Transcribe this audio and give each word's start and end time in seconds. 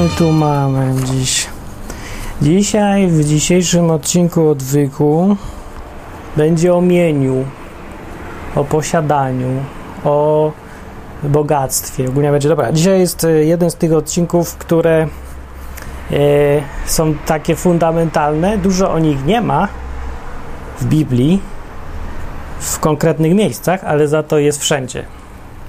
My 0.00 0.08
tu 0.08 0.32
mamy 0.32 0.94
dziś? 1.04 1.46
Dzisiaj, 2.42 3.06
w 3.06 3.24
dzisiejszym 3.24 3.90
odcinku 3.90 4.48
odwyku 4.48 5.36
będzie 6.36 6.74
o 6.74 6.80
mieniu, 6.80 7.44
o 8.54 8.64
posiadaniu, 8.64 9.48
o 10.04 10.52
bogactwie. 11.22 12.08
Ogólnie 12.08 12.30
będzie 12.30 12.48
dobra. 12.48 12.72
Dzisiaj 12.72 13.00
jest 13.00 13.24
e, 13.24 13.30
jeden 13.30 13.70
z 13.70 13.74
tych 13.74 13.92
odcinków, 13.92 14.56
które 14.56 15.02
e, 15.02 15.06
są 16.86 17.14
takie 17.26 17.56
fundamentalne. 17.56 18.58
Dużo 18.58 18.92
o 18.92 18.98
nich 18.98 19.24
nie 19.24 19.40
ma 19.40 19.68
w 20.80 20.84
Biblii, 20.84 21.40
w 22.60 22.78
konkretnych 22.78 23.34
miejscach, 23.34 23.84
ale 23.84 24.08
za 24.08 24.22
to 24.22 24.38
jest 24.38 24.60
wszędzie. 24.60 25.04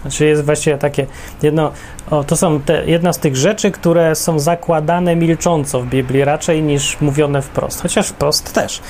Znaczy 0.01 0.25
jest 0.25 0.45
właściwie 0.45 0.77
takie 0.77 1.07
jedno, 1.41 1.71
o, 2.11 2.23
to 2.23 2.35
są 2.37 2.59
te, 2.59 2.85
jedna 2.85 3.13
z 3.13 3.17
tych 3.17 3.35
rzeczy, 3.35 3.71
które 3.71 4.15
są 4.15 4.39
zakładane 4.39 5.15
milcząco 5.15 5.81
w 5.81 5.85
Biblii 5.85 6.25
raczej 6.25 6.63
niż 6.63 7.01
mówione 7.01 7.41
wprost, 7.41 7.81
chociaż 7.81 8.07
wprost 8.07 8.53
też. 8.53 8.81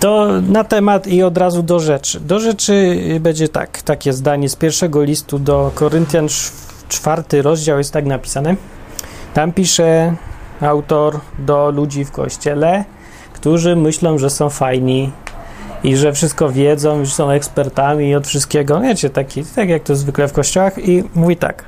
To 0.00 0.28
na 0.48 0.64
temat 0.64 1.06
i 1.06 1.22
od 1.22 1.38
razu 1.38 1.62
do 1.62 1.80
rzeczy. 1.80 2.20
Do 2.20 2.40
rzeczy 2.40 2.98
będzie 3.20 3.48
tak, 3.48 3.82
takie 3.82 4.12
zdanie 4.12 4.48
z 4.48 4.56
pierwszego 4.56 5.02
listu 5.02 5.38
do 5.38 5.70
Koryntian, 5.74 6.28
czwarty 6.88 7.42
rozdział 7.42 7.78
jest 7.78 7.92
tak 7.92 8.06
napisane. 8.06 8.56
Tam 9.34 9.52
pisze 9.52 10.14
autor 10.60 11.20
do 11.38 11.70
ludzi 11.70 12.04
w 12.04 12.10
kościele, 12.10 12.84
którzy 13.32 13.76
myślą, 13.76 14.18
że 14.18 14.30
są 14.30 14.50
fajni, 14.50 15.10
i 15.84 15.96
że 15.96 16.12
wszystko 16.12 16.50
wiedzą, 16.50 17.04
że 17.04 17.10
są 17.10 17.30
ekspertami 17.30 18.14
od 18.14 18.26
wszystkiego. 18.26 18.80
Wiecie, 18.80 19.10
taki, 19.10 19.44
tak 19.44 19.68
jak 19.68 19.82
to 19.82 19.96
zwykle 19.96 20.28
w 20.28 20.32
kościołach 20.32 20.88
i 20.88 21.04
mówi 21.14 21.36
tak, 21.36 21.64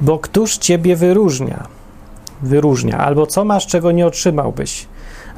bo 0.00 0.18
któż 0.18 0.56
ciebie 0.56 0.96
wyróżnia? 0.96 1.66
Wyróżnia. 2.42 2.98
Albo 2.98 3.26
co 3.26 3.44
masz, 3.44 3.66
czego 3.66 3.92
nie 3.92 4.06
otrzymałbyś? 4.06 4.86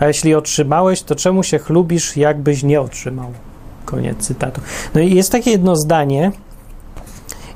A 0.01 0.07
jeśli 0.07 0.35
otrzymałeś, 0.35 1.03
to 1.03 1.15
czemu 1.15 1.43
się 1.43 1.59
chlubisz, 1.59 2.17
jakbyś 2.17 2.63
nie 2.63 2.81
otrzymał? 2.81 3.33
Koniec 3.85 4.19
cytatu. 4.19 4.61
No 4.95 5.01
i 5.01 5.15
jest 5.15 5.33
takie 5.33 5.51
jedno 5.51 5.77
zdanie 5.77 6.33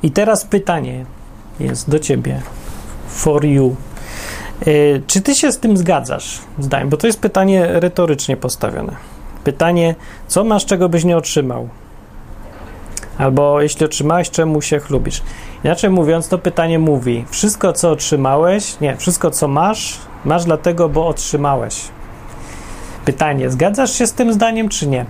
i 0.03 0.11
teraz 0.11 0.45
pytanie 0.45 1.07
jest 1.61 1.91
do 1.91 1.99
ciebie. 1.99 2.43
For 3.09 3.45
you. 3.45 3.77
Yy, 4.67 5.03
czy 5.07 5.21
ty 5.21 5.35
się 5.35 5.53
z 5.53 5.59
tym 5.59 5.77
zgadzasz? 5.77 6.41
Zdaniem, 6.59 6.89
bo 6.89 6.97
to 6.97 7.07
jest 7.07 7.21
pytanie 7.21 7.67
retorycznie 7.67 8.37
postawione. 8.37 9.14
Pytanie, 9.45 9.95
co 10.27 10.45
masz, 10.45 10.67
czego 10.67 10.89
byś 10.89 11.05
nie 11.05 11.17
otrzymał? 11.17 11.69
Albo 13.19 13.61
jeśli 13.61 13.87
otrzymałeś, 13.87 14.31
czemu 14.31 14.63
się 14.63 14.79
chlubisz? 14.79 15.23
Inaczej 15.65 15.91
mówiąc, 15.91 16.29
to 16.29 16.39
pytanie 16.39 16.79
mówi: 16.79 17.25
wszystko, 17.31 17.73
co 17.73 17.91
otrzymałeś, 17.91 18.81
nie, 18.81 18.97
wszystko, 18.97 19.31
co 19.31 19.49
masz, 19.49 19.99
masz 20.25 20.45
dlatego, 20.45 20.89
bo 20.89 21.09
otrzymałeś. 21.09 21.81
Pytanie: 23.05 23.51
zgadzasz 23.51 23.93
się 23.93 24.07
z 24.07 24.13
tym 24.13 24.33
zdaniem, 24.33 24.69
czy 24.69 24.87
nie? 24.87 25.07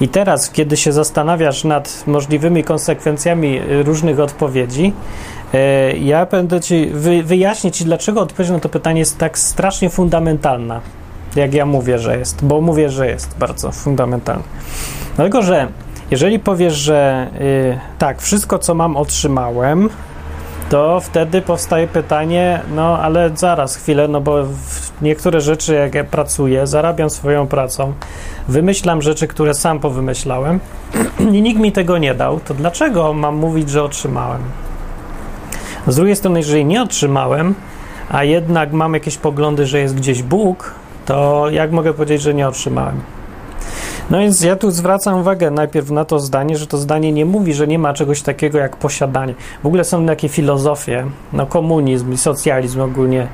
I 0.00 0.08
teraz, 0.08 0.50
kiedy 0.50 0.76
się 0.76 0.92
zastanawiasz 0.92 1.64
nad 1.64 2.04
możliwymi 2.06 2.64
konsekwencjami 2.64 3.60
różnych 3.84 4.20
odpowiedzi, 4.20 4.92
e, 5.54 5.96
ja 5.96 6.26
będę 6.26 6.60
ci 6.60 6.90
wyjaśnić 7.24 7.76
ci, 7.76 7.84
dlaczego 7.84 8.20
odpowiedź 8.20 8.50
na 8.50 8.60
to 8.60 8.68
pytanie 8.68 8.98
jest 8.98 9.18
tak 9.18 9.38
strasznie 9.38 9.90
fundamentalna 9.90 10.80
jak 11.36 11.54
ja 11.54 11.66
mówię, 11.66 11.98
że 11.98 12.18
jest, 12.18 12.44
bo 12.44 12.60
mówię, 12.60 12.90
że 12.90 13.06
jest 13.06 13.38
bardzo 13.38 13.72
fundamentalny. 13.72 14.42
Dlatego, 15.16 15.42
że 15.42 15.68
jeżeli 16.10 16.38
powiesz, 16.38 16.74
że 16.74 17.28
yy, 17.40 17.78
tak, 17.98 18.22
wszystko 18.22 18.58
co 18.58 18.74
mam 18.74 18.96
otrzymałem, 18.96 19.88
to 20.70 21.00
wtedy 21.00 21.42
powstaje 21.42 21.86
pytanie, 21.86 22.60
no 22.74 22.98
ale 22.98 23.30
zaraz 23.34 23.76
chwilę, 23.76 24.08
no 24.08 24.20
bo 24.20 24.36
niektóre 25.02 25.40
rzeczy, 25.40 25.74
jak 25.74 25.94
ja 25.94 26.04
pracuję, 26.04 26.66
zarabiam 26.66 27.10
swoją 27.10 27.46
pracą, 27.46 27.92
wymyślam 28.48 29.02
rzeczy, 29.02 29.28
które 29.28 29.54
sam 29.54 29.80
powymyślałem 29.80 30.60
i 31.32 31.42
nikt 31.42 31.60
mi 31.60 31.72
tego 31.72 31.98
nie 31.98 32.14
dał, 32.14 32.40
to 32.40 32.54
dlaczego 32.54 33.12
mam 33.12 33.36
mówić, 33.36 33.70
że 33.70 33.82
otrzymałem? 33.82 34.42
Z 35.86 35.96
drugiej 35.96 36.16
strony, 36.16 36.40
jeżeli 36.40 36.64
nie 36.64 36.82
otrzymałem, 36.82 37.54
a 38.10 38.24
jednak 38.24 38.72
mam 38.72 38.94
jakieś 38.94 39.16
poglądy, 39.16 39.66
że 39.66 39.78
jest 39.78 39.94
gdzieś 39.94 40.22
Bóg, 40.22 40.74
to 41.06 41.50
jak 41.50 41.72
mogę 41.72 41.94
powiedzieć, 41.94 42.22
że 42.22 42.34
nie 42.34 42.48
otrzymałem? 42.48 43.00
No 44.10 44.18
więc 44.18 44.40
ja 44.40 44.56
tu 44.56 44.70
zwracam 44.70 45.20
uwagę 45.20 45.50
najpierw 45.50 45.90
na 45.90 46.04
to 46.04 46.18
zdanie, 46.18 46.56
że 46.56 46.66
to 46.66 46.78
zdanie 46.78 47.12
nie 47.12 47.24
mówi, 47.24 47.54
że 47.54 47.66
nie 47.66 47.78
ma 47.78 47.94
czegoś 47.94 48.22
takiego 48.22 48.58
jak 48.58 48.76
posiadanie. 48.76 49.34
W 49.62 49.66
ogóle 49.66 49.84
są 49.84 50.06
takie 50.06 50.28
filozofie, 50.28 51.06
no 51.32 51.46
komunizm 51.46 52.12
i 52.12 52.16
socjalizm 52.16 52.80
ogólnie 52.80 53.26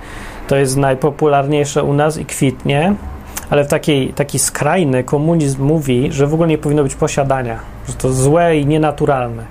to 0.49 0.57
jest 0.57 0.77
najpopularniejsze 0.77 1.85
u 1.85 1.93
nas 1.93 2.19
i 2.19 2.25
kwitnie, 2.25 2.95
ale 3.51 3.65
w 3.65 3.69
takiej, 3.69 4.13
taki 4.13 4.39
skrajny 4.39 5.05
komunizm 5.05 5.65
mówi, 5.65 6.13
że 6.13 6.27
w 6.27 6.35
ogóle 6.35 6.49
nie 6.49 6.59
powinno 6.59 6.83
być 6.83 6.95
posiadania, 6.95 7.59
że 7.89 7.95
to 7.95 8.13
złe 8.13 8.57
i 8.57 8.67
nienaturalne. 8.67 9.45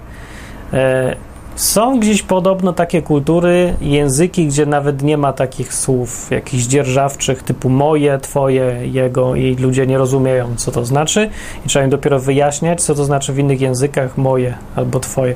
Są 1.60 2.00
gdzieś 2.00 2.24
podobno 2.24 2.74
takie 2.74 3.02
kultury, 3.02 3.74
języki, 3.82 4.48
gdzie 4.48 4.66
nawet 4.66 5.02
nie 5.02 5.18
ma 5.18 5.34
takich 5.34 5.74
słów 5.74 6.32
jakichś 6.32 6.64
dzierżawczych 6.64 7.44
typu 7.44 7.70
moje, 7.70 8.20
twoje, 8.20 8.88
jego 8.88 9.36
i 9.36 9.56
ludzie 9.56 9.88
nie 9.88 9.98
rozumieją, 9.98 10.56
co 10.56 10.72
to 10.72 10.86
znaczy 10.86 11.30
i 11.66 11.70
trzeba 11.70 11.86
im 11.86 11.92
dopiero 11.92 12.20
wyjaśniać, 12.20 12.82
co 12.82 12.96
to 12.96 13.06
znaczy 13.06 13.34
w 13.34 13.40
innych 13.40 13.62
językach 13.62 14.18
moje 14.18 14.58
albo 14.76 15.00
twoje. 15.00 15.36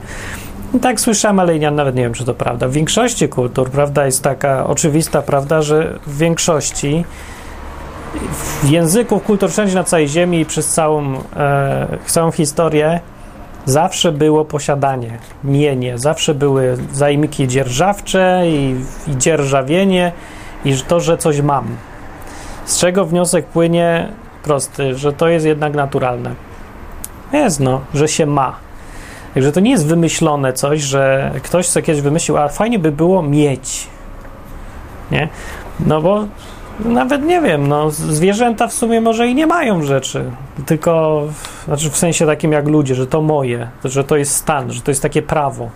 Tak 0.82 1.00
słyszałem, 1.00 1.40
ale 1.40 1.58
ja 1.58 1.72
nawet 1.72 1.96
nie 1.96 2.02
wiem, 2.02 2.14
czy 2.14 2.26
to 2.26 2.34
prawda. 2.34 2.68
W 2.68 2.72
większości 2.72 3.30
kultur 3.30 3.70
prawda 3.70 4.06
jest 4.06 4.24
taka 4.24 4.68
oczywista 4.68 5.22
prawda, 5.22 5.62
że 5.62 6.00
w 6.08 6.18
większości 6.18 7.06
w 8.64 8.70
języku 8.70 9.20
kultur 9.20 9.52
wszędzie 9.52 9.76
na 9.76 9.84
całej 9.84 10.08
ziemi 10.08 10.40
i 10.40 10.46
przez 10.46 10.68
całą, 10.68 11.14
e, 11.36 11.88
całą 12.06 12.32
historię 12.32 13.00
zawsze 13.66 14.12
było 14.12 14.46
posiadanie, 14.46 15.18
mienie, 15.44 15.98
zawsze 15.98 16.34
były 16.36 16.78
zajmiki 16.92 17.48
dzierżawcze 17.48 18.44
i, 18.46 18.76
i 19.08 19.18
dzierżawienie 19.18 20.12
i 20.66 20.78
to, 20.88 21.00
że 21.00 21.18
coś 21.18 21.42
mam. 21.42 21.68
Z 22.66 22.80
czego 22.80 23.06
wniosek 23.06 23.46
płynie 23.46 24.10
prosty, 24.44 24.96
że 24.96 25.14
to 25.14 25.28
jest 25.28 25.46
jednak 25.46 25.74
naturalne. 25.74 26.36
Jest 27.34 27.60
no, 27.60 27.82
że 27.94 28.08
się 28.08 28.26
ma. 28.26 28.56
Także 29.34 29.52
to 29.52 29.60
nie 29.60 29.72
jest 29.72 29.88
wymyślone 29.88 30.54
coś, 30.54 30.82
że 30.82 31.32
ktoś 31.44 31.68
co 31.68 31.82
kiedyś 31.82 32.02
wymyślił, 32.02 32.38
a 32.38 32.48
fajnie 32.50 32.80
by 32.80 32.92
było 32.92 33.24
mieć. 33.24 33.88
Nie? 35.12 35.30
No 35.80 36.02
bo 36.02 36.26
nawet 36.80 37.24
nie 37.24 37.42
wiem, 37.42 37.68
no, 37.68 37.92
zwierzęta 37.92 38.68
w 38.68 38.74
sumie 38.74 39.02
może 39.02 39.28
i 39.28 39.36
nie 39.36 39.48
mają 39.48 39.84
rzeczy, 39.84 40.24
tylko 40.66 41.24
znaczy 41.66 41.90
w 41.90 41.98
sensie 41.98 42.26
takim 42.26 42.52
jak 42.52 42.68
ludzie, 42.68 42.96
że 42.96 43.08
to 43.08 43.22
moje, 43.22 43.68
że 43.86 44.04
to 44.04 44.18
jest 44.18 44.36
stan, 44.36 44.72
że 44.72 44.82
to 44.82 44.92
jest 44.92 45.02
takie 45.02 45.22
prawo 45.22 45.70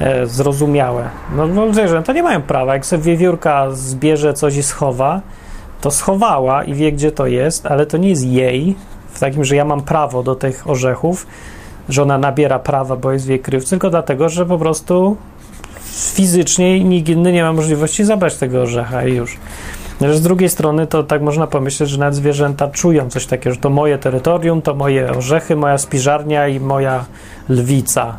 e, 0.00 0.26
zrozumiałe. 0.26 1.08
No, 1.36 1.46
no 1.46 1.74
zwierzęta 1.74 2.12
nie 2.12 2.22
mają 2.22 2.42
prawa. 2.42 2.74
Jak 2.74 2.86
sobie 2.86 3.02
wiewiórka 3.02 3.70
zbierze 3.70 4.34
coś 4.34 4.56
i 4.56 4.62
schowa, 4.62 5.20
to 5.80 5.90
schowała 5.90 6.64
i 6.64 6.74
wie, 6.74 6.92
gdzie 6.92 7.12
to 7.12 7.26
jest, 7.26 7.66
ale 7.66 7.86
to 7.86 7.96
nie 7.96 8.08
jest 8.08 8.24
jej, 8.24 8.74
w 9.12 9.20
takim, 9.20 9.44
że 9.44 9.56
ja 9.56 9.64
mam 9.64 9.82
prawo 9.82 10.22
do 10.22 10.34
tych 10.34 10.70
orzechów, 10.70 11.26
że 11.88 12.02
ona 12.02 12.18
nabiera 12.18 12.58
prawa, 12.58 12.96
bo 12.96 13.12
jest 13.12 13.26
w 13.26 13.28
jej 13.28 13.40
tylko 13.70 13.90
dlatego, 13.90 14.28
że 14.28 14.46
po 14.46 14.58
prostu 14.58 15.16
fizycznie 16.14 16.84
nikt 16.84 17.08
inny 17.08 17.32
nie 17.32 17.42
ma 17.42 17.52
możliwości 17.52 18.04
zabrać 18.04 18.36
tego 18.36 18.62
orzecha 18.62 19.04
i 19.04 19.14
już. 19.14 19.38
Z 20.00 20.20
drugiej 20.20 20.48
strony 20.48 20.86
to 20.86 21.02
tak 21.02 21.22
można 21.22 21.46
pomyśleć, 21.46 21.90
że 21.90 21.98
nawet 21.98 22.14
zwierzęta 22.14 22.68
czują 22.68 23.10
coś 23.10 23.26
takiego, 23.26 23.54
że 23.54 23.60
to 23.60 23.70
moje 23.70 23.98
terytorium, 23.98 24.62
to 24.62 24.74
moje 24.74 25.10
orzechy, 25.10 25.56
moja 25.56 25.78
spiżarnia 25.78 26.48
i 26.48 26.60
moja 26.60 27.04
lwica. 27.48 28.16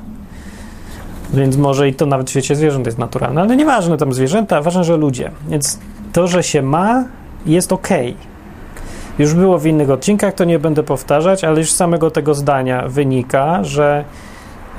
Więc 1.33 1.57
może 1.57 1.89
i 1.89 1.93
to 1.93 2.05
nawet 2.05 2.27
w 2.27 2.29
świecie 2.29 2.55
zwierząt 2.55 2.85
jest 2.85 2.97
naturalne, 2.97 3.41
ale 3.41 3.55
nieważne 3.55 3.97
tam 3.97 4.13
zwierzęta, 4.13 4.61
ważne, 4.61 4.83
że 4.83 4.97
ludzie. 4.97 5.31
Więc 5.49 5.79
to, 6.13 6.27
że 6.27 6.43
się 6.43 6.61
ma, 6.61 7.03
jest 7.45 7.73
ok. 7.73 7.87
Już 9.19 9.33
było 9.33 9.57
w 9.57 9.65
innych 9.65 9.89
odcinkach, 9.89 10.33
to 10.33 10.43
nie 10.43 10.59
będę 10.59 10.83
powtarzać, 10.83 11.43
ale 11.43 11.59
już 11.59 11.71
z 11.71 11.75
samego 11.75 12.11
tego 12.11 12.33
zdania 12.33 12.87
wynika, 12.87 13.63
że, 13.63 14.03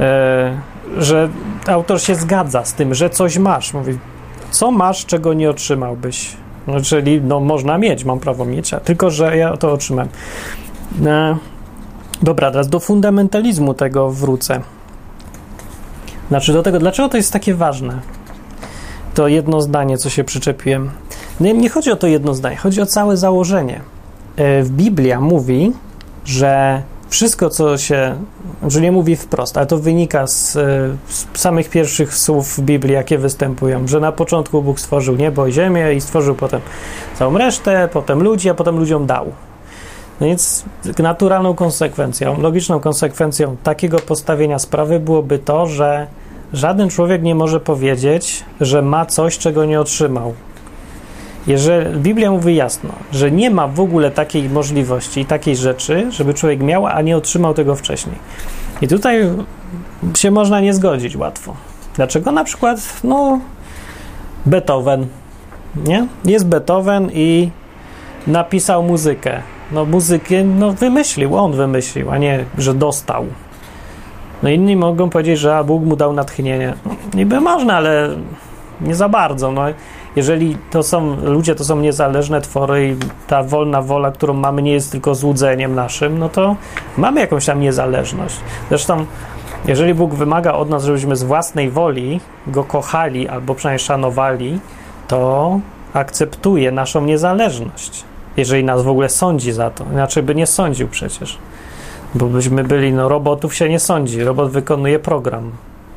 e, 0.01 0.61
że 0.99 1.29
autor 1.67 2.01
się 2.01 2.15
zgadza 2.15 2.65
z 2.65 2.75
tym, 2.75 2.95
że 2.95 3.11
coś 3.11 3.39
masz. 3.39 3.75
Mówi, 3.75 3.99
co 4.51 4.71
masz, 4.71 5.07
czego 5.07 5.33
nie 5.33 5.51
otrzymałbyś? 5.51 6.42
No, 6.67 6.81
czyli 6.81 7.21
no, 7.21 7.41
można 7.41 7.79
mieć, 7.79 8.05
mam 8.05 8.21
prawo 8.21 8.45
mieć, 8.45 8.71
tylko 8.85 9.11
że 9.11 9.37
ja 9.37 9.57
to 9.57 9.73
otrzymałem. 9.73 10.09
E, 11.07 11.37
dobra, 12.23 12.51
teraz 12.51 12.69
do 12.69 12.81
fundamentalizmu 12.81 13.75
tego 13.75 14.11
wrócę. 14.11 14.61
Znaczy 16.29 16.53
do 16.53 16.63
tego, 16.63 16.79
dlaczego 16.79 17.09
to 17.09 17.17
jest 17.17 17.33
takie 17.33 17.55
ważne? 17.55 18.01
To 19.15 19.29
jedno 19.29 19.61
zdanie, 19.61 19.99
co 19.99 20.11
się 20.11 20.25
przyczepiłem. 20.25 20.91
No, 21.41 21.53
nie 21.53 21.69
chodzi 21.69 21.91
o 21.91 21.97
to 21.97 22.07
jedno 22.07 22.35
zdanie, 22.35 22.57
chodzi 22.57 22.83
o 22.83 22.87
całe 22.87 23.17
założenie. 23.17 23.81
E, 24.37 24.63
Biblia 24.63 25.21
mówi, 25.21 25.73
że 26.25 26.83
wszystko, 27.13 27.51
co 27.51 27.79
się, 27.79 28.17
że 28.69 28.81
nie 28.81 28.93
mówi 28.93 29.17
wprost, 29.17 29.57
ale 29.57 29.67
to 29.67 29.79
wynika 29.79 30.27
z, 30.27 30.53
z, 31.09 31.27
samych 31.35 31.71
pierwszych 31.71 32.15
słów 32.15 32.49
w 32.49 32.61
Biblii, 32.61 32.95
jakie 32.95 33.19
występują, 33.19 33.89
że 33.89 34.01
na 34.01 34.13
początku 34.13 34.63
Bóg 34.63 34.81
stworzył 34.81 35.17
niebo 35.17 35.47
i 35.47 35.53
ziemię 35.53 35.95
i 35.95 36.01
stworzył 36.01 36.35
potem 36.35 36.61
całą 37.19 37.39
resztę, 37.39 37.89
potem 37.93 38.23
ludzi, 38.23 38.51
a 38.51 38.55
potem 38.55 38.79
ludziom 38.79 39.07
dał. 39.07 39.33
No 40.21 40.27
więc 40.27 40.65
naturalną 40.99 41.55
konsekwencją, 41.55 42.41
logiczną 42.41 42.81
konsekwencją 42.81 43.57
takiego 43.63 43.99
postawienia 43.99 44.59
sprawy 44.59 45.01
byłoby 45.01 45.39
to, 45.39 45.67
że 45.67 46.07
żaden 46.53 46.89
człowiek 46.89 47.23
nie 47.23 47.35
może 47.35 47.61
powiedzieć, 47.61 48.45
że 48.61 48.83
ma 48.83 49.07
coś, 49.07 49.39
czego 49.39 49.65
nie 49.65 49.81
otrzymał. 49.81 50.35
Jeżeli 51.47 51.99
Biblia 51.99 52.31
mówi 52.31 52.57
jasno, 52.57 52.91
że 53.13 53.31
nie 53.31 53.51
ma 53.51 53.69
w 53.69 53.81
ogóle 53.81 54.11
takiej 54.11 54.49
możliwości 54.49 55.21
i 55.21 55.27
takiej 55.27 55.57
rzeczy, 55.57 56.07
żeby 56.11 56.35
człowiek 56.35 56.61
miał, 56.61 56.87
a 56.87 57.03
nie 57.03 57.17
otrzymał 57.17 57.55
tego 57.55 57.77
wcześniej. 57.77 58.17
I 58.83 58.89
tutaj 58.89 59.29
się 60.17 60.31
można 60.31 60.61
nie 60.61 60.75
zgodzić 60.75 61.17
łatwo. 61.17 61.55
Dlaczego? 61.97 62.33
Na 62.33 62.45
przykład, 62.45 63.01
no, 63.05 63.41
Beethoven, 64.47 65.07
nie? 65.87 66.07
Jest 66.25 66.47
Beethoven 66.47 67.11
i 67.13 67.51
napisał 68.27 68.83
muzykę. 68.83 69.43
No, 69.73 69.85
muzykę, 69.85 70.45
no, 70.45 70.73
wymyślił, 70.73 71.37
on 71.37 71.53
wymyślił, 71.53 72.11
a 72.11 72.19
nie, 72.19 72.45
że 72.59 72.75
dostał. 72.75 73.27
No, 74.43 74.49
inni 74.49 74.77
mogą 74.77 75.11
powiedzieć, 75.11 75.39
że 75.39 75.65
Bóg 75.65 75.85
mu 75.85 75.97
dał 75.97 76.13
natchnienie. 76.13 76.75
Niby 77.15 77.41
można, 77.41 77.77
ale 77.77 78.09
nie 78.81 78.95
za 78.95 79.09
bardzo. 79.09 79.53
No, 79.53 79.63
jeżeli 80.17 80.57
to 80.71 80.83
są 80.83 81.17
ludzie, 81.25 81.55
to 81.55 81.65
są 81.65 81.81
niezależne 81.81 82.41
twory 82.41 82.89
i 82.89 82.97
ta 83.27 83.43
wolna 83.43 83.83
wola, 83.83 84.11
którą 84.11 84.35
mamy, 84.35 84.63
nie 84.63 84.73
jest 84.73 84.93
tylko 84.93 85.15
złudzeniem 85.15 85.75
naszym, 85.75 86.19
no 86.19 86.29
to 86.29 86.57
mamy 86.97 87.21
jakąś 87.21 87.47
tam 87.47 87.61
niezależność. 87.61 88.37
Zresztą, 88.69 89.07
jeżeli 89.67 89.95
Bóg 89.95 90.15
wymaga 90.15 90.53
od 90.53 90.71
nas, 90.71 90.85
żebyśmy 90.85 91.17
z 91.17 91.23
własnej 91.23 91.71
woli 91.71 92.21
go 92.47 92.65
kochali 92.65 93.29
albo 93.29 93.55
przynajmniej 93.55 93.87
szanowali, 93.87 94.61
to 95.09 95.61
akceptuje 95.93 96.73
naszą 96.73 97.05
niezależność. 97.05 98.05
Jeżeli 98.37 98.65
nas 98.65 98.83
w 98.83 98.89
ogóle 98.89 99.09
sądzi 99.09 99.53
za 99.53 99.71
to, 99.71 99.85
inaczej 99.93 100.23
by 100.23 100.35
nie 100.35 100.47
sądził 100.47 100.89
przecież. 100.89 101.39
Bo 102.15 102.27
byśmy 102.27 102.65
byli, 102.65 102.93
no 102.93 103.09
robotów 103.09 103.55
się 103.55 103.69
nie 103.69 103.79
sądzi, 103.79 104.25
robot 104.25 104.51
wykonuje 104.51 104.99
program. 104.99 105.51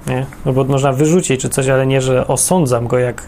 Nie? 0.08 0.26
Robot 0.46 0.70
można 0.70 0.94
wyrzucić 0.94 1.42
czy 1.42 1.50
coś, 1.50 1.68
ale 1.68 1.88
nie, 1.88 2.02
że 2.02 2.28
osądzam 2.28 2.88
go 2.88 2.98
jak 2.98 3.24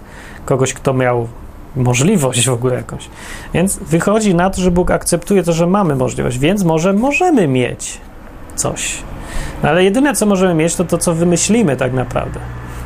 kogoś, 0.48 0.74
kto 0.74 0.94
miał 0.94 1.28
możliwość 1.76 2.48
w 2.48 2.54
ogóle 2.54 2.76
jakąś. 2.76 3.10
Więc 3.54 3.78
wychodzi 3.78 4.36
na 4.36 4.50
to, 4.50 4.62
że 4.62 4.72
Bóg 4.72 4.92
akceptuje 4.92 5.44
to, 5.44 5.54
że 5.54 5.68
mamy 5.68 5.96
możliwość, 5.96 6.40
więc 6.40 6.64
może 6.64 6.94
możemy 6.94 7.48
mieć 7.48 8.02
coś. 8.56 8.98
No 9.64 9.70
ale 9.70 9.84
jedyne, 9.84 10.14
co 10.14 10.26
możemy 10.26 10.54
mieć, 10.54 10.76
to 10.76 10.86
to, 10.86 10.98
co 10.98 11.14
wymyślimy 11.14 11.76
tak 11.76 11.94
naprawdę. 11.94 12.40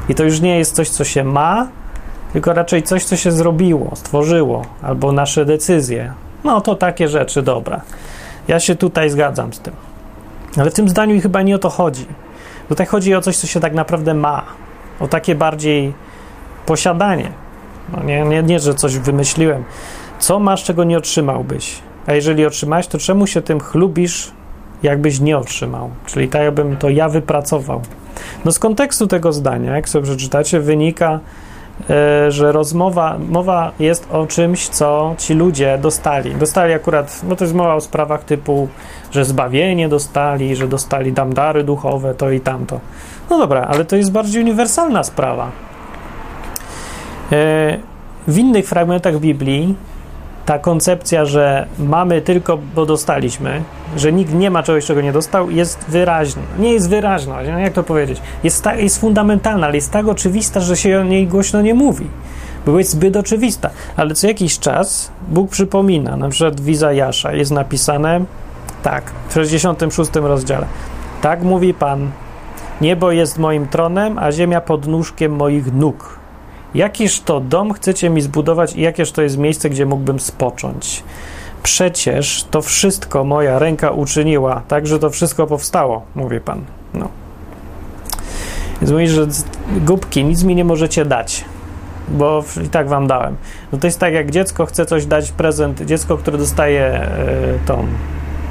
I 0.10 0.16
to 0.16 0.24
już 0.24 0.42
nie 0.42 0.58
jest 0.58 0.76
coś, 0.76 0.90
co 0.90 1.04
się 1.04 1.24
ma, 1.24 1.68
tylko 2.34 2.54
raczej 2.54 2.84
coś, 2.84 3.04
co 3.04 3.16
się 3.16 3.32
zrobiło, 3.32 3.96
stworzyło, 3.96 4.66
albo 4.82 5.12
nasze 5.12 5.46
decyzje. 5.46 6.14
No 6.44 6.62
to 6.62 6.76
takie 6.76 7.08
rzeczy, 7.08 7.42
dobra. 7.42 7.82
Ja 8.48 8.60
się 8.60 8.76
tutaj 8.76 9.10
zgadzam 9.10 9.54
z 9.54 9.60
tym. 9.60 9.74
Ale 10.58 10.72
w 10.72 10.74
tym 10.74 10.90
zdaniu 10.90 11.22
chyba 11.22 11.42
nie 11.42 11.56
o 11.56 11.60
to 11.60 11.70
chodzi. 11.70 12.06
Tutaj 12.70 12.86
chodzi 12.86 13.16
o 13.16 13.22
coś, 13.22 13.38
co 13.38 13.48
się 13.48 13.60
tak 13.60 13.74
naprawdę 13.74 14.14
ma. 14.14 14.44
O 15.00 15.08
takie 15.08 15.36
bardziej 15.36 15.94
posiadanie. 16.66 17.32
No 17.98 18.04
nie, 18.04 18.22
nie, 18.22 18.44
nie, 18.44 18.60
że 18.60 18.74
coś 18.74 18.98
wymyśliłem. 18.98 19.64
Co 20.20 20.40
masz, 20.40 20.64
czego 20.64 20.84
nie 20.84 20.98
otrzymałbyś? 20.98 21.80
A 22.08 22.14
jeżeli 22.14 22.46
otrzymałeś, 22.46 22.88
to 22.88 22.98
czemu 22.98 23.28
się 23.28 23.42
tym 23.42 23.60
chlubisz, 23.60 24.32
jakbyś 24.84 25.20
nie 25.20 25.38
otrzymał? 25.38 25.90
Czyli 26.06 26.28
tak, 26.28 26.42
jakbym 26.42 26.78
to 26.78 26.90
ja 26.90 27.10
wypracował. 27.10 27.82
No 28.46 28.52
z 28.52 28.60
kontekstu 28.60 29.08
tego 29.08 29.34
zdania, 29.34 29.76
jak 29.76 29.90
sobie 29.90 30.06
przeczytacie, 30.06 30.60
wynika, 30.60 31.20
e, 31.90 32.32
że 32.32 32.52
rozmowa, 32.52 33.18
mowa 33.30 33.72
jest 33.80 34.08
o 34.12 34.28
czymś, 34.28 34.70
co 34.70 35.16
ci 35.18 35.34
ludzie 35.34 35.78
dostali. 35.82 36.36
Dostali 36.36 36.74
akurat, 36.74 37.22
no 37.24 37.36
to 37.36 37.44
jest 37.44 37.56
mowa 37.56 37.76
o 37.76 37.82
sprawach 37.82 38.24
typu, 38.24 38.68
że 39.12 39.26
zbawienie 39.26 39.90
dostali, 39.90 40.56
że 40.56 40.68
dostali 40.68 41.14
damdary 41.14 41.64
duchowe, 41.64 42.14
to 42.16 42.32
i 42.32 42.40
tamto. 42.40 42.80
No 43.30 43.38
dobra, 43.38 43.62
ale 43.62 43.86
to 43.86 43.96
jest 43.96 44.12
bardziej 44.12 44.44
uniwersalna 44.44 45.04
sprawa. 45.04 45.52
E, 47.32 47.78
w 48.28 48.38
innych 48.38 48.68
fragmentach 48.68 49.20
Biblii 49.20 49.76
ta 50.46 50.60
koncepcja, 50.60 51.26
że 51.26 51.68
mamy 51.80 52.22
tylko, 52.22 52.58
bo 52.76 52.86
dostaliśmy, 52.86 53.62
że 53.98 54.14
nikt 54.14 54.34
nie 54.34 54.52
ma 54.52 54.64
czegoś, 54.64 54.86
czego 54.86 55.02
nie 55.02 55.12
dostał, 55.12 55.50
jest 55.50 55.86
wyraźna. 55.88 56.42
Nie 56.60 56.74
jest 56.74 56.90
wyraźna, 56.90 57.42
jak 57.42 57.74
to 57.74 57.84
powiedzieć? 57.84 58.22
Jest, 58.44 58.64
ta, 58.64 58.76
jest 58.76 59.00
fundamentalna, 59.00 59.68
ale 59.68 59.76
jest 59.76 59.92
tak 59.92 60.08
oczywista, 60.08 60.60
że 60.60 60.78
się 60.78 61.00
o 61.00 61.04
niej 61.04 61.28
głośno 61.28 61.62
nie 61.62 61.74
mówi. 61.74 62.08
Bo 62.66 62.78
jest 62.78 62.92
zbyt 62.92 63.16
oczywista. 63.16 63.70
Ale 63.96 64.16
co 64.16 64.28
jakiś 64.28 64.60
czas 64.60 65.12
Bóg 65.28 65.50
przypomina, 65.50 66.18
na 66.18 66.30
przykład 66.30 66.62
w 66.62 66.70
Izajasza 66.70 67.34
jest 67.34 67.52
napisane 67.52 68.26
tak, 68.84 69.04
w 69.30 69.34
66 69.34 70.12
rozdziale. 70.16 70.66
Tak 71.22 71.44
mówi 71.44 71.74
Pan, 71.74 72.12
niebo 72.82 73.12
jest 73.12 73.38
moim 73.38 73.68
tronem, 73.68 74.20
a 74.20 74.32
ziemia 74.32 74.62
pod 74.62 74.88
nóżkiem 74.88 75.36
moich 75.36 75.74
nóg. 75.74 76.21
Jakiż 76.76 77.20
to 77.20 77.40
dom 77.40 77.74
chcecie 77.74 78.10
mi 78.10 78.22
zbudować 78.22 78.76
i 78.76 78.82
jakież 78.82 79.12
to 79.12 79.22
jest 79.22 79.38
miejsce, 79.38 79.70
gdzie 79.70 79.86
mógłbym 79.86 80.20
spocząć? 80.20 81.04
Przecież 81.64 82.46
to 82.52 82.62
wszystko 82.62 83.24
moja 83.24 83.60
ręka 83.60 83.92
uczyniła, 83.92 84.62
tak 84.68 84.88
że 84.88 85.00
to 85.00 85.10
wszystko 85.10 85.48
powstało, 85.48 86.06
mówi 86.16 86.40
Pan. 86.40 86.62
No. 86.94 87.10
Więc 88.82 88.92
mówi, 88.92 89.08
że 89.08 89.28
głupki, 89.86 90.24
nic 90.24 90.44
mi 90.44 90.56
nie 90.56 90.66
możecie 90.66 91.06
dać, 91.06 91.46
bo 92.08 92.44
i 92.66 92.70
tak 92.70 92.90
wam 92.90 93.08
dałem. 93.08 93.36
No 93.72 93.80
to 93.80 93.88
jest 93.88 94.00
tak, 94.00 94.14
jak 94.14 94.32
dziecko 94.32 94.66
chce 94.66 94.86
coś 94.86 95.06
dać 95.06 95.32
prezent, 95.32 95.82
dziecko, 95.86 96.18
które 96.18 96.38
dostaje 96.38 97.08
y, 97.56 97.68
tą 97.68 97.88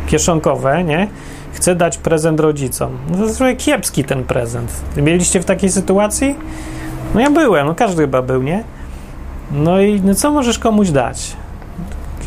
kieszonkowe, 0.06 0.84
nie? 0.84 1.08
Chce 1.52 1.74
dać 1.74 1.98
prezent 1.98 2.40
rodzicom. 2.40 2.90
No 3.10 3.16
to 3.16 3.24
jest 3.48 3.64
kiepski 3.64 4.04
ten 4.04 4.24
prezent. 4.24 4.72
Mieliście 4.96 5.40
w 5.40 5.44
takiej 5.44 5.70
sytuacji? 5.70 6.36
No 7.14 7.20
ja 7.20 7.30
byłem, 7.30 7.66
no 7.66 7.74
każdy 7.74 8.02
chyba 8.02 8.22
był, 8.22 8.42
nie? 8.42 8.64
No 9.52 9.80
i 9.80 10.00
no 10.00 10.14
co 10.14 10.30
możesz 10.30 10.58
komuś 10.58 10.90
dać? 10.90 11.36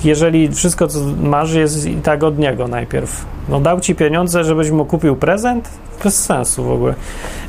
Jeżeli 0.03 0.49
wszystko, 0.49 0.87
co 0.87 0.99
masz, 1.21 1.53
jest 1.53 1.85
i 1.85 1.95
tak 1.95 2.23
od 2.23 2.39
niego 2.39 2.67
najpierw. 2.67 3.25
No 3.49 3.59
dał 3.59 3.79
ci 3.79 3.95
pieniądze, 3.95 4.43
żebyś 4.43 4.71
mu 4.71 4.85
kupił 4.85 5.15
prezent? 5.15 5.69
Bez 6.03 6.23
sensu 6.23 6.63
w 6.63 6.71
ogóle. 6.71 6.93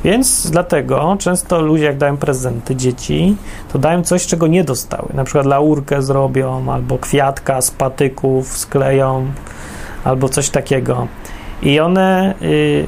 Więc 0.03 0.51
dlatego 0.51 1.17
często 1.19 1.61
ludzie, 1.61 1.83
jak 1.83 1.97
dają 1.97 2.17
prezenty 2.17 2.75
dzieci, 2.75 3.35
to 3.73 3.79
dają 3.79 4.03
coś, 4.03 4.27
czego 4.27 4.47
nie 4.47 4.63
dostały. 4.63 5.09
Na 5.13 5.23
przykład 5.23 5.45
laurkę 5.45 6.01
zrobią, 6.01 6.71
albo 6.71 6.97
kwiatka 6.97 7.61
z 7.61 7.71
patyków 7.71 8.57
skleją, 8.57 9.25
albo 10.03 10.29
coś 10.29 10.49
takiego. 10.49 11.07
I 11.63 11.79
one... 11.79 12.33
Yy, 12.41 12.87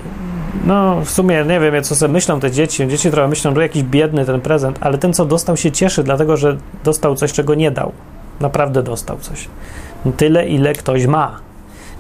no, 0.66 1.02
w 1.02 1.10
sumie 1.10 1.46
nie 1.46 1.60
wiem, 1.60 1.84
co 1.84 1.96
sobie 1.96 2.14
myślą 2.14 2.40
te 2.40 2.52
dzieci. 2.52 2.88
Dzieci 2.88 3.12
trochę 3.12 3.28
myślą, 3.28 3.56
że 3.56 3.62
jakiś 3.62 3.84
biedny 3.84 4.26
ten 4.26 4.42
prezent, 4.42 4.78
ale 4.82 4.98
ten, 4.98 5.14
co 5.14 5.26
dostał, 5.26 5.58
się 5.58 5.72
cieszy, 5.72 6.04
dlatego 6.04 6.38
że 6.38 6.58
dostał 6.84 7.16
coś, 7.16 7.34
czego 7.34 7.56
nie 7.56 7.72
dał. 7.72 7.92
Naprawdę 8.40 8.84
dostał 8.84 9.18
coś. 9.18 9.48
Tyle, 10.18 10.48
ile 10.48 10.74
ktoś 10.74 11.06
ma. 11.06 11.40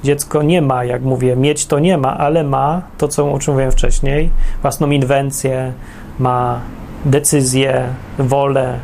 Dziecko 0.03 0.43
nie 0.43 0.61
ma, 0.61 0.83
jak 0.83 1.01
mówię, 1.01 1.35
mieć 1.35 1.65
to 1.65 1.79
nie 1.79 1.97
ma, 1.97 2.17
ale 2.17 2.43
ma 2.43 2.81
to, 2.97 3.07
co, 3.07 3.31
o 3.31 3.39
czym 3.39 3.53
mówiłem 3.53 3.71
wcześniej, 3.71 4.29
własną 4.61 4.89
inwencję, 4.89 5.73
ma 6.19 6.59
decyzję, 7.05 7.83
wolę, 8.19 8.79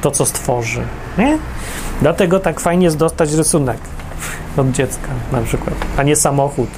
to, 0.00 0.10
co 0.10 0.26
stworzy. 0.26 0.82
Nie? 1.18 1.38
Dlatego 2.02 2.40
tak 2.40 2.60
fajnie 2.60 2.84
jest 2.84 2.96
dostać 2.96 3.32
rysunek 3.32 3.78
od 4.56 4.70
dziecka, 4.70 5.08
na 5.32 5.40
przykład, 5.42 5.74
a 5.96 6.02
nie 6.02 6.16
samochód 6.16 6.68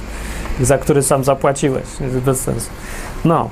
za 0.65 0.77
który 0.77 1.03
sam 1.03 1.23
zapłaciłeś. 1.23 1.85
Bez 2.25 2.41
sensu. 2.41 2.69
No. 3.25 3.49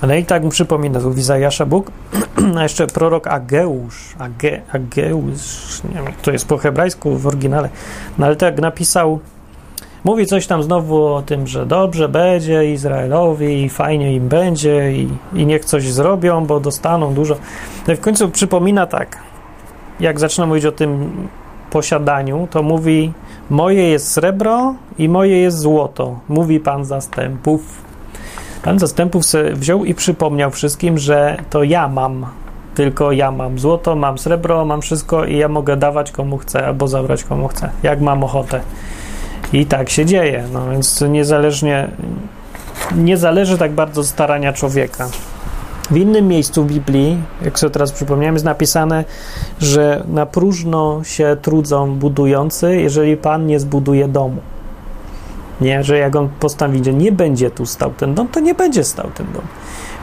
Ale 0.00 0.20
i 0.20 0.24
tak 0.24 0.42
mu 0.42 0.50
przypomina 0.50 1.00
tu 1.00 1.12
Izajasza 1.12 1.66
Bóg, 1.66 1.90
a 2.58 2.62
jeszcze 2.62 2.86
prorok 2.86 3.26
Ageusz, 3.26 4.14
Age, 4.18 4.62
Ageusz, 4.72 5.80
nie 5.84 5.94
wiem, 5.94 6.12
to 6.22 6.32
jest 6.32 6.48
po 6.48 6.58
hebrajsku 6.58 7.16
w 7.18 7.26
oryginale, 7.26 7.68
no 8.18 8.26
ale 8.26 8.36
tak 8.36 8.60
napisał, 8.60 9.20
mówi 10.04 10.26
coś 10.26 10.46
tam 10.46 10.62
znowu 10.62 11.06
o 11.06 11.22
tym, 11.22 11.46
że 11.46 11.66
dobrze 11.66 12.08
będzie 12.08 12.72
Izraelowi 12.72 13.62
i 13.64 13.68
fajnie 13.68 14.14
im 14.14 14.28
będzie 14.28 14.92
i, 14.92 15.08
i 15.34 15.46
niech 15.46 15.64
coś 15.64 15.92
zrobią, 15.92 16.46
bo 16.46 16.60
dostaną 16.60 17.14
dużo. 17.14 17.36
No 17.86 17.92
i 17.92 17.96
w 17.96 18.00
końcu 18.00 18.28
przypomina 18.28 18.86
tak, 18.86 19.18
jak 20.00 20.20
zaczyna 20.20 20.46
mówić 20.46 20.64
o 20.64 20.72
tym 20.72 21.12
posiadaniu, 21.76 22.48
to 22.50 22.62
mówi 22.62 23.12
Moje 23.50 23.88
jest 23.88 24.12
srebro 24.12 24.74
i 24.98 25.08
moje 25.08 25.40
jest 25.40 25.58
złoto, 25.58 26.18
mówi 26.28 26.60
Pan 26.60 26.84
zastępów. 26.84 27.60
Pan 28.62 28.78
zastępów 28.78 29.22
wziął 29.52 29.84
i 29.84 29.94
przypomniał 29.94 30.50
wszystkim, 30.50 30.98
że 30.98 31.36
to 31.50 31.62
ja 31.62 31.88
mam, 31.88 32.26
tylko 32.74 33.12
ja 33.12 33.30
mam 33.30 33.58
złoto, 33.58 33.96
mam 33.96 34.18
srebro, 34.18 34.64
mam 34.64 34.80
wszystko 34.80 35.24
i 35.24 35.36
ja 35.36 35.48
mogę 35.48 35.76
dawać 35.76 36.12
komu 36.12 36.38
chcę 36.38 36.66
albo 36.66 36.88
zabrać 36.88 37.24
komu 37.24 37.48
chcę, 37.48 37.70
jak 37.82 38.00
mam 38.00 38.24
ochotę. 38.24 38.60
I 39.52 39.66
tak 39.66 39.90
się 39.90 40.06
dzieje, 40.06 40.44
no 40.52 40.70
więc 40.70 41.00
niezależnie, 41.00 41.88
nie 42.96 43.16
zależy 43.16 43.58
tak 43.58 43.72
bardzo 43.72 44.04
starania 44.04 44.52
człowieka. 44.52 45.08
W 45.90 45.96
innym 45.96 46.28
miejscu 46.28 46.64
w 46.64 46.66
Biblii, 46.66 47.18
jak 47.42 47.58
sobie 47.58 47.70
teraz 47.70 47.92
przypomniałem, 47.92 48.34
jest 48.34 48.44
napisane, 48.44 49.04
że 49.60 50.04
na 50.08 50.26
próżno 50.26 51.04
się 51.04 51.36
trudzą 51.42 51.94
budujący, 51.94 52.76
jeżeli 52.76 53.16
Pan 53.16 53.46
nie 53.46 53.60
zbuduje 53.60 54.08
domu. 54.08 54.40
Nie, 55.60 55.84
że 55.84 55.98
jak 55.98 56.16
on 56.16 56.28
postanowi, 56.40 56.84
że 56.84 56.94
nie 56.94 57.12
będzie 57.12 57.50
tu 57.50 57.66
stał 57.66 57.90
ten 57.90 58.14
dom, 58.14 58.28
to 58.28 58.40
nie 58.40 58.54
będzie 58.54 58.84
stał 58.84 59.10
ten 59.14 59.26
dom. 59.32 59.42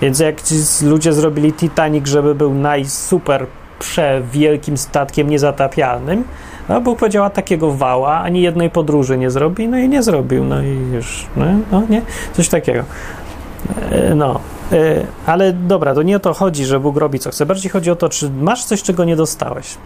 Więc 0.01 0.19
jak 0.19 0.41
ci 0.41 0.55
ludzie 0.81 1.13
zrobili 1.13 1.53
Titanic, 1.53 2.07
żeby 2.07 2.35
był 2.35 2.53
najsuper 2.53 3.45
przewielkim 3.79 4.77
statkiem 4.77 5.29
niezatapialnym, 5.29 6.23
no 6.69 6.81
Bóg 6.81 6.99
powiedział, 6.99 7.29
takiego 7.29 7.71
wała 7.71 8.19
ani 8.19 8.41
jednej 8.41 8.69
podróży 8.69 9.17
nie 9.17 9.31
zrobi, 9.31 9.67
no 9.67 9.77
i 9.77 9.89
nie 9.89 10.03
zrobił, 10.03 10.43
no 10.43 10.61
i 10.61 10.77
już, 10.93 11.25
no, 11.35 11.45
no 11.71 11.83
nie, 11.89 12.01
coś 12.33 12.49
takiego. 12.49 12.83
E, 13.91 14.15
no, 14.15 14.39
ale 15.25 15.53
dobra, 15.53 15.95
to 15.95 16.03
nie 16.03 16.15
o 16.15 16.19
to 16.19 16.33
chodzi, 16.33 16.65
że 16.65 16.79
Bóg 16.79 16.97
robi 16.97 17.19
co 17.19 17.31
chce, 17.31 17.45
bardziej 17.45 17.71
chodzi 17.71 17.91
o 17.91 17.95
to, 17.95 18.09
czy 18.09 18.29
masz 18.29 18.65
coś, 18.65 18.83
czego 18.83 19.05
nie 19.05 19.15
dostałeś. 19.15 19.77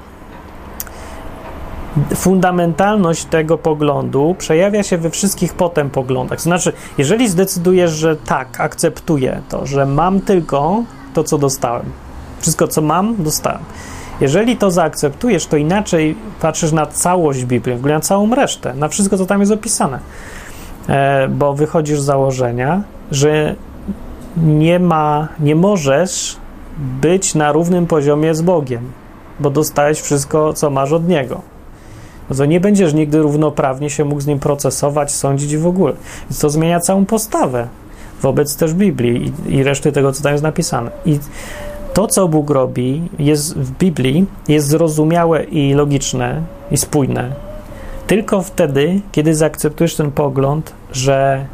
Fundamentalność 2.15 3.25
tego 3.25 3.57
poglądu 3.57 4.35
przejawia 4.37 4.83
się 4.83 4.97
we 4.97 5.09
wszystkich 5.09 5.53
potem 5.53 5.89
poglądach. 5.89 6.41
Znaczy, 6.41 6.73
jeżeli 6.97 7.29
zdecydujesz, 7.29 7.91
że 7.91 8.15
tak, 8.15 8.61
akceptuję 8.61 9.41
to, 9.49 9.65
że 9.65 9.85
mam 9.85 10.21
tylko 10.21 10.83
to, 11.13 11.23
co 11.23 11.37
dostałem, 11.37 11.85
wszystko, 12.39 12.67
co 12.67 12.81
mam, 12.81 13.15
dostałem. 13.23 13.61
Jeżeli 14.21 14.57
to 14.57 14.71
zaakceptujesz, 14.71 15.45
to 15.45 15.57
inaczej 15.57 16.15
patrzysz 16.41 16.71
na 16.71 16.85
całość 16.85 17.45
Biblii, 17.45 17.75
w 17.75 17.79
ogóle 17.79 17.93
na 17.93 17.99
całą 17.99 18.35
resztę, 18.35 18.73
na 18.73 18.87
wszystko, 18.87 19.17
co 19.17 19.25
tam 19.25 19.39
jest 19.39 19.51
opisane. 19.51 19.99
E, 20.89 21.27
bo 21.27 21.53
wychodzisz 21.53 21.99
z 21.99 22.03
założenia, 22.03 22.83
że 23.11 23.55
nie 24.43 24.79
ma, 24.79 25.27
nie 25.39 25.55
możesz 25.55 26.37
być 27.01 27.35
na 27.35 27.51
równym 27.51 27.87
poziomie 27.87 28.35
z 28.35 28.41
Bogiem, 28.41 28.91
bo 29.39 29.49
dostałeś 29.49 30.01
wszystko, 30.01 30.53
co 30.53 30.69
masz 30.69 30.91
od 30.91 31.07
Niego. 31.07 31.41
No 32.29 32.35
to 32.35 32.45
nie 32.45 32.59
będziesz 32.59 32.93
nigdy 32.93 33.19
równoprawnie 33.19 33.89
się 33.89 34.05
mógł 34.05 34.21
z 34.21 34.27
Nim 34.27 34.39
procesować, 34.39 35.11
sądzić 35.11 35.57
w 35.57 35.67
ogóle. 35.67 35.93
Więc 36.29 36.39
to 36.39 36.49
zmienia 36.49 36.79
całą 36.79 37.05
postawę 37.05 37.67
wobec 38.21 38.55
też 38.55 38.73
Biblii 38.73 39.33
i, 39.47 39.55
i 39.55 39.63
reszty 39.63 39.91
tego, 39.91 40.11
co 40.11 40.23
tam 40.23 40.31
jest 40.31 40.43
napisane. 40.43 40.91
I 41.05 41.19
to, 41.93 42.07
co 42.07 42.27
Bóg 42.27 42.49
robi 42.49 43.01
jest 43.19 43.57
w 43.57 43.71
Biblii, 43.71 44.25
jest 44.47 44.67
zrozumiałe 44.67 45.43
i 45.43 45.73
logiczne 45.73 46.41
i 46.71 46.77
spójne 46.77 47.47
tylko 48.07 48.41
wtedy, 48.41 49.01
kiedy 49.11 49.35
zaakceptujesz 49.35 49.95
ten 49.95 50.11
pogląd, 50.11 50.73
że 50.91 51.45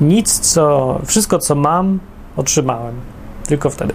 nic, 0.00 0.38
co, 0.38 0.98
wszystko, 1.06 1.38
co 1.38 1.54
mam, 1.54 1.98
otrzymałem. 2.36 2.94
Tylko 3.46 3.70
wtedy. 3.70 3.94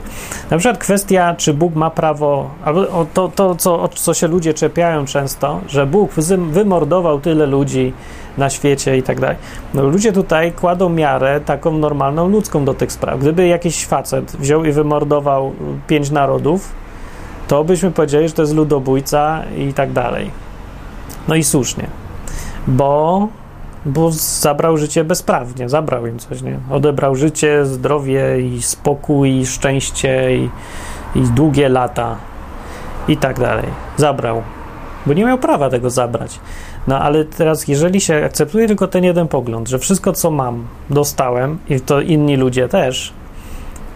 Na 0.51 0.57
przykład 0.57 0.77
kwestia, 0.77 1.35
czy 1.37 1.53
Bóg 1.53 1.75
ma 1.75 1.89
prawo, 1.89 2.49
albo 2.65 3.05
to, 3.13 3.27
to 3.35 3.55
co, 3.55 3.87
co 3.87 4.13
się 4.13 4.27
ludzie 4.27 4.53
czepiają 4.53 5.05
często, 5.05 5.61
że 5.67 5.85
Bóg 5.85 6.11
wymordował 6.49 7.19
tyle 7.19 7.45
ludzi 7.45 7.93
na 8.37 8.49
świecie 8.49 8.97
i 8.97 9.03
tak 9.03 9.19
dalej. 9.19 9.37
No, 9.73 9.83
ludzie 9.83 10.11
tutaj 10.11 10.51
kładą 10.51 10.89
miarę 10.89 11.41
taką 11.41 11.77
normalną 11.77 12.29
ludzką 12.29 12.65
do 12.65 12.73
tych 12.73 12.91
spraw. 12.91 13.19
Gdyby 13.19 13.47
jakiś 13.47 13.85
facet 13.85 14.35
wziął 14.39 14.65
i 14.65 14.71
wymordował 14.71 15.53
pięć 15.87 16.11
narodów, 16.11 16.71
to 17.47 17.63
byśmy 17.63 17.91
powiedzieli, 17.91 18.27
że 18.27 18.33
to 18.33 18.41
jest 18.41 18.55
ludobójca 18.55 19.43
i 19.57 19.73
tak 19.73 19.91
dalej. 19.91 20.31
No 21.27 21.35
i 21.35 21.43
słusznie, 21.43 21.87
bo 22.67 23.27
bo 23.85 24.11
zabrał 24.11 24.77
życie 24.77 25.03
bezprawnie, 25.03 25.69
zabrał 25.69 26.07
im 26.07 26.19
coś, 26.19 26.41
nie? 26.41 26.59
Odebrał 26.71 27.15
życie, 27.15 27.65
zdrowie 27.65 28.41
i 28.41 28.61
spokój, 28.61 29.39
i 29.39 29.45
szczęście 29.45 30.35
i, 30.37 30.49
i 31.15 31.21
długie 31.21 31.69
lata 31.69 32.15
i 33.07 33.17
tak 33.17 33.39
dalej. 33.39 33.65
Zabrał, 33.97 34.43
bo 35.05 35.13
nie 35.13 35.25
miał 35.25 35.37
prawa 35.37 35.69
tego 35.69 35.89
zabrać. 35.89 36.39
No 36.87 36.99
ale 36.99 37.25
teraz, 37.25 37.67
jeżeli 37.67 38.01
się 38.01 38.25
akceptuje 38.25 38.67
tylko 38.67 38.87
ten 38.87 39.03
jeden 39.03 39.27
pogląd, 39.27 39.69
że 39.69 39.79
wszystko, 39.79 40.13
co 40.13 40.31
mam, 40.31 40.67
dostałem 40.89 41.57
i 41.69 41.79
to 41.79 42.01
inni 42.01 42.37
ludzie 42.37 42.67
też, 42.67 43.13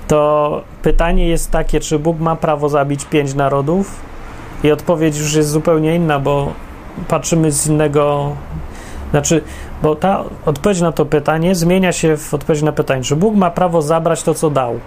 to 0.07 0.61
pytanie 0.81 1.27
jest 1.27 1.51
takie, 1.51 1.79
czy 1.79 1.99
Bóg 1.99 2.19
ma 2.19 2.35
prawo 2.35 2.69
zabić 2.69 3.05
pięć 3.05 3.33
narodów? 3.33 3.95
I 4.63 4.71
odpowiedź 4.71 5.17
już 5.17 5.33
jest 5.33 5.49
zupełnie 5.49 5.95
inna, 5.95 6.19
bo 6.19 6.51
patrzymy 7.07 7.51
z 7.51 7.67
innego. 7.67 8.35
Znaczy, 9.11 9.41
bo 9.83 9.95
ta 9.95 10.23
odpowiedź 10.45 10.81
na 10.81 10.91
to 10.91 11.05
pytanie 11.05 11.55
zmienia 11.55 11.91
się 11.91 12.17
w 12.17 12.33
odpowiedź 12.33 12.61
na 12.61 12.71
pytanie, 12.71 13.03
czy 13.03 13.15
Bóg 13.15 13.35
ma 13.35 13.51
prawo 13.51 13.81
zabrać 13.81 14.23
to, 14.23 14.33
co 14.33 14.49
dał. 14.49 14.79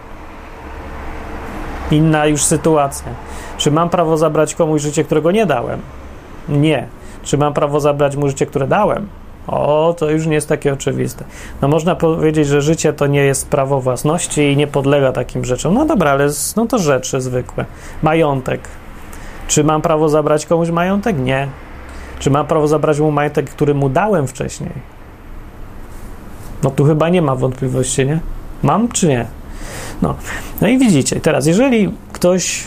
Inna 1.90 2.26
już 2.26 2.44
sytuacja. 2.44 3.12
Czy 3.56 3.70
mam 3.70 3.88
prawo 3.90 4.16
zabrać 4.16 4.54
komuś 4.54 4.82
życie, 4.82 5.04
którego 5.04 5.30
nie 5.30 5.46
dałem? 5.46 5.80
Nie. 6.48 6.86
Czy 7.22 7.38
mam 7.38 7.54
prawo 7.54 7.80
zabrać 7.80 8.16
mu 8.16 8.28
życie, 8.28 8.46
które 8.46 8.66
dałem? 8.66 9.08
O, 9.46 9.94
to 9.98 10.10
już 10.10 10.26
nie 10.26 10.34
jest 10.34 10.48
takie 10.48 10.72
oczywiste. 10.72 11.24
No 11.62 11.68
można 11.68 11.94
powiedzieć, 11.96 12.46
że 12.46 12.62
życie 12.62 12.92
to 12.92 13.06
nie 13.06 13.20
jest 13.20 13.48
prawo 13.48 13.80
własności 13.80 14.42
i 14.42 14.56
nie 14.56 14.66
podlega 14.66 15.12
takim 15.12 15.44
rzeczom. 15.44 15.74
No 15.74 15.84
dobra, 15.84 16.10
ale 16.10 16.28
no 16.56 16.66
to 16.66 16.78
rzeczy 16.78 17.20
zwykłe. 17.20 17.64
Majątek. 18.02 18.60
Czy 19.48 19.64
mam 19.64 19.82
prawo 19.82 20.08
zabrać 20.08 20.46
komuś 20.46 20.70
majątek? 20.70 21.18
Nie. 21.18 21.48
Czy 22.22 22.30
mam 22.30 22.46
prawo 22.46 22.68
zabrać 22.68 23.00
mu 23.00 23.10
majątek, 23.10 23.50
który 23.50 23.74
mu 23.74 23.88
dałem 23.88 24.26
wcześniej? 24.26 24.70
No 26.62 26.70
tu 26.70 26.84
chyba 26.84 27.08
nie 27.08 27.22
ma 27.22 27.36
wątpliwości, 27.36 28.06
nie? 28.06 28.20
Mam 28.62 28.88
czy 28.88 29.08
nie? 29.08 29.26
No, 30.02 30.14
no 30.60 30.68
i 30.68 30.78
widzicie, 30.78 31.20
teraz 31.20 31.46
jeżeli 31.46 31.94
ktoś 32.12 32.64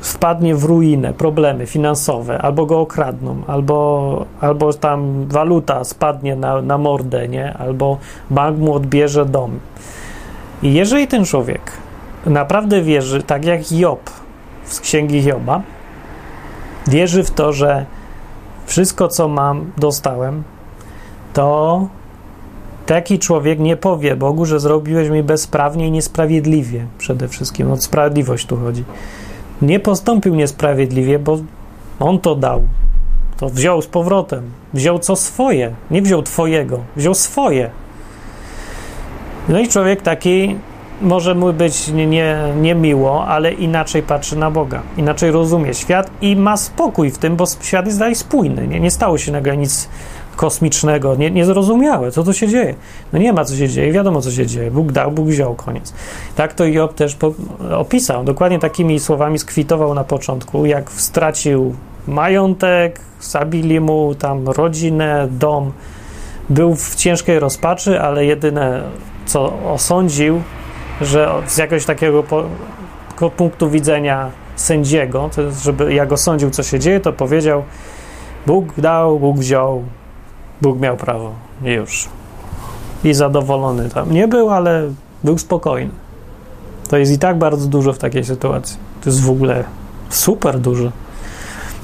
wpadnie 0.00 0.54
w 0.54 0.64
ruinę, 0.64 1.12
problemy 1.12 1.66
finansowe, 1.66 2.42
albo 2.42 2.66
go 2.66 2.80
okradną, 2.80 3.42
albo, 3.46 4.26
albo 4.40 4.72
tam 4.72 5.26
waluta 5.28 5.84
spadnie 5.84 6.36
na, 6.36 6.62
na 6.62 6.78
mordę, 6.78 7.28
nie? 7.28 7.54
albo 7.54 7.98
bank 8.30 8.58
mu 8.58 8.74
odbierze 8.74 9.26
dom. 9.26 9.58
I 10.62 10.74
jeżeli 10.74 11.08
ten 11.08 11.24
człowiek 11.24 11.72
naprawdę 12.26 12.82
wierzy, 12.82 13.22
tak 13.22 13.44
jak 13.44 13.72
Job 13.72 14.10
z 14.64 14.80
księgi 14.80 15.24
Joba, 15.24 15.62
wierzy 16.86 17.24
w 17.24 17.30
to, 17.30 17.52
że 17.52 17.86
wszystko, 18.70 19.08
co 19.08 19.28
mam, 19.28 19.72
dostałem, 19.76 20.42
to 21.32 21.88
taki 22.86 23.18
człowiek 23.18 23.58
nie 23.58 23.76
powie 23.76 24.16
Bogu, 24.16 24.46
że 24.46 24.60
zrobiłeś 24.60 25.08
mi 25.08 25.22
bezprawnie 25.22 25.86
i 25.86 25.90
niesprawiedliwie 25.90 26.86
przede 26.98 27.28
wszystkim. 27.28 27.70
O 27.70 27.76
sprawiedliwość 27.76 28.46
tu 28.46 28.56
chodzi 28.56 28.84
nie 29.62 29.80
postąpił 29.80 30.34
niesprawiedliwie, 30.34 31.18
bo 31.18 31.38
on 32.00 32.18
to 32.18 32.34
dał. 32.34 32.62
To 33.36 33.48
wziął 33.48 33.82
z 33.82 33.86
powrotem. 33.86 34.50
Wziął 34.74 34.98
co 34.98 35.16
swoje. 35.16 35.74
Nie 35.90 36.02
wziął 36.02 36.22
twojego, 36.22 36.80
wziął 36.96 37.14
swoje. 37.14 37.70
No 39.48 39.60
i 39.60 39.68
człowiek 39.68 40.02
taki 40.02 40.56
może 41.00 41.34
mu 41.34 41.52
być 41.52 41.88
niemiło, 42.62 43.14
nie, 43.14 43.22
nie 43.22 43.28
ale 43.28 43.52
inaczej 43.52 44.02
patrzy 44.02 44.36
na 44.36 44.50
Boga, 44.50 44.82
inaczej 44.96 45.30
rozumie 45.30 45.74
świat 45.74 46.10
i 46.20 46.36
ma 46.36 46.56
spokój 46.56 47.10
w 47.10 47.18
tym, 47.18 47.36
bo 47.36 47.44
świat 47.62 47.86
jest 47.86 47.98
dalej 47.98 48.14
spójny. 48.14 48.68
Nie, 48.68 48.80
nie 48.80 48.90
stało 48.90 49.18
się 49.18 49.32
nagle 49.32 49.56
nic 49.56 49.88
kosmicznego, 50.36 51.14
nie, 51.14 51.30
niezrozumiałe, 51.30 52.10
co 52.10 52.22
to 52.22 52.32
się 52.32 52.48
dzieje. 52.48 52.74
No 53.12 53.18
nie 53.18 53.32
ma 53.32 53.44
co 53.44 53.56
się 53.56 53.68
dzieje, 53.68 53.92
wiadomo 53.92 54.20
co 54.20 54.30
się 54.30 54.46
dzieje. 54.46 54.70
Bóg 54.70 54.92
dał, 54.92 55.12
Bóg 55.12 55.26
wziął, 55.26 55.54
koniec. 55.54 55.94
Tak 56.36 56.54
to 56.54 56.64
Job 56.64 56.94
też 56.94 57.14
po, 57.14 57.32
opisał, 57.76 58.24
dokładnie 58.24 58.58
takimi 58.58 59.00
słowami 59.00 59.38
skwitował 59.38 59.94
na 59.94 60.04
początku, 60.04 60.66
jak 60.66 60.90
stracił 60.90 61.74
majątek, 62.06 63.00
zabili 63.20 63.80
mu 63.80 64.14
tam 64.14 64.48
rodzinę, 64.48 65.28
dom. 65.30 65.72
Był 66.50 66.74
w 66.74 66.94
ciężkiej 66.94 67.38
rozpaczy, 67.38 68.00
ale 68.00 68.24
jedyne 68.24 68.82
co 69.26 69.52
osądził, 69.72 70.42
że 71.00 71.32
z 71.46 71.58
jakiegoś 71.58 71.84
takiego 71.84 72.22
po, 72.22 73.30
punktu 73.30 73.70
widzenia 73.70 74.30
sędziego, 74.56 75.30
to 75.34 75.42
jest, 75.42 75.62
żeby 75.62 75.94
jak 75.94 76.12
osądził, 76.12 76.50
co 76.50 76.62
się 76.62 76.78
dzieje, 76.78 77.00
to 77.00 77.12
powiedział: 77.12 77.62
Bóg 78.46 78.80
dał, 78.80 79.18
Bóg 79.18 79.38
wziął, 79.38 79.84
Bóg 80.62 80.80
miał 80.80 80.96
prawo. 80.96 81.32
Już. 81.62 82.08
I 83.04 83.14
zadowolony 83.14 83.88
tam 83.88 84.12
nie 84.12 84.28
był, 84.28 84.50
ale 84.50 84.82
był 85.24 85.38
spokojny. 85.38 85.90
To 86.88 86.96
jest 86.96 87.12
i 87.12 87.18
tak 87.18 87.38
bardzo 87.38 87.66
dużo 87.66 87.92
w 87.92 87.98
takiej 87.98 88.24
sytuacji. 88.24 88.76
To 89.00 89.10
jest 89.10 89.22
w 89.22 89.30
ogóle 89.30 89.64
super 90.10 90.58
dużo. 90.58 90.92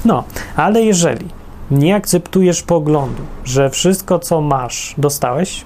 No, 0.05 0.25
ale 0.57 0.83
jeżeli 0.83 1.27
nie 1.71 1.95
akceptujesz 1.95 2.63
poglądu, 2.63 3.23
że 3.45 3.71
wszystko, 3.71 4.19
co 4.19 4.41
masz, 4.41 4.95
dostałeś, 4.99 5.65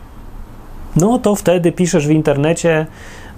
no 0.97 1.19
to 1.19 1.35
wtedy 1.35 1.73
piszesz 1.73 2.07
w 2.07 2.11
internecie 2.11 2.87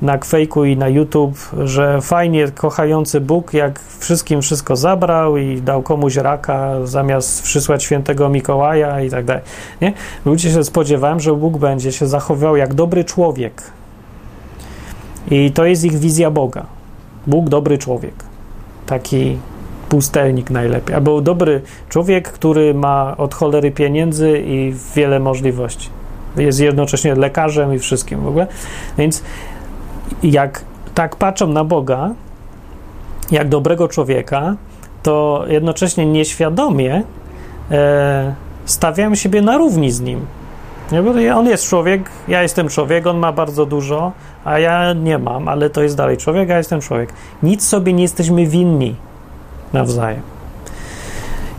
na 0.03 0.19
kwejku 0.19 0.65
i 0.65 0.77
na 0.77 0.89
YouTube, 0.89 1.39
że 1.65 2.01
fajnie 2.01 2.49
kochający 2.49 3.21
Bóg, 3.21 3.55
jak 3.55 3.81
wszystkim 3.99 4.43
wszystko 4.43 4.77
zabrał 4.77 5.37
i 5.37 5.61
dał 5.61 5.83
komuś 5.83 6.17
raka, 6.17 6.87
zamiast 6.87 7.43
przysłać 7.43 7.85
świętego 7.85 8.29
Mikołaja 8.29 9.01
i 9.01 9.11
tak 9.11 9.25
dalej. 9.25 9.43
Nie? 9.81 9.93
Ludzie 10.25 10.51
się 10.51 10.65
spodziewałem, 10.65 11.21
że 11.21 11.35
Bóg 11.35 11.59
będzie 11.59 11.93
się 11.93 12.07
zachowywał 12.07 12.57
jak 12.57 12.75
dobry 12.75 13.05
człowiek. 13.05 13.63
I 15.31 15.51
to 15.51 15.65
jest 15.65 15.85
ich 15.85 15.99
wizja 15.99 16.31
Boga. 16.31 16.67
Bóg 17.27 17.49
dobry 17.49 17.79
człowiek. 17.79 18.15
Taki 18.87 19.39
pustelnik 19.89 20.51
najlepiej. 20.51 20.95
Albo 20.95 21.21
dobry 21.21 21.63
człowiek, 21.89 22.29
który 22.29 22.75
ma 22.75 23.17
od 23.17 23.35
cholery 23.35 23.71
pieniędzy 23.71 24.43
i 24.47 24.75
wiele 24.97 25.21
możliwości. 25.21 25.89
Jest 26.37 26.61
jednocześnie 26.61 27.15
lekarzem 27.15 27.75
i 27.75 27.79
wszystkim 27.79 28.21
w 28.21 28.27
ogóle. 28.27 28.47
Więc 28.99 29.23
jak 30.23 30.65
tak 30.95 31.17
patrzą 31.17 31.47
na 31.47 31.65
Boga, 31.65 32.11
jak 33.31 33.49
dobrego 33.49 33.89
człowieka, 33.89 34.57
to 35.03 35.45
jednocześnie 35.49 36.07
nieświadomie 36.07 37.03
e, 37.71 38.35
stawiają 38.65 39.15
siebie 39.15 39.43
na 39.43 39.59
równi 39.59 39.91
z 39.91 40.01
nim. 40.01 40.27
On 41.35 41.47
jest 41.47 41.69
człowiek, 41.69 42.11
ja 42.29 42.43
jestem 42.43 42.69
człowiek, 42.69 43.07
on 43.07 43.19
ma 43.19 43.33
bardzo 43.33 43.67
dużo, 43.67 44.13
a 44.45 44.59
ja 44.59 44.93
nie 44.93 45.19
mam, 45.19 45.49
ale 45.49 45.71
to 45.71 45.83
jest 45.83 45.97
dalej 45.97 46.17
człowiek, 46.17 46.49
ja 46.49 46.59
jestem 46.59 46.81
człowiek. 46.81 47.13
Nic 47.43 47.69
sobie 47.69 47.93
nie 47.93 48.03
jesteśmy 48.03 48.47
winni 48.47 48.97
nawzajem. 49.73 50.23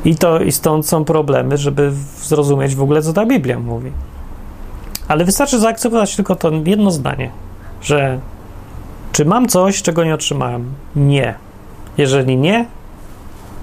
I 0.05 0.15
to 0.15 0.39
i 0.39 0.51
stąd 0.51 0.87
są 0.87 1.05
problemy, 1.05 1.57
żeby 1.57 1.91
zrozumieć 2.21 2.75
w 2.75 2.81
ogóle, 2.81 3.01
co 3.01 3.13
ta 3.13 3.25
Biblia 3.25 3.59
mówi. 3.59 3.91
Ale 5.07 5.25
wystarczy 5.25 5.59
zaakceptować 5.59 6.15
tylko 6.15 6.35
to 6.35 6.51
jedno 6.65 6.91
zdanie, 6.91 7.29
że 7.81 8.19
czy 9.13 9.25
mam 9.25 9.47
coś, 9.47 9.81
czego 9.81 10.03
nie 10.03 10.13
otrzymałem? 10.13 10.73
Nie. 10.95 11.35
Jeżeli 11.97 12.37
nie, 12.37 12.65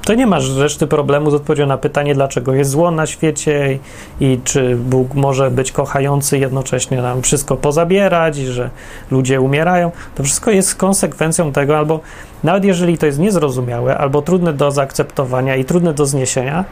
to 0.04 0.14
nie 0.14 0.26
masz 0.26 0.56
reszty 0.56 0.86
problemu 0.86 1.30
z 1.30 1.34
odpowiedzią 1.34 1.66
na 1.66 1.78
pytanie, 1.78 2.14
dlaczego 2.14 2.54
jest 2.54 2.70
zło 2.70 2.90
na 2.90 3.06
świecie 3.06 3.78
i, 4.20 4.24
i 4.24 4.40
czy 4.44 4.76
Bóg 4.76 5.14
może 5.14 5.50
być 5.50 5.72
kochający 5.72 6.38
jednocześnie 6.38 7.02
nam 7.02 7.22
wszystko 7.22 7.56
pozabierać 7.56 8.38
i 8.38 8.46
że 8.46 8.70
ludzie 9.10 9.40
umierają. 9.40 9.90
To 10.14 10.22
wszystko 10.22 10.50
jest 10.50 10.74
konsekwencją 10.74 11.52
tego, 11.52 11.78
albo 11.78 12.00
nawet 12.44 12.64
jeżeli 12.64 12.98
to 12.98 13.06
jest 13.06 13.18
niezrozumiałe, 13.18 13.98
albo 13.98 14.22
trudne 14.22 14.52
do 14.52 14.70
zaakceptowania 14.70 15.56
i 15.56 15.64
trudne 15.64 15.94
do 15.94 16.06
zniesienia, 16.06 16.64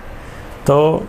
to 0.64 1.00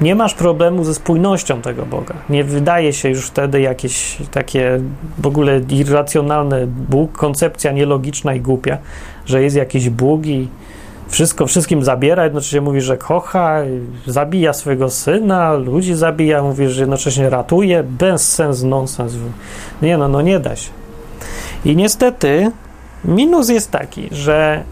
nie 0.00 0.14
masz 0.14 0.34
problemu 0.34 0.84
ze 0.84 0.94
spójnością 0.94 1.62
tego 1.62 1.86
Boga. 1.86 2.14
Nie 2.30 2.44
wydaje 2.44 2.92
się 2.92 3.08
już 3.08 3.26
wtedy 3.26 3.60
jakieś 3.60 4.16
takie 4.30 4.80
w 5.18 5.26
ogóle 5.26 5.60
irracjonalne 5.70 6.66
Bóg, 6.66 7.12
koncepcja 7.12 7.72
nielogiczna 7.72 8.34
i 8.34 8.40
głupia, 8.40 8.78
że 9.26 9.42
jest 9.42 9.56
jakiś 9.56 9.90
Bóg 9.90 10.26
i 10.26 10.48
wszystko 11.08 11.46
wszystkim 11.46 11.84
zabiera, 11.84 12.24
jednocześnie 12.24 12.60
mówi, 12.60 12.80
że 12.80 12.96
kocha, 12.96 13.60
zabija 14.06 14.52
swojego 14.52 14.90
syna, 14.90 15.54
ludzi 15.54 15.94
zabija, 15.94 16.42
mówi, 16.42 16.68
że 16.68 16.80
jednocześnie 16.80 17.30
ratuje, 17.30 17.82
bez 17.82 18.32
sens, 18.32 18.62
nonsens. 18.62 19.12
Nie 19.82 19.98
no, 19.98 20.08
no 20.08 20.22
nie 20.22 20.40
da 20.40 20.56
się. 20.56 20.70
I 21.64 21.76
niestety 21.76 22.50
minus 23.04 23.48
jest 23.48 23.70
taki, 23.70 24.08
że 24.12 24.62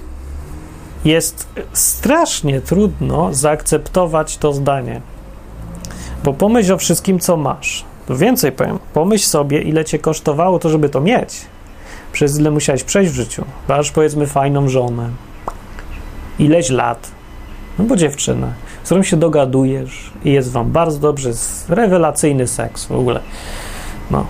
jest 1.04 1.49
strasznie 1.73 2.61
trudno 2.61 3.35
zaakceptować 3.35 4.37
to 4.37 4.52
zdanie. 4.52 5.00
Bo 6.25 6.32
pomyśl 6.32 6.73
o 6.73 6.78
wszystkim, 6.78 7.18
co 7.18 7.37
masz. 7.37 7.85
Więcej 8.11 8.52
powiem, 8.52 8.78
pomyśl 8.94 9.26
sobie, 9.26 9.62
ile 9.62 9.85
cię 9.85 9.98
kosztowało 9.98 10.59
to, 10.59 10.68
żeby 10.68 10.88
to 10.88 11.00
mieć. 11.00 11.35
Przez 12.12 12.38
ile 12.38 12.50
musiałeś 12.50 12.85
przejść 12.85 13.12
w 13.12 13.14
życiu. 13.14 13.44
Masz, 13.68 13.90
powiedzmy, 13.90 14.26
fajną 14.26 14.68
żonę, 14.68 15.11
ileś 16.38 16.70
lat, 16.70 17.11
no 17.79 17.85
bo 17.85 17.96
dziewczyna, 17.96 18.52
z 18.83 18.87
którą 18.87 19.02
się 19.02 19.16
dogadujesz 19.16 20.11
i 20.24 20.33
jest 20.33 20.52
wam 20.52 20.72
bardzo 20.72 20.98
dobrze, 20.98 21.29
jest 21.29 21.70
rewelacyjny 21.70 22.46
seks 22.46 22.85
w 22.87 22.92
ogóle. 22.92 23.20
No. 24.11 24.26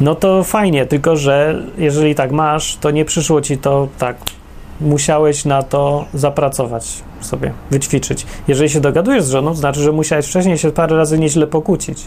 no 0.00 0.14
to 0.14 0.44
fajnie, 0.44 0.86
tylko 0.86 1.16
że 1.16 1.62
jeżeli 1.78 2.14
tak 2.14 2.32
masz, 2.32 2.76
to 2.76 2.90
nie 2.90 3.04
przyszło 3.04 3.40
ci 3.40 3.58
to 3.58 3.88
tak. 3.98 4.16
Musiałeś 4.80 5.44
na 5.44 5.62
to 5.62 6.04
zapracować 6.14 7.02
sobie, 7.20 7.52
wyćwiczyć. 7.70 8.26
Jeżeli 8.48 8.70
się 8.70 8.80
dogadujesz 8.80 9.24
z 9.24 9.30
żoną, 9.30 9.54
znaczy, 9.54 9.80
że 9.80 9.92
musiałeś 9.92 10.26
wcześniej 10.26 10.58
się 10.58 10.72
parę 10.72 10.96
razy 10.96 11.18
nieźle 11.18 11.46
pokłócić. 11.46 12.04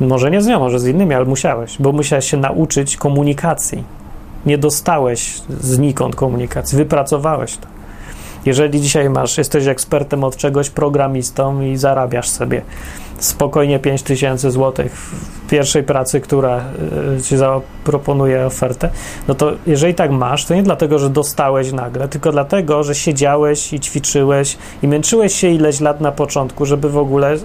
Może 0.00 0.30
nie 0.30 0.42
z 0.42 0.46
nią, 0.46 0.58
może 0.58 0.78
z 0.78 0.86
innymi, 0.86 1.14
ale 1.14 1.24
musiałeś, 1.24 1.76
bo 1.78 1.92
musiałeś 1.92 2.30
się 2.30 2.36
nauczyć 2.36 2.96
komunikacji. 2.96 3.84
Nie 4.46 4.58
dostałeś 4.58 5.42
znikąd 5.60 6.16
komunikacji, 6.16 6.78
wypracowałeś 6.78 7.56
to. 7.56 7.66
Jeżeli 8.46 8.80
dzisiaj 8.80 9.10
masz, 9.10 9.38
jesteś 9.38 9.66
ekspertem 9.66 10.24
od 10.24 10.36
czegoś, 10.36 10.70
programistą 10.70 11.60
i 11.60 11.76
zarabiasz 11.76 12.28
sobie 12.28 12.62
spokojnie 13.20 13.78
5000 13.78 14.50
zł 14.50 14.86
w 14.88 15.50
pierwszej 15.50 15.82
pracy, 15.82 16.20
która 16.20 16.64
e, 17.16 17.22
ci 17.22 17.36
zaproponuje 17.36 18.46
ofertę, 18.46 18.90
no 19.28 19.34
to 19.34 19.52
jeżeli 19.66 19.94
tak 19.94 20.10
masz, 20.10 20.44
to 20.44 20.54
nie 20.54 20.62
dlatego, 20.62 20.98
że 20.98 21.10
dostałeś 21.10 21.72
nagle, 21.72 22.08
tylko 22.08 22.32
dlatego, 22.32 22.82
że 22.82 22.94
siedziałeś 22.94 23.72
i 23.72 23.80
ćwiczyłeś 23.80 24.58
i 24.82 24.88
męczyłeś 24.88 25.34
się 25.34 25.48
ileś 25.48 25.80
lat 25.80 26.00
na 26.00 26.12
początku, 26.12 26.66
żeby 26.66 26.90
w 26.90 26.98
ogóle 26.98 27.36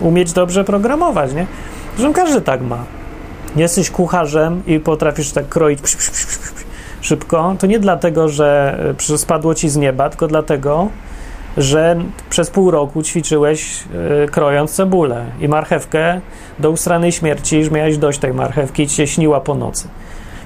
umieć 0.00 0.32
dobrze 0.32 0.64
programować, 0.64 1.32
nie? 1.32 1.46
Zresztą 1.96 2.12
każdy 2.12 2.40
tak 2.40 2.62
ma. 2.62 2.84
Jesteś 3.56 3.90
kucharzem 3.90 4.62
i 4.66 4.80
potrafisz 4.80 5.32
tak 5.32 5.48
kroić 5.48 5.80
psz, 5.80 5.96
psz, 5.96 6.10
psz, 6.10 6.52
szybko, 7.00 7.54
to 7.58 7.66
nie 7.66 7.78
dlatego, 7.78 8.28
że 8.28 8.78
e, 9.10 9.18
spadło 9.18 9.54
ci 9.54 9.68
z 9.68 9.76
nieba, 9.76 10.10
tylko 10.10 10.28
dlatego, 10.28 10.88
że 11.56 11.96
przez 12.30 12.50
pół 12.50 12.70
roku 12.70 13.02
ćwiczyłeś 13.02 13.84
yy, 14.20 14.28
krojąc 14.28 14.72
cebulę 14.72 15.26
i 15.40 15.48
marchewkę 15.48 16.20
do 16.58 16.70
ustranej 16.70 17.12
śmierci, 17.12 17.58
już 17.58 17.70
miałeś 17.70 17.98
dość 17.98 18.18
tej 18.18 18.34
marchewki 18.34 18.82
i 18.82 18.88
ci 18.88 18.96
się 18.96 19.06
śniła 19.06 19.40
po 19.40 19.54
nocy. 19.54 19.88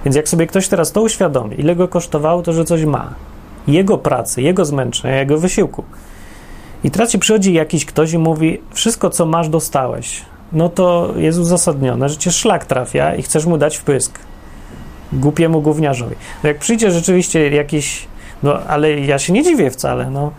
Więc 0.04 0.16
jak 0.16 0.28
sobie 0.28 0.46
ktoś 0.46 0.68
teraz 0.68 0.92
to 0.92 1.02
uświadomi, 1.02 1.60
ile 1.60 1.76
go 1.76 1.88
kosztowało 1.88 2.42
to, 2.42 2.52
że 2.52 2.64
coś 2.64 2.84
ma, 2.84 3.14
jego 3.68 3.98
pracy, 3.98 4.42
jego 4.42 4.64
zmęczenia, 4.64 5.16
jego 5.16 5.38
wysiłku. 5.38 5.84
I 6.84 6.90
teraz 6.90 7.10
ci 7.10 7.18
przychodzi 7.18 7.52
jakiś 7.52 7.84
ktoś 7.84 8.12
i 8.12 8.18
mówi, 8.18 8.60
wszystko 8.72 9.10
co 9.10 9.26
masz 9.26 9.48
dostałeś, 9.48 10.22
no 10.52 10.68
to 10.68 11.12
jest 11.16 11.38
uzasadnione, 11.38 12.08
że 12.08 12.16
cię 12.16 12.30
szlak 12.30 12.64
trafia 12.64 13.14
i 13.14 13.22
chcesz 13.22 13.46
mu 13.46 13.58
dać 13.58 13.76
wpysk 13.76 14.18
głupiemu 15.12 15.62
gówniarzowi. 15.62 16.16
No 16.42 16.48
jak 16.48 16.58
przyjdzie 16.58 16.90
rzeczywiście 16.90 17.50
jakiś, 17.50 18.06
no 18.42 18.58
ale 18.68 19.00
ja 19.00 19.18
się 19.18 19.32
nie 19.32 19.42
dziwię 19.42 19.70
wcale, 19.70 20.10
no, 20.10 20.32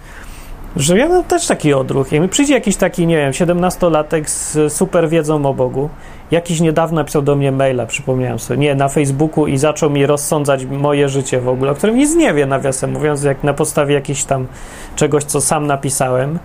że 0.76 0.98
ja 0.98 1.10
mam 1.10 1.24
też 1.24 1.48
taki 1.48 1.74
odruch. 1.74 2.12
Jak 2.12 2.22
mi 2.22 2.30
przyjdzie 2.30 2.54
jakiś 2.54 2.78
taki, 2.78 3.08
nie 3.08 3.18
wiem, 3.18 3.32
17-latek 3.32 4.30
z 4.30 4.74
super 4.74 5.10
wiedzą 5.10 5.46
o 5.46 5.54
Bogu, 5.54 5.90
jakiś 6.32 6.60
niedawno 6.60 6.96
napisał 6.96 7.22
do 7.22 7.36
mnie 7.36 7.52
maila, 7.52 7.86
przypomniałem 7.86 8.40
sobie, 8.40 8.60
nie, 8.60 8.76
na 8.76 8.88
Facebooku 8.88 9.48
i 9.48 9.58
zaczął 9.58 9.90
mi 9.90 10.06
rozsądzać 10.06 10.66
moje 10.66 11.10
życie 11.10 11.42
w 11.42 11.50
ogóle, 11.50 11.72
o 11.72 11.76
którym 11.76 11.98
nic 11.98 12.16
nie 12.16 12.34
wie, 12.34 12.46
nawiasem 12.46 12.92
mówiąc, 12.92 13.24
jak 13.24 13.44
na 13.44 13.54
podstawie 13.54 13.94
jakichś 13.94 14.24
tam 14.24 14.48
czegoś, 14.96 15.24
co 15.24 15.42
sam 15.42 15.68
napisałem, 15.68 16.40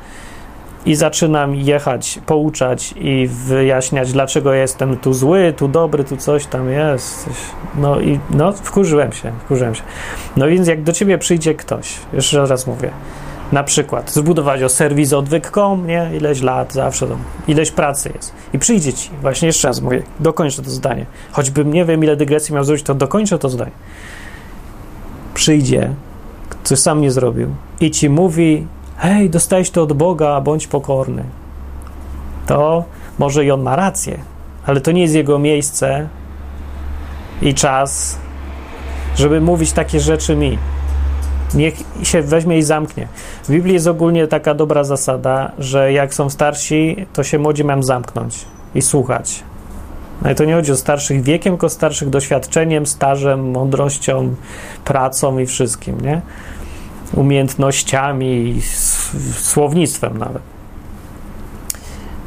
i 0.87 0.95
zaczynam 0.95 1.55
jechać, 1.55 2.19
pouczać 2.27 2.95
i 2.97 3.29
wyjaśniać, 3.31 4.13
dlaczego 4.13 4.53
jestem 4.53 4.97
tu 4.97 5.13
zły, 5.13 5.55
tu 5.57 5.69
dobry, 5.69 6.05
tu 6.05 6.17
coś 6.17 6.47
tam 6.47 6.71
jest. 6.71 7.31
No 7.75 8.01
i 8.01 8.21
no, 8.31 8.53
wkurzyłem 8.53 9.13
się, 9.13 9.33
wkurzyłem 9.45 9.75
się. 9.75 9.83
No 10.37 10.47
więc 10.47 10.69
jak 10.69 10.83
do 10.83 10.93
ciebie 10.93 11.19
przyjdzie 11.19 11.55
ktoś, 11.55 11.97
jeszcze 12.13 12.47
raz 12.47 12.67
mówię, 12.67 12.91
na 13.53 13.65
przykład 13.65 14.11
zbudować 14.11 14.63
o 14.63 14.69
serwis 14.69 15.13
odwyk.com, 15.13 15.87
nie? 15.87 16.11
Ileś 16.17 16.43
lat, 16.43 16.73
zawsze 16.73 17.07
tam, 17.07 17.19
ileś 17.49 17.71
pracy 17.71 18.13
jest. 18.15 18.33
I 18.53 18.59
przyjdzie 18.59 18.93
ci, 18.93 19.11
właśnie 19.23 19.47
jeszcze 19.47 19.69
raz 19.69 19.81
mówię, 19.81 20.03
dokończę 20.21 20.63
to 20.63 20.71
zdanie. 20.71 21.07
Choćbym 21.33 21.73
nie 21.73 21.85
wiem, 21.85 22.05
ile 22.05 22.17
dygresji 22.17 22.55
miał 22.55 22.65
zrobić, 22.65 22.85
to 22.85 22.95
dokończę 22.95 23.39
to 23.39 23.49
zdanie. 23.49 23.71
Przyjdzie, 25.35 25.95
coś 26.65 26.79
sam 26.79 27.01
nie 27.01 27.11
zrobił 27.11 27.49
i 27.81 27.91
ci 27.91 28.11
mówi, 28.11 28.67
hej, 28.97 29.31
dostałeś 29.31 29.71
to 29.71 29.83
od 29.83 29.93
Boga, 29.93 30.41
bądź 30.41 30.67
pokorny. 30.67 31.25
To 32.47 32.85
może 33.19 33.45
i 33.45 33.51
on 33.51 33.63
ma 33.63 33.77
rację, 33.77 34.19
ale 34.67 34.81
to 34.81 34.93
nie 34.93 35.03
jest 35.03 35.15
jego 35.15 35.39
miejsce 35.39 36.09
i 37.43 37.55
czas, 37.55 38.19
żeby 39.17 39.41
mówić 39.41 39.73
takie 39.73 40.01
rzeczy 40.01 40.37
mi. 40.37 40.59
Niech 41.55 41.75
się 42.03 42.23
weźmie 42.23 42.59
i 42.59 42.63
zamknie. 42.63 43.09
W 43.45 43.51
Biblii 43.51 43.75
jest 43.75 43.87
ogólnie 43.87 44.27
taka 44.27 44.55
dobra 44.55 44.85
zasada, 44.85 45.53
że 45.59 45.93
jak 45.93 46.15
są 46.15 46.31
starsi, 46.31 47.07
to 47.13 47.25
się 47.25 47.39
młodzi 47.39 47.65
mają 47.65 47.83
zamknąć 47.83 48.45
i 48.75 48.83
słuchać. 48.83 49.43
No 50.23 50.31
i 50.31 50.35
to 50.35 50.45
nie 50.45 50.55
chodzi 50.55 50.73
o 50.73 50.77
starszych 50.77 51.23
wiekiem, 51.23 51.53
tylko 51.53 51.69
starszych 51.69 52.11
doświadczeniem, 52.11 52.87
stażem, 52.87 53.51
mądrością, 53.51 54.35
pracą 54.85 55.39
i 55.39 55.47
wszystkim, 55.47 56.01
nie? 56.01 56.23
umiejętnościami, 57.15 58.61
słownictwem 59.35 60.19
nawet. 60.19 60.43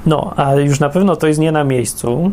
No, 0.05 0.33
a 0.35 0.55
już 0.55 0.79
na 0.79 0.89
pewno 0.89 1.15
to 1.15 1.27
jest 1.27 1.39
nie 1.39 1.51
na 1.51 1.63
miejscu, 1.63 2.31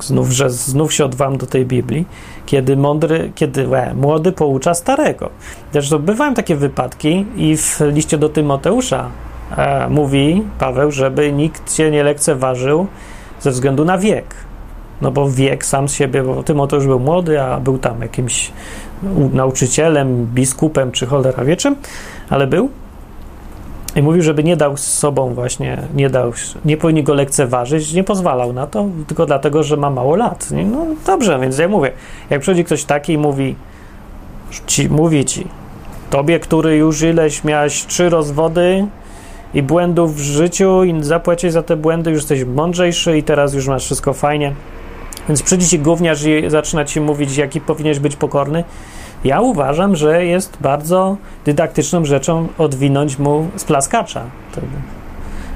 znów, 0.00 0.30
że 0.30 0.50
znów 0.50 0.92
się 0.92 1.04
odwam 1.04 1.38
do 1.38 1.46
tej 1.46 1.66
Biblii, 1.66 2.06
kiedy 2.46 2.76
mądry, 2.76 3.32
kiedy 3.34 3.68
łe, 3.68 3.94
młody 3.94 4.32
poucza 4.32 4.74
starego. 4.74 5.30
Zresztą 5.72 5.98
bywają 5.98 6.34
takie 6.34 6.56
wypadki 6.56 7.26
i 7.36 7.56
w 7.56 7.80
liście 7.80 8.18
do 8.18 8.28
Tymoteusza 8.28 9.08
e, 9.56 9.88
mówi 9.88 10.42
Paweł, 10.58 10.90
żeby 10.90 11.32
nikt 11.32 11.74
się 11.74 11.90
nie 11.90 12.02
lekceważył 12.02 12.86
ze 13.40 13.50
względu 13.50 13.84
na 13.84 13.98
wiek. 13.98 14.34
No 15.02 15.10
bo 15.10 15.30
wiek 15.30 15.66
sam 15.66 15.88
z 15.88 15.92
siebie, 15.92 16.22
bo 16.22 16.42
Tymoteusz 16.42 16.86
był 16.86 17.00
młody, 17.00 17.42
a 17.42 17.60
był 17.60 17.78
tam 17.78 18.02
jakimś 18.02 18.52
nauczycielem, 19.32 20.26
biskupem 20.26 20.92
czy 20.92 21.06
cholera 21.06 21.44
wieczym, 21.44 21.76
ale 22.30 22.46
był. 22.46 22.70
I 23.96 24.02
mówił, 24.02 24.22
żeby 24.22 24.44
nie 24.44 24.56
dał 24.56 24.76
z 24.76 24.86
sobą 24.86 25.34
właśnie, 25.34 25.78
nie 25.94 26.10
dał, 26.10 26.32
nie 26.64 26.76
powinien 26.76 27.04
go 27.04 27.14
lekceważyć, 27.14 27.92
nie 27.92 28.04
pozwalał 28.04 28.52
na 28.52 28.66
to, 28.66 28.86
tylko 29.06 29.26
dlatego, 29.26 29.62
że 29.62 29.76
ma 29.76 29.90
mało 29.90 30.16
lat. 30.16 30.48
No 30.50 30.86
dobrze, 31.06 31.38
więc 31.40 31.58
ja 31.58 31.68
mówię, 31.68 31.92
jak 32.30 32.40
przychodzi 32.40 32.64
ktoś 32.64 32.84
taki 32.84 33.12
i 33.12 33.18
mówi, 33.18 33.54
ci, 34.66 34.88
mówi 34.88 35.24
ci, 35.24 35.46
tobie, 36.10 36.40
który 36.40 36.76
już 36.76 37.02
ileś 37.02 37.44
miałeś 37.44 37.86
trzy 37.86 38.08
rozwody 38.08 38.86
i 39.54 39.62
błędów 39.62 40.16
w 40.16 40.20
życiu 40.20 40.84
i 40.84 41.04
zapłacić 41.04 41.52
za 41.52 41.62
te 41.62 41.76
błędy, 41.76 42.10
już 42.10 42.20
jesteś 42.20 42.44
mądrzejszy 42.44 43.18
i 43.18 43.22
teraz 43.22 43.54
już 43.54 43.68
masz 43.68 43.84
wszystko 43.84 44.12
fajnie, 44.12 44.52
więc 45.28 45.42
przyjdzie 45.42 45.66
ci 45.66 45.78
gówniarz 45.78 46.24
i 46.24 46.50
zaczyna 46.50 46.84
ci 46.84 47.00
mówić, 47.00 47.36
jaki 47.36 47.60
powinieneś 47.60 47.98
być 47.98 48.16
pokorny, 48.16 48.64
ja 49.24 49.40
uważam, 49.40 49.96
że 49.96 50.24
jest 50.24 50.56
bardzo 50.60 51.16
dydaktyczną 51.44 52.04
rzeczą 52.04 52.48
odwinąć 52.58 53.18
mu 53.18 53.48
z 53.56 53.64
plaskacza. 53.64 54.22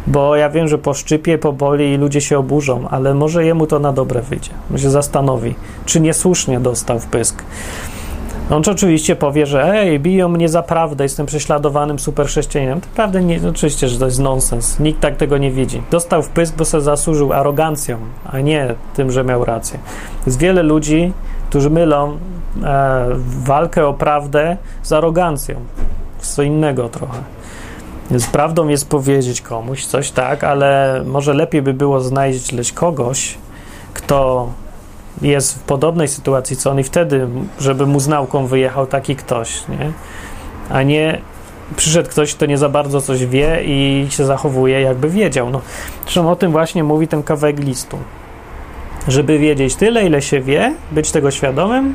Bo 0.07 0.37
ja 0.37 0.51
wiem, 0.51 0.69
że 0.69 0.79
po 0.79 0.95
szczypie, 0.95 1.39
poboli 1.39 1.93
i 1.93 1.97
ludzie 1.97 2.21
się 2.21 2.39
oburzą, 2.39 2.89
ale 2.89 3.15
może 3.15 3.45
jemu 3.45 3.67
to 3.67 3.79
na 3.79 3.93
dobre 3.93 4.23
wyjdzie. 4.23 4.51
Może 4.71 4.83
się 4.83 4.91
zastanowi, 4.91 5.55
czy 5.87 6.01
niesłusznie 6.01 6.61
dostał 6.61 6.99
w 6.99 7.07
pysk. 7.07 7.43
On 8.51 8.63
oczywiście 8.71 9.17
powie, 9.17 9.47
że 9.47 9.73
ej, 9.73 10.01
biją 10.01 10.29
mnie 10.29 10.49
za 10.49 10.63
prawdę, 10.63 11.05
jestem 11.05 11.27
prześladowanym 11.27 11.99
superchrześcijaninem. 11.99 12.81
To 12.81 12.87
prawda, 12.95 13.21
nie, 13.21 13.41
oczywiście, 13.49 13.89
że 13.89 13.99
to 13.99 14.05
jest 14.05 14.19
nonsens. 14.19 14.81
Nikt 14.81 15.01
tak 15.01 15.17
tego 15.17 15.39
nie 15.39 15.51
widzi. 15.51 15.83
Dostał 15.91 16.23
w 16.23 16.29
pysk, 16.29 16.57
bo 16.57 16.65
sobie 16.65 16.81
zasłużył 16.81 17.33
arogancją, 17.33 17.99
a 18.27 18.41
nie 18.41 18.75
tym, 18.97 19.11
że 19.11 19.25
miał 19.25 19.45
rację. 19.45 19.79
Jest 20.27 20.39
wiele 20.39 20.63
ludzi, 20.63 21.13
którzy 21.49 21.71
mylą 21.71 22.19
walkę 23.45 23.87
o 23.87 23.95
prawdę 23.95 24.57
z 24.83 24.93
arogancją. 24.93 25.57
Co 26.19 26.43
innego 26.43 26.89
trochę. 26.89 27.19
Więc 28.11 28.27
prawdą 28.27 28.69
jest 28.69 28.89
powiedzieć 28.89 29.41
komuś 29.41 29.87
coś 29.87 30.11
tak, 30.11 30.45
ale 30.45 31.03
może 31.07 31.35
lepiej 31.35 31.63
by 31.63 31.75
było 31.75 32.01
znaleźć 32.01 32.73
kogoś, 32.73 33.39
kto 33.95 34.49
jest 35.23 35.59
w 35.59 35.63
podobnej 35.63 36.09
sytuacji 36.09 36.57
co 36.57 36.71
on 36.71 36.81
i 36.81 36.85
wtedy, 36.85 37.29
żeby 37.61 37.87
mu 37.87 38.01
z 38.01 38.09
nauką 38.09 38.47
wyjechał 38.47 38.87
taki 38.87 39.17
ktoś, 39.17 39.69
nie? 39.69 39.93
A 40.71 40.83
nie 40.83 41.21
przyszedł 41.77 42.09
ktoś, 42.09 42.35
kto 42.35 42.47
nie 42.47 42.59
za 42.59 42.69
bardzo 42.69 43.01
coś 43.01 43.27
wie 43.27 43.63
i 43.65 44.07
się 44.11 44.25
zachowuje, 44.25 44.81
jakby 44.81 45.09
wiedział. 45.11 45.51
No, 45.51 45.61
zresztą 46.03 46.31
o 46.31 46.37
tym 46.37 46.53
właśnie 46.53 46.85
mówi 46.85 47.09
ten 47.09 47.23
kawałek 47.23 47.59
listu 47.59 47.99
żeby 49.09 49.39
wiedzieć 49.39 49.77
tyle, 49.77 50.07
ile 50.07 50.23
się 50.23 50.41
wie, 50.41 50.75
być 50.93 51.13
tego 51.13 51.31
świadomym 51.31 51.95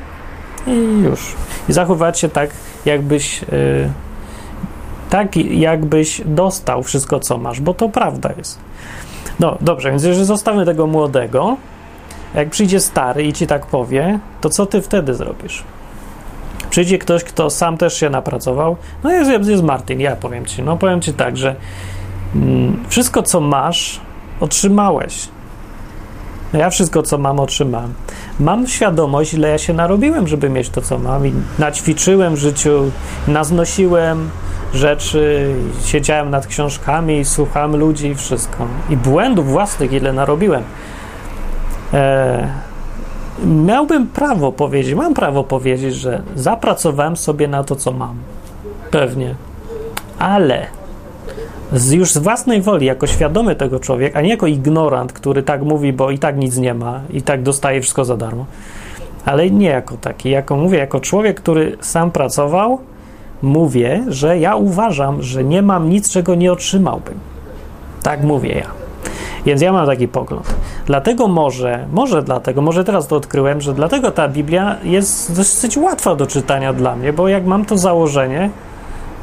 i 0.67 1.03
już. 1.03 1.35
I 1.69 1.73
zachować 1.73 2.19
się 2.19 2.29
tak, 2.29 2.49
jakbyś 2.85 3.41
yy, 3.41 3.89
tak, 5.09 5.35
jakbyś 5.35 6.21
dostał 6.25 6.83
wszystko, 6.83 7.19
co 7.19 7.37
masz, 7.37 7.61
bo 7.61 7.73
to 7.73 7.89
prawda 7.89 8.29
jest. 8.37 8.59
No 9.39 9.57
dobrze, 9.61 9.89
więc 9.89 10.03
jeżeli 10.03 10.25
zostawimy 10.25 10.65
tego 10.65 10.87
młodego, 10.87 11.57
jak 12.35 12.49
przyjdzie 12.49 12.79
stary 12.79 13.23
i 13.23 13.33
ci 13.33 13.47
tak 13.47 13.65
powie, 13.65 14.19
to 14.41 14.49
co 14.49 14.65
ty 14.65 14.81
wtedy 14.81 15.13
zrobisz? 15.13 15.63
Przyjdzie 16.69 16.97
ktoś, 16.97 17.23
kto 17.23 17.49
sam 17.49 17.77
też 17.77 17.97
się 17.97 18.09
napracował. 18.09 18.75
No 19.03 19.11
jest, 19.11 19.49
jest 19.49 19.63
Martin, 19.63 19.99
ja 19.99 20.15
powiem 20.15 20.45
ci. 20.45 20.63
No 20.63 20.77
powiem 20.77 21.01
ci 21.01 21.13
tak, 21.13 21.37
że 21.37 21.55
mm, 22.35 22.83
wszystko, 22.89 23.23
co 23.23 23.39
masz, 23.39 24.01
otrzymałeś. 24.39 25.27
No 26.53 26.59
ja 26.59 26.69
wszystko, 26.69 27.03
co 27.03 27.17
mam, 27.17 27.39
otrzymałem. 27.39 27.93
Mam 28.39 28.67
świadomość, 28.67 29.33
ile 29.33 29.49
ja 29.49 29.57
się 29.57 29.73
narobiłem, 29.73 30.27
żeby 30.27 30.49
mieć 30.49 30.69
to, 30.69 30.81
co 30.81 30.99
mam. 30.99 31.27
I 31.27 31.33
naćwiczyłem 31.59 32.35
w 32.35 32.37
życiu, 32.37 32.91
naznosiłem 33.27 34.29
rzeczy, 34.73 35.53
siedziałem 35.85 36.29
nad 36.29 36.47
książkami, 36.47 37.25
słuchałem 37.25 37.75
ludzi 37.75 38.07
i 38.07 38.15
wszystko. 38.15 38.67
I 38.89 38.97
błędów 38.97 39.47
własnych, 39.47 39.91
ile 39.91 40.13
narobiłem. 40.13 40.63
E, 41.93 42.47
miałbym 43.45 44.07
prawo 44.07 44.51
powiedzieć, 44.51 44.93
mam 44.93 45.13
prawo 45.13 45.43
powiedzieć, 45.43 45.95
że 45.95 46.21
zapracowałem 46.35 47.17
sobie 47.17 47.47
na 47.47 47.63
to, 47.63 47.75
co 47.75 47.91
mam. 47.91 48.15
Pewnie. 48.91 49.35
Ale 50.19 50.67
z, 51.73 51.91
już 51.91 52.11
z 52.11 52.17
własnej 52.17 52.61
woli, 52.61 52.85
jako 52.85 53.07
świadomy 53.07 53.55
tego 53.55 53.79
człowiek, 53.79 54.15
a 54.15 54.21
nie 54.21 54.29
jako 54.29 54.47
ignorant, 54.47 55.13
który 55.13 55.43
tak 55.43 55.61
mówi, 55.61 55.93
bo 55.93 56.11
i 56.11 56.19
tak 56.19 56.37
nic 56.37 56.57
nie 56.57 56.73
ma, 56.73 57.01
i 57.09 57.21
tak 57.21 57.43
dostaje 57.43 57.81
wszystko 57.81 58.05
za 58.05 58.17
darmo, 58.17 58.45
ale 59.25 59.49
nie 59.49 59.67
jako 59.67 59.97
taki, 59.97 60.29
jako 60.29 60.55
mówię, 60.57 60.77
jako 60.77 60.99
człowiek, 60.99 61.41
który 61.41 61.77
sam 61.81 62.11
pracował, 62.11 62.79
mówię, 63.41 64.03
że 64.07 64.39
ja 64.39 64.55
uważam, 64.55 65.21
że 65.21 65.43
nie 65.43 65.61
mam 65.61 65.89
nic, 65.89 66.09
czego 66.09 66.35
nie 66.35 66.51
otrzymałbym. 66.51 67.19
Tak 68.03 68.23
mówię 68.23 68.53
ja. 68.53 68.83
Więc 69.45 69.61
ja 69.61 69.71
mam 69.71 69.87
taki 69.87 70.07
pogląd. 70.07 70.55
Dlatego 70.85 71.27
może, 71.27 71.85
może 71.91 72.23
dlatego, 72.23 72.61
może 72.61 72.83
teraz 72.83 73.07
to 73.07 73.15
odkryłem, 73.15 73.61
że 73.61 73.73
dlatego 73.73 74.11
ta 74.11 74.27
Biblia 74.29 74.75
jest 74.83 75.35
dosyć 75.35 75.77
łatwa 75.77 76.15
do 76.15 76.27
czytania 76.27 76.73
dla 76.73 76.95
mnie, 76.95 77.13
bo 77.13 77.27
jak 77.27 77.45
mam 77.45 77.65
to 77.65 77.77
założenie, 77.77 78.49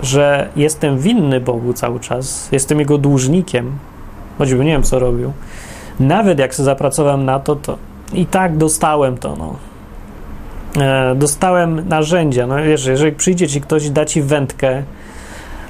że 0.02 0.48
jestem 0.56 0.98
winny 0.98 1.40
Bogu 1.40 1.72
cały 1.72 2.00
czas, 2.00 2.48
jestem 2.52 2.78
Jego 2.78 2.98
dłużnikiem, 2.98 3.72
choćby 4.38 4.64
nie 4.64 4.72
wiem, 4.72 4.82
co 4.82 4.98
robił. 4.98 5.32
Nawet 6.00 6.38
jak 6.38 6.52
się 6.52 6.62
zapracowałem 6.62 7.24
na 7.24 7.40
to, 7.40 7.56
to 7.56 7.78
i 8.12 8.26
tak 8.26 8.56
dostałem 8.56 9.18
to, 9.18 9.36
no. 9.36 9.56
E, 10.84 11.14
dostałem 11.14 11.88
narzędzia, 11.88 12.46
no 12.46 12.56
wiesz, 12.62 12.86
jeżeli 12.86 13.12
przyjdzie 13.12 13.48
ci 13.48 13.60
ktoś 13.60 13.84
i 13.84 13.90
da 13.90 14.04
ci 14.04 14.22
wędkę, 14.22 14.82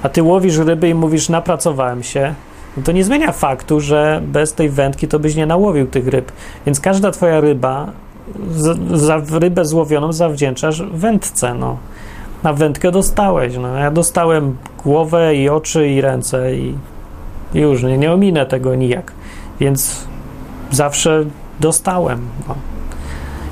a 0.02 0.08
ty 0.08 0.22
łowisz 0.22 0.58
ryby 0.58 0.88
i 0.88 0.94
mówisz, 0.94 1.28
napracowałem 1.28 2.02
się, 2.02 2.34
no 2.76 2.82
to 2.82 2.92
nie 2.92 3.04
zmienia 3.04 3.32
faktu, 3.32 3.80
że 3.80 4.20
bez 4.24 4.52
tej 4.52 4.70
wędki 4.70 5.08
to 5.08 5.18
byś 5.18 5.34
nie 5.34 5.46
nałowił 5.46 5.86
tych 5.86 6.08
ryb. 6.08 6.32
Więc 6.66 6.80
każda 6.80 7.10
twoja 7.10 7.40
ryba, 7.40 7.86
za 8.94 9.22
rybę 9.30 9.64
złowioną 9.64 10.12
zawdzięczasz 10.12 10.82
wędce, 10.82 11.54
no 11.54 11.76
na 12.42 12.52
wędkę 12.52 12.90
dostałeś. 12.90 13.56
No, 13.56 13.76
ja 13.76 13.90
dostałem 13.90 14.56
głowę 14.84 15.34
i 15.34 15.48
oczy 15.48 15.88
i 15.88 16.00
ręce 16.00 16.54
i 16.54 16.74
już 17.54 17.82
nie, 17.82 17.98
nie 17.98 18.12
ominę 18.12 18.46
tego 18.46 18.74
nijak. 18.74 19.12
Więc 19.60 20.04
zawsze 20.70 21.24
dostałem. 21.60 22.28
No. 22.48 22.54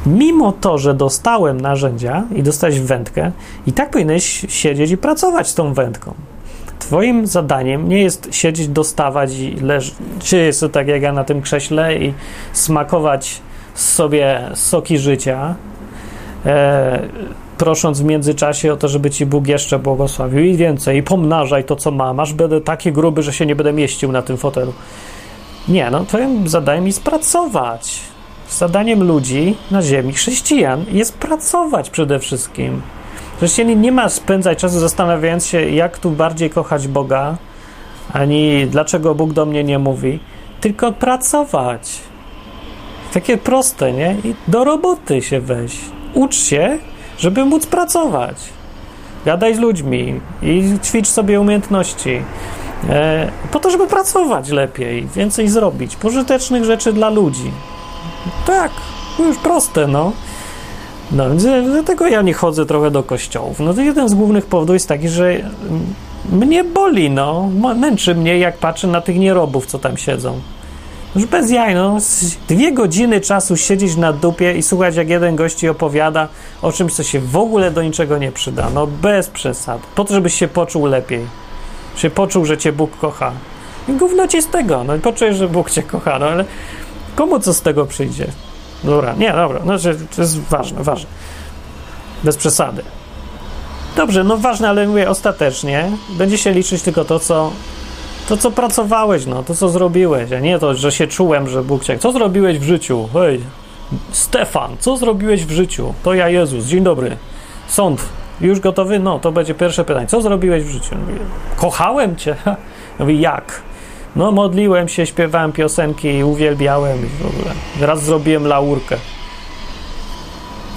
Mimo 0.07 0.53
to, 0.53 0.79
że 0.79 0.95
dostałem 0.95 1.61
narzędzia 1.61 2.25
i 2.35 2.43
dostałeś 2.43 2.81
wędkę, 2.81 3.33
i 3.67 3.73
tak 3.73 3.91
powinieneś 3.91 4.47
siedzieć 4.49 4.91
i 4.91 4.97
pracować 4.97 5.49
z 5.49 5.55
tą 5.55 5.75
wędką. 5.75 6.15
Twoim 6.79 7.27
zadaniem 7.27 7.89
nie 7.89 8.03
jest 8.03 8.29
siedzieć, 8.31 8.69
dostawać 8.69 9.35
i 9.35 9.57
leżeć 9.61 9.95
to 10.61 10.69
tak 10.69 10.89
jak 10.89 11.03
ja 11.03 11.13
na 11.13 11.25
tym 11.25 11.43
krześle 11.43 11.99
i 11.99 12.15
smakować 12.53 13.41
sobie 13.75 14.41
soki 14.55 14.99
życia. 14.99 15.55
E, 16.47 17.09
prosząc 17.59 18.01
w 18.01 18.05
międzyczasie 18.05 18.73
o 18.73 18.77
to, 18.77 18.89
żeby 18.89 19.11
ci 19.11 19.27
Bóg 19.27 19.47
jeszcze 19.47 19.79
błogosławił 19.79 20.45
i 20.45 20.57
więcej, 20.57 20.99
i 20.99 21.03
pomnażaj 21.03 21.65
to, 21.65 21.77
co 21.77 21.91
mam, 21.91 22.21
aż 22.21 22.33
będę 22.33 22.61
taki 22.61 22.93
gruby, 22.93 23.23
że 23.23 23.33
się 23.33 23.47
nie 23.47 23.57
będę 23.57 23.73
mieścił 23.73 24.13
na 24.13 24.23
tym 24.23 24.37
fotelu. 24.37 24.73
Nie, 25.69 25.91
no 25.91 26.05
twoim 26.05 26.49
zadaniem 26.49 26.87
jest 26.87 27.03
pracować. 27.03 28.01
Zadaniem 28.51 29.03
ludzi 29.03 29.57
na 29.71 29.83
ziemi, 29.83 30.13
chrześcijan, 30.13 30.85
jest 30.93 31.19
pracować 31.19 31.91
przede 31.91 32.19
wszystkim. 32.19 32.83
Chrześcijanin 33.37 33.81
nie 33.81 33.93
ma 33.93 34.09
spędzać 34.09 34.59
czasu 34.59 34.81
zastanawiając 34.81 35.47
się, 35.47 35.71
jak 35.71 35.99
tu 35.99 36.11
bardziej 36.11 36.51
kochać 36.51 36.89
Boga, 36.89 37.37
ani 38.13 38.67
dlaczego 38.67 39.15
Bóg 39.15 39.33
do 39.33 39.47
mnie 39.47 39.65
nie 39.65 39.79
mówi, 39.79 40.21
tylko 40.61 40.93
pracować. 40.93 42.01
Takie 43.15 43.37
proste, 43.37 43.93
nie? 43.93 44.17
I 44.25 44.35
do 44.49 44.65
roboty 44.65 45.23
się 45.23 45.41
weź. 45.41 45.98
Ucz 46.15 46.37
się 46.37 46.79
żeby 47.19 47.45
móc 47.45 47.67
pracować. 47.67 48.37
Gadaj 49.25 49.55
z 49.55 49.59
ludźmi 49.59 50.21
i 50.43 50.63
ćwicz 50.85 51.09
sobie 51.09 51.41
umiejętności. 51.41 52.23
E, 52.89 53.31
po 53.51 53.61
to, 53.61 53.71
żeby 53.71 53.87
pracować 53.87 54.51
lepiej, 54.51 55.09
więcej 55.17 55.49
zrobić, 55.49 55.97
pożytecznych 55.97 56.65
rzeczy 56.65 56.93
dla 56.93 57.11
ludzi. 57.11 57.51
Tak, 58.47 58.71
już 59.19 59.37
proste, 59.37 59.87
no. 59.87 60.13
No, 61.13 61.29
więc 61.29 61.43
dlatego 61.65 62.07
ja 62.07 62.23
nie 62.23 62.35
chodzę 62.35 62.67
trochę 62.67 62.91
do 62.91 63.03
kościołów. 63.03 63.61
No 63.61 63.75
to 63.75 63.81
jeden 63.81 64.09
z 64.09 64.15
głównych 64.15 64.47
powodów 64.47 64.75
jest 64.75 64.89
taki, 64.89 65.09
że 65.09 65.33
mnie 66.33 66.65
boli, 66.65 67.11
no. 67.11 67.51
Męczy 67.77 68.15
mnie, 68.15 68.39
jak 68.39 68.59
patrzę 68.59 68.87
na 68.87 69.01
tych 69.01 69.19
nierobów, 69.19 69.67
co 69.67 69.79
tam 69.79 69.97
siedzą. 69.97 70.41
Już 71.17 71.27
bez 71.27 71.51
jaj, 71.51 71.75
no. 71.75 71.99
Dwie 72.49 72.73
godziny 72.73 73.21
czasu 73.21 73.57
siedzieć 73.57 73.97
na 73.97 74.13
dupie 74.13 74.53
i 74.53 74.63
słuchać, 74.63 74.97
jak 74.97 75.09
jeden 75.09 75.37
gości 75.37 75.69
opowiada 75.69 76.29
o 76.63 76.73
czymś, 76.73 76.93
co 76.93 77.03
się 77.03 77.21
w 77.21 77.37
ogóle 77.37 77.71
do 77.71 77.83
niczego 77.83 78.19
nie 78.19 78.33
przyda. 78.33 78.71
No 78.75 78.87
bez 78.87 79.29
przesad. 79.29 79.81
Po 79.95 80.05
to, 80.05 80.15
żebyś 80.15 80.35
się 80.35 80.49
poczuł 80.49 80.87
lepiej. 80.87 81.27
Się 81.97 82.11
poczuł, 82.11 82.45
że 82.45 82.59
cię 82.59 82.73
Bóg 82.73 82.99
kocha. 82.99 83.33
I 83.89 83.93
gówno 83.93 84.29
ci 84.29 84.43
z 84.43 84.47
tego. 84.47 84.85
No 84.85 84.99
poczujesz, 84.99 85.37
że 85.37 85.49
Bóg 85.49 85.71
cię 85.71 85.83
kocha, 85.83 86.19
no 86.19 86.27
ale 86.27 86.45
komu 87.17 87.41
co 87.41 87.55
z 87.55 87.63
tego 87.63 87.87
przyjdzie? 87.87 88.27
Dobra, 88.85 89.15
nie, 89.15 89.33
dobra. 89.33 89.61
No, 89.65 89.79
to 90.17 90.23
jest 90.23 90.41
ważne, 90.41 90.83
ważne. 90.83 91.09
Bez 92.25 92.37
przesady. 92.37 92.83
Dobrze, 93.97 94.25
no 94.25 94.37
ważne, 94.37 94.69
ale 94.69 94.87
mówię, 94.87 95.11
ostatecznie 95.11 95.91
będzie 96.11 96.39
się 96.39 96.53
liczyć 96.53 96.83
tylko 96.83 97.05
to, 97.05 97.21
co 97.21 97.53
to, 98.29 98.37
co 98.37 98.51
pracowałeś, 98.51 99.27
no, 99.27 99.43
to, 99.43 99.55
co 99.55 99.69
zrobiłeś, 99.69 100.33
a 100.33 100.41
nie 100.41 100.59
to, 100.59 100.75
że 100.75 100.93
się 100.93 101.07
czułem, 101.07 101.49
że 101.49 101.63
Bóg 101.63 101.85
cię... 101.85 101.99
Co 101.99 102.13
zrobiłeś 102.13 102.59
w 102.59 102.63
życiu? 102.63 103.09
Hej, 103.13 103.41
Stefan, 104.13 104.77
co 104.79 104.97
zrobiłeś 104.97 105.47
w 105.47 105.51
życiu? 105.51 105.95
To 106.03 106.15
ja, 106.15 106.29
Jezus, 106.29 106.65
dzień 106.65 106.85
dobry. 106.85 107.17
Sąd, 107.69 108.03
już 108.41 108.61
gotowy? 108.61 108.99
No, 108.99 109.19
to 109.19 109.33
będzie 109.33 109.55
pierwsze 109.55 109.85
pytanie. 109.85 110.07
Co 110.07 110.21
zrobiłeś 110.21 110.65
w 110.65 110.71
życiu? 110.71 110.97
Mówię, 110.97 111.19
Kochałem 111.57 112.17
cię. 112.17 112.37
Mówi, 112.99 113.21
jak? 113.21 113.63
No, 114.17 114.33
modliłem 114.33 114.89
się, 114.89 115.07
śpiewałem 115.07 115.53
piosenki, 115.53 116.25
uwielbiałem 116.25 116.99
i 117.07 117.23
w 117.23 117.27
ogóle. 117.27 117.55
Raz 117.81 118.03
zrobiłem 118.03 118.47
laurkę. 118.47 118.97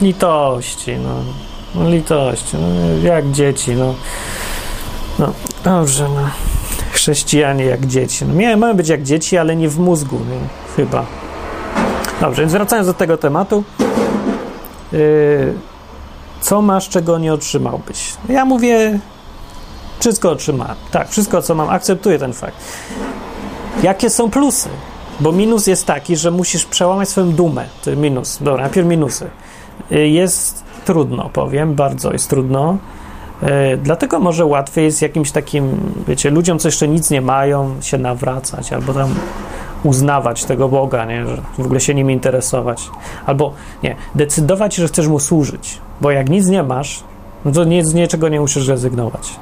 Litości, 0.01 0.95
no. 0.97 1.15
no 1.75 1.89
litości, 1.89 2.57
no, 2.57 3.07
jak 3.07 3.31
dzieci, 3.31 3.71
no. 3.71 3.95
No, 5.19 5.33
dobrze, 5.63 6.09
no 6.09 6.50
chrześcijanie 7.01 7.65
jak 7.65 7.85
dzieci. 7.85 8.25
No, 8.25 8.33
miałem, 8.33 8.59
mają 8.59 8.73
być 8.73 8.89
jak 8.89 9.03
dzieci, 9.03 9.37
ale 9.37 9.55
nie 9.55 9.69
w 9.69 9.79
mózgu, 9.79 10.15
nie? 10.15 10.39
chyba. 10.75 11.05
Dobrze, 12.21 12.41
więc 12.41 12.51
wracając 12.51 12.87
do 12.87 12.93
tego 12.93 13.17
tematu. 13.17 13.63
Yy, 14.91 15.53
co 16.41 16.61
masz, 16.61 16.89
czego 16.89 17.19
nie 17.19 17.33
otrzymałbyś? 17.33 18.13
Ja 18.29 18.45
mówię, 18.45 18.99
wszystko 19.99 20.31
otrzymałem. 20.31 20.75
Tak, 20.91 21.09
wszystko, 21.09 21.41
co 21.41 21.55
mam, 21.55 21.69
akceptuję 21.69 22.19
ten 22.19 22.33
fakt. 22.33 22.55
Jakie 23.83 24.09
są 24.09 24.29
plusy? 24.29 24.69
Bo 25.19 25.31
minus 25.31 25.67
jest 25.67 25.85
taki, 25.85 26.15
że 26.15 26.31
musisz 26.31 26.65
przełamać 26.65 27.09
swoją 27.09 27.31
dumę. 27.31 27.65
To 27.83 27.95
minus. 27.95 28.37
Dobra, 28.41 28.63
najpierw 28.63 28.87
minusy. 28.87 29.29
Yy, 29.89 30.09
jest 30.09 30.63
trudno, 30.85 31.29
powiem, 31.33 31.75
bardzo 31.75 32.13
jest 32.13 32.29
trudno. 32.29 32.77
E, 33.43 33.77
dlatego 33.77 34.19
może 34.19 34.45
łatwiej 34.45 34.85
jest 34.85 35.01
jakimś 35.01 35.31
takim, 35.31 35.93
wiecie, 36.07 36.29
ludziom, 36.29 36.59
co 36.59 36.67
jeszcze 36.67 36.87
nic 36.87 37.09
nie 37.09 37.21
mają, 37.21 37.75
się 37.81 37.97
nawracać 37.97 38.73
albo 38.73 38.93
tam 38.93 39.09
uznawać 39.83 40.45
tego 40.45 40.69
Boga, 40.69 41.05
nie? 41.05 41.27
że 41.27 41.37
w 41.57 41.65
ogóle 41.65 41.79
się 41.79 41.93
nim 41.93 42.11
interesować. 42.11 42.89
Albo 43.25 43.53
nie, 43.83 43.95
decydować, 44.15 44.75
że 44.75 44.87
chcesz 44.87 45.07
mu 45.07 45.19
służyć, 45.19 45.77
bo 46.01 46.11
jak 46.11 46.29
nic 46.29 46.47
nie 46.47 46.63
masz, 46.63 47.03
no 47.45 47.51
to 47.51 47.63
nic, 47.63 47.87
z 47.87 47.93
niczego 47.93 48.29
nie 48.29 48.39
musisz 48.39 48.67
rezygnować. 48.67 49.39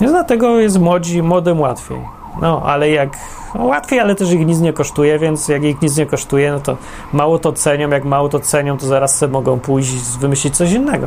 Więc 0.00 0.12
dlatego 0.12 0.60
jest 0.60 0.78
młodzi, 0.78 1.22
młodym 1.22 1.60
łatwiej. 1.60 1.98
No, 2.42 2.62
ale 2.64 2.90
jak 2.90 3.16
no, 3.54 3.64
łatwiej, 3.64 4.00
ale 4.00 4.14
też 4.14 4.32
ich 4.32 4.46
nic 4.46 4.60
nie 4.60 4.72
kosztuje, 4.72 5.18
więc 5.18 5.48
jak 5.48 5.62
ich 5.62 5.82
nic 5.82 5.96
nie 5.96 6.06
kosztuje, 6.06 6.52
no 6.52 6.60
to 6.60 6.76
mało 7.12 7.38
to 7.38 7.52
cenią, 7.52 7.90
jak 7.90 8.04
mało 8.04 8.28
to 8.28 8.40
cenią, 8.40 8.78
to 8.78 8.86
zaraz 8.86 9.18
sobie 9.18 9.32
mogą 9.32 9.60
pójść 9.60 9.94
wymyślić 10.20 10.56
coś 10.56 10.72
innego. 10.72 11.06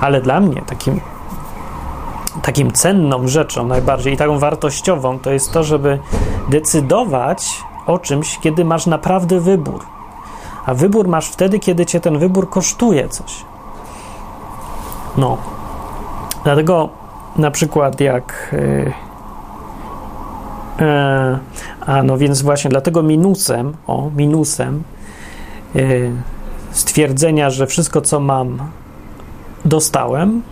Ale 0.00 0.20
dla 0.20 0.40
mnie 0.40 0.62
takim 0.66 1.00
takim 2.42 2.72
cenną 2.72 3.28
rzeczą 3.28 3.66
najbardziej 3.66 4.14
i 4.14 4.16
taką 4.16 4.38
wartościową 4.38 5.18
to 5.18 5.30
jest 5.30 5.52
to, 5.52 5.64
żeby 5.64 5.98
decydować 6.48 7.62
o 7.86 7.98
czymś, 7.98 8.38
kiedy 8.38 8.64
masz 8.64 8.86
naprawdę 8.86 9.40
wybór. 9.40 9.84
A 10.66 10.74
wybór 10.74 11.08
masz 11.08 11.28
wtedy, 11.28 11.58
kiedy 11.58 11.86
cię 11.86 12.00
ten 12.00 12.18
wybór 12.18 12.50
kosztuje 12.50 13.08
coś. 13.08 13.44
No. 15.16 15.36
Dlatego 16.44 16.88
na 17.36 17.50
przykład 17.50 18.00
jak. 18.00 18.50
Yy, 18.52 18.92
yy, 20.86 21.38
a 21.86 22.02
no 22.02 22.18
więc 22.18 22.42
właśnie 22.42 22.70
dlatego 22.70 23.02
minusem, 23.02 23.76
o, 23.86 24.10
minusem 24.16 24.82
yy, 25.74 26.12
stwierdzenia, 26.70 27.50
że 27.50 27.66
wszystko 27.66 28.00
co 28.00 28.20
mam 28.20 28.58
dostałem, 29.64 30.42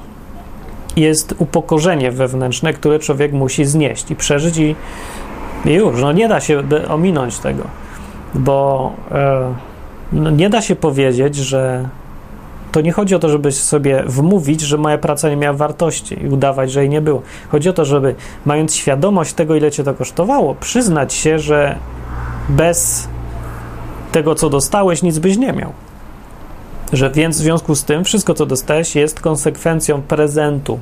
jest 1.01 1.35
upokorzenie 1.39 2.11
wewnętrzne, 2.11 2.73
które 2.73 2.99
człowiek 2.99 3.33
musi 3.33 3.65
znieść 3.65 4.11
i 4.11 4.17
przeżyć 4.17 4.59
i, 4.59 4.77
już, 5.65 6.01
no 6.01 6.13
nie 6.13 6.29
da 6.29 6.41
się 6.41 6.63
ominąć 6.89 7.39
tego, 7.39 7.65
bo 8.35 8.93
e, 9.11 9.55
no 10.13 10.31
nie 10.31 10.51
da 10.51 10.63
się 10.63 10.77
powiedzieć, 10.77 11.37
że 11.37 11.89
to 12.73 12.81
nie 12.81 12.93
chodzi 12.93 13.15
o 13.15 13.19
to, 13.19 13.29
żeby 13.29 13.53
sobie 13.53 14.03
wmówić, 14.07 14.61
że 14.61 14.79
moja 14.79 14.99
praca 14.99 15.29
nie 15.29 15.37
miała 15.37 15.57
wartości 15.57 16.23
i 16.23 16.29
udawać, 16.29 16.73
że 16.73 16.81
jej 16.81 16.89
nie 16.89 17.01
było. 17.01 17.23
Chodzi 17.49 17.69
o 17.69 17.73
to, 17.73 17.85
żeby 17.85 18.15
mając 18.45 18.75
świadomość 18.75 19.33
tego, 19.33 19.55
ile 19.55 19.71
cię 19.71 19.85
to 19.85 19.95
kosztowało, 19.95 20.55
przyznać 20.55 21.15
się, 21.15 21.39
że 21.39 21.77
bez 22.49 23.09
tego, 24.13 24.35
co 24.35 24.51
dostałeś, 24.51 25.03
nic 25.03 25.19
byś 25.19 25.37
nie 25.37 25.53
miał. 25.53 25.73
Że 26.93 27.11
więc 27.11 27.37
w 27.37 27.41
związku 27.41 27.75
z 27.75 27.85
tym 27.85 28.05
wszystko, 28.05 28.35
co 28.35 28.47
dostałeś, 28.47 28.95
jest 28.95 29.21
konsekwencją 29.21 30.03
prezentu 30.03 30.79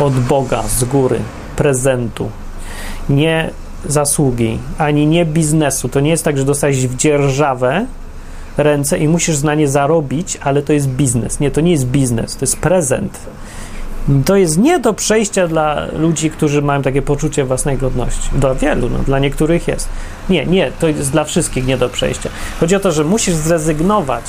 od 0.00 0.14
Boga 0.14 0.62
z 0.62 0.84
góry, 0.84 1.20
prezentu. 1.56 2.30
Nie 3.08 3.50
zasługi, 3.86 4.58
ani 4.78 5.06
nie 5.06 5.24
biznesu. 5.24 5.88
To 5.88 6.00
nie 6.00 6.10
jest 6.10 6.24
tak, 6.24 6.38
że 6.38 6.44
dostałeś 6.44 6.86
w 6.86 6.96
dzierżawę 6.96 7.86
ręce 8.56 8.98
i 8.98 9.08
musisz 9.08 9.42
na 9.42 9.54
nie 9.54 9.68
zarobić, 9.68 10.38
ale 10.42 10.62
to 10.62 10.72
jest 10.72 10.88
biznes. 10.88 11.40
Nie, 11.40 11.50
to 11.50 11.60
nie 11.60 11.70
jest 11.70 11.86
biznes, 11.86 12.36
to 12.36 12.42
jest 12.42 12.56
prezent. 12.56 13.18
To 14.24 14.36
jest 14.36 14.58
nie 14.58 14.78
do 14.78 14.94
przejścia 14.94 15.48
dla 15.48 15.86
ludzi, 15.92 16.30
którzy 16.30 16.62
mają 16.62 16.82
takie 16.82 17.02
poczucie 17.02 17.44
własnej 17.44 17.78
godności. 17.78 18.30
Dla 18.32 18.54
wielu, 18.54 18.90
no, 18.90 18.98
dla 18.98 19.18
niektórych 19.18 19.68
jest. 19.68 19.88
Nie, 20.28 20.46
nie, 20.46 20.72
to 20.80 20.88
jest 20.88 21.12
dla 21.12 21.24
wszystkich 21.24 21.66
nie 21.66 21.78
do 21.78 21.88
przejścia. 21.88 22.30
Chodzi 22.60 22.76
o 22.76 22.80
to, 22.80 22.92
że 22.92 23.04
musisz 23.04 23.34
zrezygnować 23.34 24.24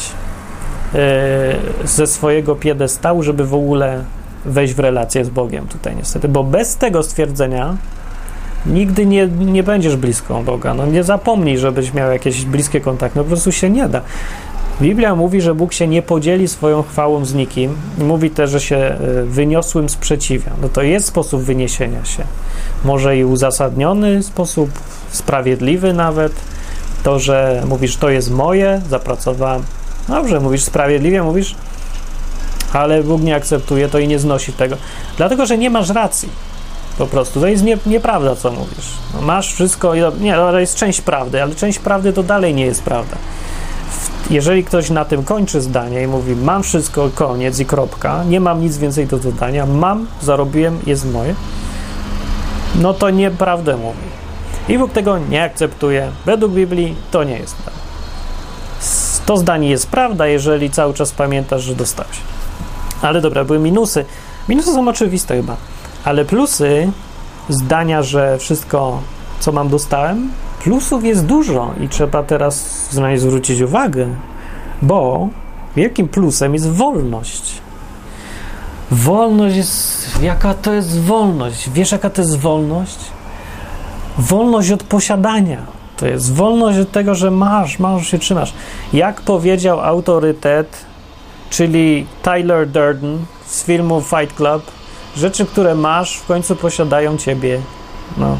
ze 1.84 2.08
swojego 2.08 2.56
piedestału, 2.56 3.24
żeby 3.24 3.46
w 3.46 3.54
ogóle 3.54 4.04
wejść 4.46 4.74
w 4.74 4.80
relację 4.80 5.26
z 5.26 5.30
Bogiem 5.30 5.68
tutaj 5.68 5.96
niestety, 5.96 6.28
bo 6.28 6.44
bez 6.44 6.76
tego 6.76 7.04
stwierdzenia 7.04 7.78
nigdy 8.66 9.06
nie, 9.06 9.28
nie 9.28 9.64
będziesz 9.64 9.96
blisko 9.96 10.42
Boga. 10.44 10.74
No 10.74 10.86
nie 10.86 11.04
zapomnij, 11.04 11.58
żebyś 11.58 11.94
miał 11.94 12.12
jakieś 12.12 12.46
bliskie 12.46 12.82
kontakty, 12.82 13.18
no 13.18 13.24
po 13.24 13.28
prostu 13.28 13.52
się 13.52 13.70
nie 13.70 13.90
da. 13.90 14.02
Biblia 14.82 15.16
mówi, 15.16 15.42
że 15.42 15.56
Bóg 15.56 15.74
się 15.74 15.88
nie 15.88 16.02
podzieli 16.02 16.48
swoją 16.48 16.84
chwałą 16.84 17.26
z 17.26 17.34
nikim. 17.34 17.78
Mówi 17.98 18.30
też, 18.30 18.50
że 18.50 18.60
się 18.60 18.76
e, 18.76 18.98
wyniosłym 19.24 19.90
sprzeciwia. 19.90 20.52
No 20.62 20.70
to 20.70 20.82
jest 20.82 21.08
sposób 21.08 21.42
wyniesienia 21.42 22.06
się. 22.06 22.24
Może 22.86 23.18
i 23.18 23.26
uzasadniony 23.26 24.24
sposób, 24.24 24.70
sprawiedliwy 25.12 25.94
nawet. 25.94 26.34
To, 27.04 27.20
że 27.20 27.64
mówisz, 27.68 27.98
to 27.98 28.10
jest 28.10 28.32
moje, 28.32 28.82
zapracowałem 28.90 29.64
Dobrze, 30.10 30.40
mówisz 30.40 30.64
sprawiedliwie, 30.64 31.24
mówisz, 31.24 31.56
ale 32.74 33.04
Bóg 33.04 33.22
nie 33.22 33.36
akceptuje 33.36 33.90
to 33.90 34.00
i 34.00 34.08
nie 34.08 34.20
znosi 34.20 34.54
tego. 34.54 34.76
Dlatego, 35.18 35.46
że 35.46 35.58
nie 35.58 35.70
masz 35.70 35.90
racji. 35.90 36.30
Po 36.98 37.08
prostu. 37.08 37.42
To 37.42 37.48
jest 37.48 37.64
nie, 37.64 37.78
nieprawda, 37.86 38.36
co 38.36 38.52
mówisz. 38.52 38.88
No, 39.14 39.22
masz 39.22 39.54
wszystko. 39.54 39.94
Nie, 40.20 40.34
to 40.34 40.60
jest 40.60 40.76
część 40.76 41.02
prawdy, 41.02 41.44
ale 41.44 41.56
część 41.56 41.80
prawdy 41.80 42.14
to 42.14 42.24
dalej 42.24 42.54
nie 42.54 42.66
jest 42.66 42.84
prawda. 42.84 43.18
Jeżeli 44.30 44.64
ktoś 44.64 44.90
na 44.90 45.06
tym 45.06 45.24
kończy 45.24 45.62
zdanie 45.62 46.04
i 46.04 46.08
mówi, 46.08 46.36
mam 46.36 46.64
wszystko, 46.64 47.10
koniec 47.16 47.60
i 47.60 47.66
kropka, 47.66 48.24
nie 48.24 48.40
mam 48.40 48.62
nic 48.62 48.78
więcej 48.78 49.08
do 49.08 49.18
dodania, 49.18 49.66
mam, 49.66 50.08
zarobiłem, 50.22 50.80
jest 50.86 51.12
moje, 51.12 51.36
no 52.76 52.94
to 52.94 53.10
nieprawdę 53.10 53.78
mówi. 53.78 54.10
I 54.70 54.78
Bóg 54.78 54.92
tego 54.92 55.18
nie 55.18 55.44
akceptuje. 55.44 56.12
Według 56.26 56.52
Biblii 56.52 56.96
to 57.12 57.24
nie 57.24 57.38
jest 57.38 57.56
prawda. 57.56 57.79
To 59.30 59.38
zdanie 59.38 59.70
jest 59.70 59.88
prawda, 59.88 60.28
jeżeli 60.28 60.70
cały 60.70 60.94
czas 60.94 61.12
pamiętasz, 61.12 61.64
że 61.64 61.76
dostałeś. 61.76 62.18
Ale 63.02 63.22
dobra, 63.22 63.44
były 63.44 63.60
minusy. 63.60 64.06
Minusy 64.48 64.74
są 64.74 64.88
oczywiste 64.88 65.36
chyba, 65.36 65.56
ale 66.04 66.26
plusy 66.26 66.92
zdania, 67.50 68.04
że 68.04 68.38
wszystko, 68.38 69.02
co 69.40 69.52
mam, 69.52 69.70
dostałem, 69.70 70.32
plusów 70.64 71.04
jest 71.04 71.26
dużo 71.26 71.74
i 71.82 71.90
trzeba 71.90 72.24
teraz 72.24 72.88
na 72.94 73.12
nie 73.12 73.20
zwrócić 73.20 73.62
uwagę, 73.62 74.08
bo 74.82 75.30
wielkim 75.76 76.08
plusem 76.08 76.54
jest 76.54 76.72
wolność. 76.72 77.54
Wolność 78.92 79.56
jest. 79.56 80.10
Jaka 80.22 80.54
to 80.54 80.74
jest 80.74 81.02
wolność? 81.02 81.70
Wiesz, 81.70 81.92
jaka 81.92 82.10
to 82.10 82.22
jest 82.22 82.38
wolność? 82.38 83.00
Wolność 84.18 84.72
od 84.72 84.84
posiadania 84.84 85.79
to 86.00 86.08
jest 86.08 86.34
wolność 86.34 86.80
od 86.80 86.92
tego, 86.92 87.16
że 87.16 87.32
masz, 87.32 87.80
masz, 87.80 88.08
się 88.08 88.20
trzymasz. 88.20 88.54
Jak 88.94 89.22
powiedział 89.22 89.80
autorytet, 89.80 90.86
czyli 91.50 92.06
Tyler 92.24 92.68
Durden 92.68 93.20
z 93.46 93.64
filmu 93.64 94.02
Fight 94.02 94.36
Club, 94.36 94.64
rzeczy, 95.18 95.46
które 95.46 95.76
masz, 95.76 96.18
w 96.18 96.26
końcu 96.26 96.56
posiadają 96.56 97.18
ciebie. 97.18 97.60
No. 98.18 98.38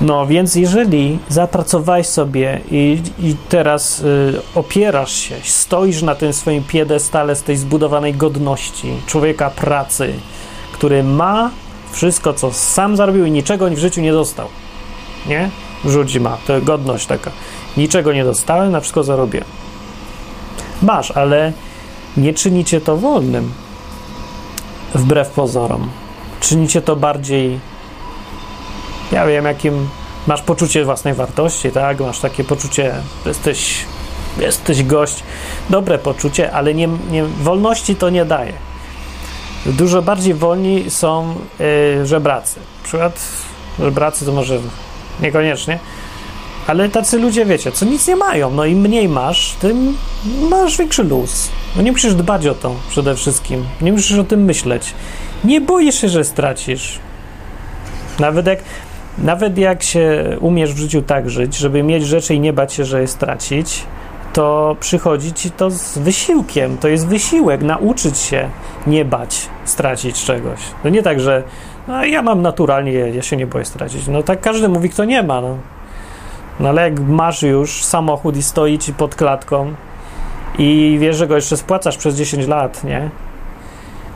No 0.00 0.26
więc 0.26 0.54
jeżeli 0.54 1.18
zapracowałeś 1.28 2.06
sobie 2.06 2.60
i, 2.70 3.02
i 3.18 3.36
teraz 3.48 4.00
y, 4.00 4.40
opierasz 4.54 5.12
się, 5.12 5.34
stoisz 5.42 6.02
na 6.02 6.14
tym 6.14 6.32
swoim 6.32 6.64
piedestale 6.64 7.36
z 7.36 7.42
tej 7.42 7.56
zbudowanej 7.56 8.14
godności 8.14 8.92
człowieka 9.06 9.50
pracy, 9.50 10.12
który 10.72 11.02
ma 11.02 11.50
wszystko, 11.92 12.32
co 12.32 12.52
sam 12.52 12.96
zarobił 12.96 13.24
i 13.24 13.30
niczego 13.30 13.70
w 13.70 13.78
życiu 13.78 14.00
nie 14.00 14.12
dostał. 14.12 14.48
Nie? 15.26 15.50
Rzuci 15.84 16.20
ma, 16.20 16.38
to 16.46 16.60
godność 16.60 17.06
taka. 17.06 17.30
Niczego 17.76 18.12
nie 18.12 18.24
dostałem, 18.24 18.72
na 18.72 18.80
wszystko 18.80 19.04
zarobię. 19.04 19.44
Masz, 20.82 21.10
ale 21.10 21.52
nie 22.16 22.34
czynicie 22.34 22.80
to 22.80 22.96
wolnym. 22.96 23.52
Wbrew 24.94 25.28
pozorom. 25.28 25.90
Czynicie 26.40 26.82
to 26.82 26.96
bardziej 26.96 27.60
ja 29.12 29.26
wiem, 29.26 29.44
jakim 29.44 29.88
masz 30.26 30.42
poczucie 30.42 30.84
własnej 30.84 31.14
wartości, 31.14 31.70
tak? 31.70 32.00
Masz 32.00 32.20
takie 32.20 32.44
poczucie, 32.44 32.94
jesteś, 33.26 33.84
jesteś 34.38 34.84
gość, 34.84 35.22
dobre 35.70 35.98
poczucie, 35.98 36.52
ale 36.52 36.74
nie, 36.74 36.88
nie, 37.10 37.24
wolności 37.24 37.96
to 37.96 38.10
nie 38.10 38.24
daje. 38.24 38.52
Dużo 39.66 40.02
bardziej 40.02 40.34
wolni 40.34 40.90
są 40.90 41.34
yy, 41.58 42.06
żebracy. 42.06 42.60
Na 42.82 42.84
przykład 42.88 43.20
żebracy 43.78 44.26
to 44.26 44.32
może 44.32 44.58
niekoniecznie, 45.22 45.78
ale 46.66 46.88
tacy 46.88 47.18
ludzie, 47.18 47.46
wiecie, 47.46 47.72
co 47.72 47.84
nic 47.84 48.08
nie 48.08 48.16
mają, 48.16 48.50
no 48.50 48.64
im 48.64 48.78
mniej 48.78 49.08
masz, 49.08 49.52
tym 49.60 49.96
masz 50.50 50.78
większy 50.78 51.02
luz. 51.02 51.48
No 51.76 51.82
nie 51.82 51.92
musisz 51.92 52.14
dbać 52.14 52.46
o 52.46 52.54
to 52.54 52.74
przede 52.90 53.14
wszystkim, 53.14 53.64
nie 53.80 53.92
musisz 53.92 54.18
o 54.18 54.24
tym 54.24 54.44
myśleć. 54.44 54.94
Nie 55.44 55.60
boisz 55.60 56.00
się, 56.00 56.08
że 56.08 56.24
stracisz. 56.24 56.98
Nawet 58.18 58.46
jak 58.46 58.58
nawet 59.18 59.58
jak 59.58 59.82
się 59.82 60.36
umiesz 60.40 60.74
w 60.74 60.78
życiu 60.78 61.02
tak 61.02 61.30
żyć, 61.30 61.56
żeby 61.56 61.82
mieć 61.82 62.06
rzeczy 62.06 62.34
i 62.34 62.40
nie 62.40 62.52
bać 62.52 62.72
się, 62.72 62.84
że 62.84 63.00
je 63.00 63.08
stracić, 63.08 63.84
to 64.32 64.76
przychodzi 64.80 65.32
ci 65.32 65.50
to 65.50 65.70
z 65.70 65.98
wysiłkiem. 65.98 66.78
To 66.78 66.88
jest 66.88 67.06
wysiłek, 67.06 67.62
nauczyć 67.62 68.18
się 68.18 68.48
nie 68.86 69.04
bać 69.04 69.48
stracić 69.64 70.24
czegoś. 70.24 70.60
To 70.82 70.88
nie 70.88 71.02
tak, 71.02 71.20
że 71.20 71.42
no, 71.88 72.04
ja 72.04 72.22
mam 72.22 72.42
naturalnie, 72.42 72.92
ja 72.92 73.22
się 73.22 73.36
nie 73.36 73.46
boję 73.46 73.64
stracić. 73.64 74.08
No 74.08 74.22
tak 74.22 74.40
każdy 74.40 74.68
mówi, 74.68 74.90
kto 74.90 75.04
nie 75.04 75.22
ma. 75.22 75.40
No. 75.40 75.56
no 76.60 76.68
ale 76.68 76.82
jak 76.82 77.00
masz 77.00 77.42
już 77.42 77.84
samochód 77.84 78.36
i 78.36 78.42
stoi 78.42 78.78
ci 78.78 78.94
pod 78.94 79.14
klatką 79.14 79.74
i 80.58 80.96
wiesz, 81.00 81.16
że 81.16 81.26
go 81.26 81.36
jeszcze 81.36 81.56
spłacasz 81.56 81.96
przez 81.96 82.14
10 82.14 82.46
lat, 82.46 82.84
nie? 82.84 83.10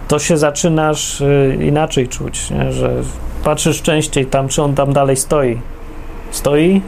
To 0.08 0.18
się 0.18 0.36
zaczynasz 0.36 1.20
y, 1.20 1.58
inaczej 1.60 2.08
czuć, 2.08 2.50
nie? 2.50 2.72
że 2.72 2.90
patrzysz 3.44 3.82
częściej 3.82 4.26
tam, 4.26 4.48
czy 4.48 4.62
on 4.62 4.74
tam 4.74 4.92
dalej 4.92 5.16
stoi. 5.16 5.60
Stoi, 6.30 6.82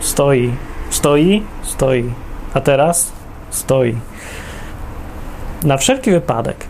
stoi, 0.00 0.52
stoi, 0.90 1.42
stoi. 1.62 2.12
A 2.54 2.60
teraz 2.60 3.12
stoi. 3.50 3.96
Na 5.64 5.76
wszelki 5.76 6.10
wypadek. 6.10 6.66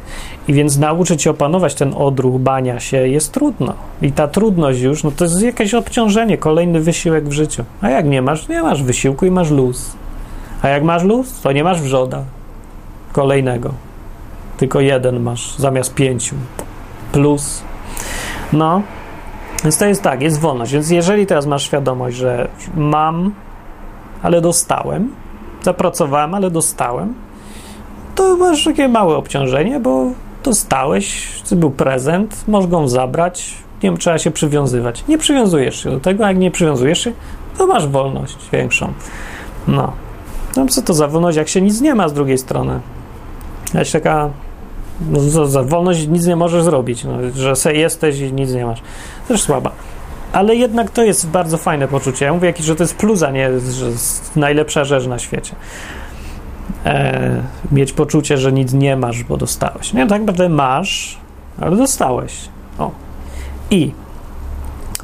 I 0.50 0.52
więc 0.52 0.78
nauczyć 0.78 1.22
się 1.22 1.30
opanować 1.30 1.74
ten 1.74 1.94
odruch 1.96 2.40
bania 2.40 2.80
się 2.80 3.08
jest 3.08 3.32
trudno. 3.32 3.74
I 4.02 4.12
ta 4.12 4.28
trudność 4.28 4.80
już, 4.80 5.04
no 5.04 5.10
to 5.10 5.24
jest 5.24 5.42
jakieś 5.42 5.74
obciążenie, 5.74 6.38
kolejny 6.38 6.80
wysiłek 6.80 7.28
w 7.28 7.32
życiu. 7.32 7.64
A 7.80 7.90
jak 7.90 8.06
nie 8.06 8.22
masz, 8.22 8.48
nie 8.48 8.62
masz 8.62 8.82
wysiłku 8.82 9.26
i 9.26 9.30
masz 9.30 9.50
luz. 9.50 9.92
A 10.62 10.68
jak 10.68 10.82
masz 10.82 11.02
luz, 11.02 11.40
to 11.40 11.52
nie 11.52 11.64
masz 11.64 11.80
wrzoda 11.80 12.24
kolejnego. 13.12 13.74
Tylko 14.56 14.80
jeden 14.80 15.20
masz 15.20 15.56
zamiast 15.56 15.94
pięciu. 15.94 16.36
Plus. 17.12 17.62
No, 18.52 18.82
więc 19.62 19.78
to 19.78 19.86
jest 19.86 20.02
tak, 20.02 20.22
jest 20.22 20.40
wolność. 20.40 20.72
Więc 20.72 20.90
jeżeli 20.90 21.26
teraz 21.26 21.46
masz 21.46 21.62
świadomość, 21.62 22.16
że 22.16 22.48
mam, 22.76 23.34
ale 24.22 24.40
dostałem, 24.40 25.10
zapracowałem, 25.62 26.34
ale 26.34 26.50
dostałem, 26.50 27.14
to 28.14 28.36
masz 28.36 28.64
takie 28.64 28.88
małe 28.88 29.16
obciążenie, 29.16 29.80
bo 29.80 30.06
dostałeś, 30.44 31.28
to 31.50 31.56
był 31.56 31.70
prezent, 31.70 32.44
możesz 32.48 32.70
go 32.70 32.88
zabrać, 32.88 33.54
nie 33.82 33.96
trzeba 33.96 34.18
się 34.18 34.30
przywiązywać. 34.30 35.04
Nie 35.08 35.18
przywiązujesz 35.18 35.82
się 35.82 35.90
do 35.90 36.00
tego, 36.00 36.24
a 36.24 36.28
jak 36.28 36.38
nie 36.38 36.50
przywiązujesz 36.50 37.04
się, 37.04 37.12
to 37.58 37.66
masz 37.66 37.86
wolność 37.86 38.36
większą. 38.52 38.92
No. 39.68 39.92
No 40.56 40.66
co 40.66 40.82
to 40.82 40.94
za 40.94 41.08
wolność, 41.08 41.36
jak 41.36 41.48
się 41.48 41.60
nic 41.60 41.80
nie 41.80 41.94
ma 41.94 42.08
z 42.08 42.12
drugiej 42.12 42.38
strony? 42.38 42.80
Jakaś 43.74 43.90
taka 43.90 44.30
no, 45.10 45.20
za, 45.20 45.46
za 45.46 45.62
wolność 45.62 46.06
nic 46.06 46.26
nie 46.26 46.36
możesz 46.36 46.62
zrobić, 46.62 47.04
no, 47.04 47.12
że 47.34 47.56
se 47.56 47.74
jesteś 47.74 48.18
i 48.18 48.32
nic 48.32 48.52
nie 48.52 48.66
masz. 48.66 48.82
Też 49.28 49.42
słaba. 49.42 49.70
Ale 50.32 50.56
jednak 50.56 50.90
to 50.90 51.04
jest 51.04 51.28
bardzo 51.28 51.58
fajne 51.58 51.88
poczucie. 51.88 52.24
Ja 52.24 52.34
mówię, 52.34 52.54
że 52.60 52.76
to 52.76 52.82
jest 52.82 52.96
plus, 52.96 53.22
a 53.22 53.30
nie 53.30 53.60
że 53.60 53.86
najlepsza 54.36 54.84
rzecz 54.84 55.06
na 55.06 55.18
świecie. 55.18 55.54
E, 56.86 57.42
mieć 57.72 57.92
poczucie, 57.92 58.38
że 58.38 58.52
nic 58.52 58.72
nie 58.72 58.96
masz, 58.96 59.24
bo 59.24 59.36
dostałeś. 59.36 59.92
Nie, 59.92 60.06
tak 60.06 60.20
naprawdę 60.20 60.48
masz, 60.48 61.18
ale 61.60 61.76
dostałeś. 61.76 62.32
O. 62.78 62.90
I 63.70 63.92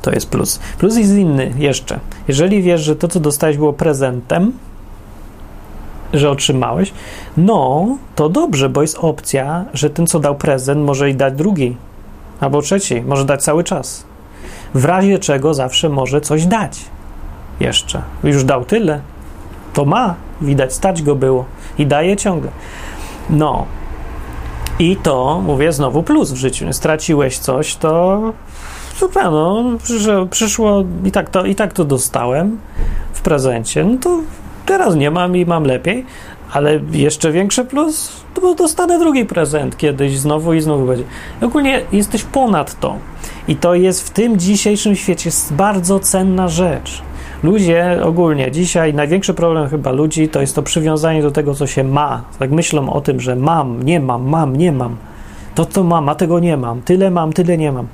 to 0.03 0.11
jest 0.11 0.31
plus. 0.31 0.61
Plus 0.79 0.97
jest 0.97 1.13
inny 1.13 1.53
jeszcze. 1.59 2.01
Jeżeli 2.29 2.63
wiesz, 2.63 2.81
że 2.81 2.97
to, 2.97 3.09
co 3.09 3.21
dostałeś, 3.21 3.57
było 3.57 3.73
prezentem, 3.73 4.53
że 6.13 6.31
otrzymałeś, 6.31 6.93
no 7.37 7.87
to 8.15 8.29
dobrze, 8.29 8.69
bo 8.69 8.83
jest 8.83 8.99
opcja, 8.99 9.65
że 9.75 9.91
ten, 9.91 10.07
co 10.07 10.21
dał 10.21 10.35
prezent, 10.35 10.85
może 10.85 11.11
i 11.11 11.15
dać 11.15 11.35
drugi 11.35 11.77
albo 12.41 12.63
trzeci, 12.63 13.03
może 13.03 13.25
dać 13.25 13.43
cały 13.43 13.65
czas. 13.65 14.05
W 14.75 14.85
razie 14.85 15.19
czego 15.19 15.55
zawsze 15.55 15.89
może 15.89 16.21
coś 16.21 16.47
dać. 16.47 16.79
Jeszcze. 17.61 18.03
Już 18.25 18.45
dał 18.45 18.65
tyle. 18.65 19.01
To 19.73 19.85
ma. 19.85 20.15
Widać, 20.41 20.73
stać 20.73 21.03
go 21.03 21.15
było. 21.15 21.45
I 21.79 21.87
daje 21.87 22.17
ciągle. 22.17 22.51
No. 23.31 23.67
I 24.79 24.97
to, 24.97 25.43
mówię, 25.47 25.73
znowu 25.73 26.03
plus 26.03 26.33
w 26.33 26.37
życiu. 26.37 26.73
Straciłeś 26.73 27.39
coś, 27.39 27.77
to 27.77 28.21
super, 28.95 29.25
no, 29.25 29.65
przyszło, 29.83 30.27
przyszło 30.27 30.85
i, 31.05 31.13
tak 31.13 31.31
to, 31.31 31.47
i 31.47 31.55
tak 31.55 31.73
to 31.73 31.85
dostałem 31.85 32.59
w 33.13 33.21
prezencie. 33.21 33.85
No 33.85 33.97
to 34.03 34.21
Teraz 34.67 34.95
nie 34.95 35.11
mam 35.11 35.37
i 35.37 35.47
mam 35.47 35.65
lepiej, 35.65 36.05
ale 36.53 36.81
jeszcze 36.93 37.33
większy 37.33 37.65
plus, 37.65 38.13
to 38.35 38.55
dostanę 38.55 38.99
drugi 38.99 39.25
prezent 39.25 39.77
kiedyś 39.77 40.19
znowu 40.19 40.55
i 40.55 40.61
znowu 40.61 40.87
będzie. 40.87 41.05
Ogólnie 41.43 41.83
jesteś 41.93 42.23
ponad 42.23 42.81
to. 42.81 42.97
I 43.49 43.57
to 43.57 43.75
jest 43.75 44.07
w 44.07 44.11
tym 44.11 44.39
dzisiejszym 44.39 44.97
świecie 44.97 45.31
bardzo 45.51 46.01
cenna 46.01 46.49
rzecz. 46.49 47.03
Ludzie 47.43 47.99
ogólnie 48.03 48.51
dzisiaj 48.51 48.95
największy 48.95 49.35
problem 49.35 49.69
chyba 49.69 49.93
ludzi 49.93 50.29
to 50.29 50.41
jest 50.41 50.55
to 50.55 50.63
przywiązanie 50.63 51.23
do 51.23 51.31
tego, 51.31 51.55
co 51.55 51.67
się 51.67 51.85
ma. 51.85 52.23
Tak 52.39 52.51
myślą 52.51 52.93
o 52.93 53.01
tym, 53.01 53.21
że 53.21 53.37
mam, 53.37 53.83
nie 53.83 54.01
mam, 54.01 54.29
mam, 54.29 54.57
nie 54.57 54.73
mam. 54.73 54.97
To 55.55 55.65
to 55.65 55.85
mam, 55.85 56.09
a 56.09 56.15
tego 56.15 56.39
nie 56.39 56.57
mam. 56.57 56.83
Tyle 56.83 57.11
mam, 57.11 57.33
tyle 57.33 57.59
nie 57.59 57.73
mam. 57.73 57.87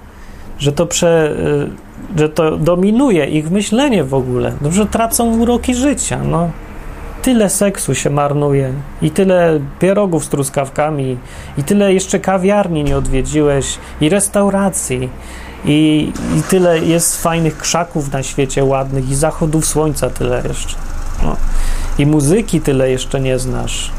Że 0.59 0.73
to 0.73 0.87
prze, 0.87 1.37
y, 2.17 2.19
że 2.19 2.29
to 2.29 2.57
dominuje 2.57 3.27
ich 3.27 3.51
myślenie 3.51 4.05
w 4.05 4.15
ogóle. 4.15 4.53
Że 4.71 4.87
tracą 4.87 5.39
uroki 5.39 5.75
życia. 5.75 6.21
No 6.25 6.51
tyle 7.23 7.51
seksu 7.51 7.95
się 7.95 8.11
marnuje 8.11 8.73
i 9.03 9.11
tyle 9.11 9.61
pierogów 9.79 10.25
z 10.25 10.29
truskawkami 10.29 11.17
i 11.59 11.65
tyle 11.65 11.95
jeszcze 11.95 12.21
kawiarni 12.21 12.85
nie 12.85 12.97
odwiedziłeś 12.97 13.79
i 14.01 14.09
restauracji 14.09 15.09
i, 15.65 16.13
i 16.39 16.43
tyle 16.43 16.79
jest 16.79 17.23
fajnych 17.23 17.59
krzaków 17.59 18.13
na 18.13 18.23
świecie 18.23 18.65
ładnych 18.65 19.11
i 19.11 19.15
zachodów 19.15 19.67
słońca 19.67 20.11
tyle 20.11 20.43
jeszcze. 20.49 20.77
No. 21.23 21.37
I 21.99 22.07
muzyki 22.07 22.61
tyle 22.61 22.91
jeszcze 22.91 23.21
nie 23.21 23.39
znasz. 23.39 23.91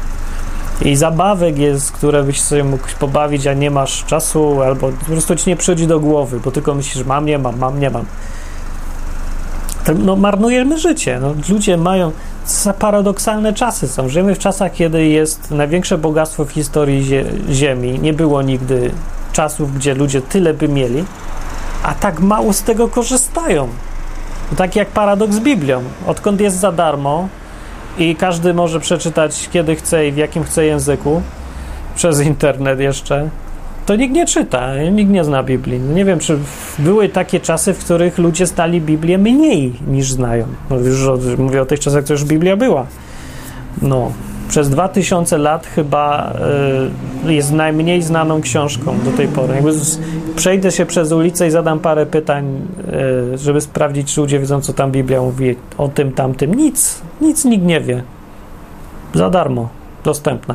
I 0.82 0.96
zabawek 0.96 1.58
jest, 1.58 1.92
które 1.92 2.22
byś 2.22 2.40
sobie 2.40 2.64
mógł 2.64 2.84
pobawić, 3.00 3.46
a 3.46 3.54
nie 3.54 3.70
masz 3.70 4.04
czasu, 4.04 4.62
albo 4.62 4.88
po 4.88 5.04
prostu 5.04 5.36
ci 5.36 5.50
nie 5.50 5.56
przychodzi 5.56 5.86
do 5.86 6.00
głowy, 6.00 6.40
bo 6.40 6.50
tylko 6.50 6.74
myślisz, 6.74 7.04
mam, 7.04 7.26
nie 7.26 7.38
mam, 7.38 7.58
mam, 7.58 7.80
nie 7.80 7.90
mam. 7.90 8.04
Tak, 9.84 9.96
no, 9.98 10.16
marnujemy 10.16 10.78
życie. 10.78 11.18
No, 11.20 11.34
ludzie 11.48 11.76
mają 11.76 12.12
paradoksalne 12.78 13.52
czasy 13.52 13.88
są. 13.88 14.08
Żyjemy 14.08 14.34
w 14.34 14.38
czasach, 14.38 14.72
kiedy 14.72 15.06
jest 15.06 15.50
największe 15.50 15.98
bogactwo 15.98 16.44
w 16.44 16.50
historii 16.50 17.04
zie 17.04 17.24
Ziemi. 17.50 17.98
Nie 17.98 18.12
było 18.12 18.42
nigdy 18.42 18.90
czasów, 19.32 19.74
gdzie 19.74 19.94
ludzie 19.94 20.22
tyle 20.22 20.54
by 20.54 20.68
mieli, 20.68 21.04
a 21.84 21.94
tak 21.94 22.20
mało 22.20 22.52
z 22.52 22.62
tego 22.62 22.88
korzystają. 22.88 23.68
Tak 24.56 24.76
jak 24.76 24.88
paradoks 24.88 25.34
z 25.34 25.40
Biblią. 25.40 25.82
Odkąd 26.06 26.40
jest 26.40 26.56
za 26.56 26.72
darmo 26.72 27.28
i 27.98 28.16
każdy 28.16 28.54
może 28.54 28.80
przeczytać 28.80 29.48
kiedy 29.52 29.76
chce 29.76 30.08
i 30.08 30.12
w 30.12 30.16
jakim 30.16 30.44
chce 30.44 30.64
języku, 30.64 31.22
przez 31.96 32.20
internet 32.20 32.80
jeszcze, 32.80 33.28
to 33.86 33.96
nikt 33.96 34.14
nie 34.14 34.26
czyta, 34.26 34.76
nikt 34.92 35.10
nie 35.10 35.24
zna 35.24 35.42
Biblii. 35.42 35.80
No 35.80 35.94
nie 35.94 36.04
wiem, 36.04 36.18
czy 36.18 36.38
były 36.78 37.08
takie 37.08 37.40
czasy, 37.40 37.74
w 37.74 37.78
których 37.78 38.18
ludzie 38.18 38.46
znali 38.46 38.80
Biblię 38.80 39.18
mniej 39.18 39.72
niż 39.86 40.12
znają. 40.12 40.46
No 40.70 40.76
już 40.76 41.08
mówię 41.38 41.62
o 41.62 41.66
tych 41.66 41.80
czasach, 41.80 42.04
to 42.04 42.12
już 42.12 42.24
Biblia 42.24 42.56
była. 42.56 42.86
No, 43.82 44.12
przez 44.48 44.70
2000 44.70 45.38
lat 45.38 45.66
chyba 45.66 46.32
y, 47.26 47.32
jest 47.32 47.52
najmniej 47.52 48.02
znaną 48.02 48.40
książką 48.40 48.98
do 49.04 49.10
tej 49.10 49.28
pory. 49.28 49.54
Jakby 49.54 49.72
z, 49.72 49.98
przejdę 50.36 50.72
się 50.72 50.86
przez 50.86 51.12
ulicę 51.12 51.46
i 51.46 51.50
zadam 51.50 51.80
parę 51.80 52.06
pytań, 52.06 52.60
y, 53.34 53.38
żeby 53.38 53.60
sprawdzić, 53.60 54.14
czy 54.14 54.20
ludzie 54.20 54.38
wiedzą, 54.38 54.60
co 54.60 54.72
tam 54.72 54.92
Biblia 54.92 55.20
mówi 55.20 55.56
o 55.78 55.88
tym, 55.88 56.12
tamtym. 56.12 56.54
Nic, 56.54 57.02
nic 57.20 57.44
nikt 57.44 57.64
nie 57.64 57.80
wie. 57.80 58.02
Za 59.14 59.30
darmo, 59.30 59.68
dostępne. 60.04 60.54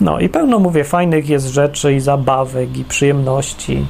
No 0.00 0.20
i 0.20 0.28
pełno, 0.28 0.58
mówię, 0.58 0.84
fajnych 0.84 1.28
jest 1.28 1.46
rzeczy 1.46 1.94
i 1.94 2.00
zabawek 2.00 2.76
i 2.76 2.84
przyjemności 2.84 3.86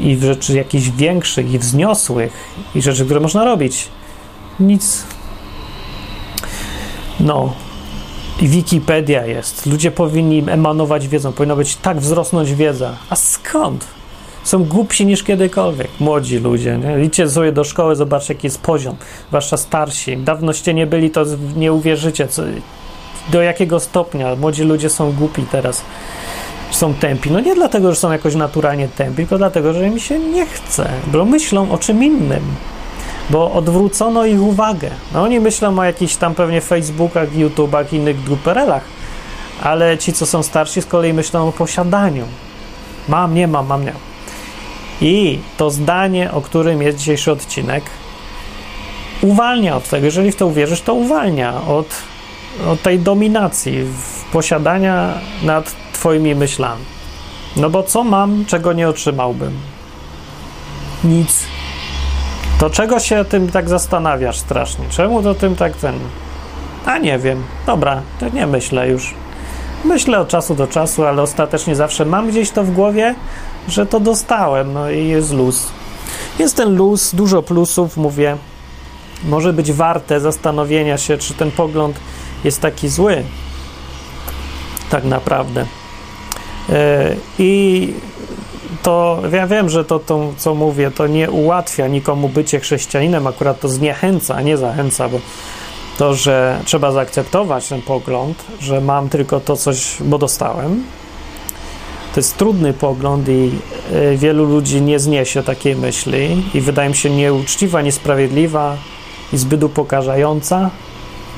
i 0.00 0.16
rzeczy 0.16 0.52
jakichś 0.56 0.88
większych 0.88 1.52
i 1.52 1.58
wzniosłych 1.58 2.32
i 2.74 2.82
rzeczy, 2.82 3.04
które 3.04 3.20
można 3.20 3.44
robić. 3.44 3.88
Nic. 4.60 5.04
No, 7.20 7.52
Wikipedia 8.42 9.26
jest. 9.26 9.66
Ludzie 9.66 9.90
powinni 9.90 10.44
emanować 10.48 11.08
wiedzą, 11.08 11.32
powinna 11.32 11.56
być 11.56 11.76
tak 11.76 12.00
wzrosnąć 12.00 12.54
wiedza. 12.54 12.96
A 13.10 13.16
skąd? 13.16 13.86
Są 14.44 14.64
głupsi 14.64 15.06
niż 15.06 15.22
kiedykolwiek. 15.22 15.88
Młodzi 16.00 16.38
ludzie. 16.38 16.78
Nie? 16.78 17.04
Idźcie 17.04 17.30
sobie 17.30 17.52
do 17.52 17.64
szkoły, 17.64 17.96
zobaczcie 17.96 18.34
jaki 18.34 18.46
jest 18.46 18.60
poziom. 18.60 18.96
Zwłaszcza 19.28 19.56
starsi. 19.56 20.16
Dawnoście 20.16 20.74
nie 20.74 20.86
byli, 20.86 21.10
to 21.10 21.24
nie 21.56 21.72
uwierzycie, 21.72 22.28
co, 22.28 22.42
do 23.32 23.42
jakiego 23.42 23.80
stopnia. 23.80 24.36
Młodzi 24.36 24.62
ludzie 24.62 24.90
są 24.90 25.12
głupi 25.12 25.42
teraz. 25.42 25.82
Są 26.70 26.94
tępi. 26.94 27.30
No 27.30 27.40
nie 27.40 27.54
dlatego, 27.54 27.90
że 27.90 28.00
są 28.00 28.12
jakoś 28.12 28.34
naturalnie 28.34 28.88
tępi, 28.88 29.16
tylko 29.16 29.38
dlatego, 29.38 29.72
że 29.72 29.86
im 29.86 29.98
się 29.98 30.18
nie 30.18 30.46
chce. 30.46 30.88
Bo 31.06 31.24
myślą 31.24 31.72
o 31.72 31.78
czym 31.78 32.04
innym 32.04 32.42
bo 33.30 33.52
odwrócono 33.52 34.26
ich 34.26 34.42
uwagę. 34.42 34.90
No 35.14 35.22
oni 35.22 35.40
myślą 35.40 35.78
o 35.78 35.84
jakichś 35.84 36.16
tam 36.16 36.34
pewnie 36.34 36.60
Facebookach, 36.60 37.36
YouTubach 37.36 37.92
innych 37.92 38.20
duperelach, 38.20 38.84
ale 39.62 39.98
ci, 39.98 40.12
co 40.12 40.26
są 40.26 40.42
starsi, 40.42 40.82
z 40.82 40.86
kolei 40.86 41.12
myślą 41.12 41.48
o 41.48 41.52
posiadaniu. 41.52 42.24
Mam, 43.08 43.34
nie 43.34 43.48
mam, 43.48 43.66
mam, 43.66 43.84
nie. 43.84 43.92
I 45.00 45.38
to 45.56 45.70
zdanie, 45.70 46.32
o 46.32 46.40
którym 46.40 46.82
jest 46.82 46.98
dzisiejszy 46.98 47.32
odcinek, 47.32 47.84
uwalnia 49.20 49.76
od 49.76 49.88
tego. 49.88 50.04
Jeżeli 50.06 50.32
w 50.32 50.36
to 50.36 50.46
uwierzysz, 50.46 50.80
to 50.80 50.94
uwalnia 50.94 51.62
od, 51.68 51.86
od 52.66 52.82
tej 52.82 52.98
dominacji, 52.98 53.84
posiadania 54.32 55.14
nad 55.42 55.74
Twoimi 55.92 56.34
myślami. 56.34 56.84
No 57.56 57.70
bo 57.70 57.82
co 57.82 58.04
mam, 58.04 58.44
czego 58.44 58.72
nie 58.72 58.88
otrzymałbym? 58.88 59.58
Nic 61.04 61.44
to 62.64 62.70
czego 62.70 63.00
się 63.00 63.24
tym 63.24 63.50
tak 63.50 63.68
zastanawiasz 63.68 64.38
strasznie? 64.38 64.84
Czemu 64.90 65.22
to 65.22 65.34
tym 65.34 65.56
tak 65.56 65.76
ten. 65.76 65.94
A 66.86 66.98
nie 66.98 67.18
wiem. 67.18 67.42
Dobra, 67.66 68.02
to 68.20 68.28
nie 68.28 68.46
myślę 68.46 68.88
już. 68.88 69.14
Myślę 69.84 70.18
od 70.18 70.28
czasu 70.28 70.54
do 70.54 70.66
czasu, 70.66 71.04
ale 71.04 71.22
ostatecznie 71.22 71.76
zawsze 71.76 72.04
mam 72.04 72.28
gdzieś 72.28 72.50
to 72.50 72.64
w 72.64 72.70
głowie, 72.70 73.14
że 73.68 73.86
to 73.86 74.00
dostałem, 74.00 74.72
no 74.72 74.90
i 74.90 75.06
jest 75.08 75.32
luz. 75.32 75.66
Jest 76.38 76.56
ten 76.56 76.76
luz, 76.76 77.14
dużo 77.14 77.42
plusów, 77.42 77.96
mówię. 77.96 78.36
Może 79.24 79.52
być 79.52 79.72
warte 79.72 80.20
zastanowienia 80.20 80.98
się, 80.98 81.18
czy 81.18 81.34
ten 81.34 81.50
pogląd 81.50 82.00
jest 82.44 82.60
taki 82.60 82.88
zły. 82.88 83.22
Tak 84.90 85.04
naprawdę. 85.04 85.66
Yy, 86.68 86.76
I 87.38 87.94
to 88.84 89.22
ja 89.32 89.46
wiem, 89.46 89.68
że 89.68 89.84
to, 89.84 89.98
to, 89.98 90.32
co 90.36 90.54
mówię, 90.54 90.90
to 90.90 91.06
nie 91.06 91.30
ułatwia 91.30 91.86
nikomu 91.88 92.28
bycie 92.28 92.60
chrześcijaninem, 92.60 93.26
akurat 93.26 93.60
to 93.60 93.68
zniechęca, 93.68 94.34
a 94.34 94.42
nie 94.42 94.56
zachęca, 94.56 95.08
bo 95.08 95.20
to, 95.98 96.14
że 96.14 96.58
trzeba 96.64 96.92
zaakceptować 96.92 97.68
ten 97.68 97.82
pogląd, 97.82 98.44
że 98.60 98.80
mam 98.80 99.08
tylko 99.08 99.40
to 99.40 99.56
coś, 99.56 99.96
bo 100.00 100.18
dostałem, 100.18 100.84
to 102.14 102.20
jest 102.20 102.36
trudny 102.36 102.72
pogląd 102.72 103.28
i 103.28 103.50
e, 103.92 104.16
wielu 104.16 104.44
ludzi 104.44 104.82
nie 104.82 104.98
zniesie 104.98 105.42
takiej 105.42 105.76
myśli 105.76 106.42
i 106.54 106.60
wydaje 106.60 106.88
mi 106.88 106.96
się 106.96 107.10
nieuczciwa, 107.10 107.82
niesprawiedliwa 107.82 108.76
i 109.32 109.36
zbyt 109.36 109.64
upokarzająca 109.64 110.70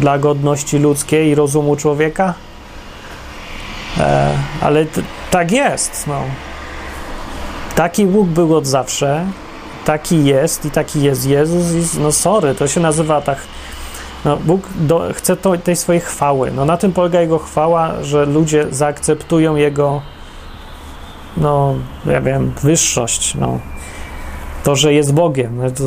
dla 0.00 0.18
godności 0.18 0.78
ludzkiej 0.78 1.28
i 1.28 1.34
rozumu 1.34 1.76
człowieka. 1.76 2.34
E, 3.98 4.30
ale 4.60 4.86
tak 5.30 5.52
jest. 5.52 6.06
No. 6.06 6.22
Taki 7.76 8.06
Bóg 8.06 8.28
był 8.28 8.56
od 8.56 8.66
zawsze, 8.66 9.26
taki 9.84 10.24
jest 10.24 10.64
i 10.64 10.70
taki 10.70 11.02
jest 11.02 11.26
Jezus 11.26 11.96
i 11.96 12.00
no 12.00 12.12
sorry, 12.12 12.54
to 12.54 12.68
się 12.68 12.80
nazywa 12.80 13.20
tak 13.20 13.38
no, 14.24 14.36
Bóg 14.36 14.68
do, 14.76 15.08
chce 15.14 15.36
to, 15.36 15.58
tej 15.58 15.76
swojej 15.76 16.00
chwały. 16.00 16.50
No, 16.50 16.64
na 16.64 16.76
tym 16.76 16.92
polega 16.92 17.20
Jego 17.20 17.38
chwała, 17.38 18.02
że 18.02 18.26
ludzie 18.26 18.66
zaakceptują 18.70 19.56
Jego 19.56 20.02
no, 21.36 21.74
ja 22.06 22.20
wiem, 22.20 22.52
wyższość, 22.62 23.34
no. 23.34 23.58
To, 24.64 24.76
że 24.76 24.94
jest 24.94 25.14
Bogiem. 25.14 25.56
No, 25.56 25.70
to, 25.70 25.84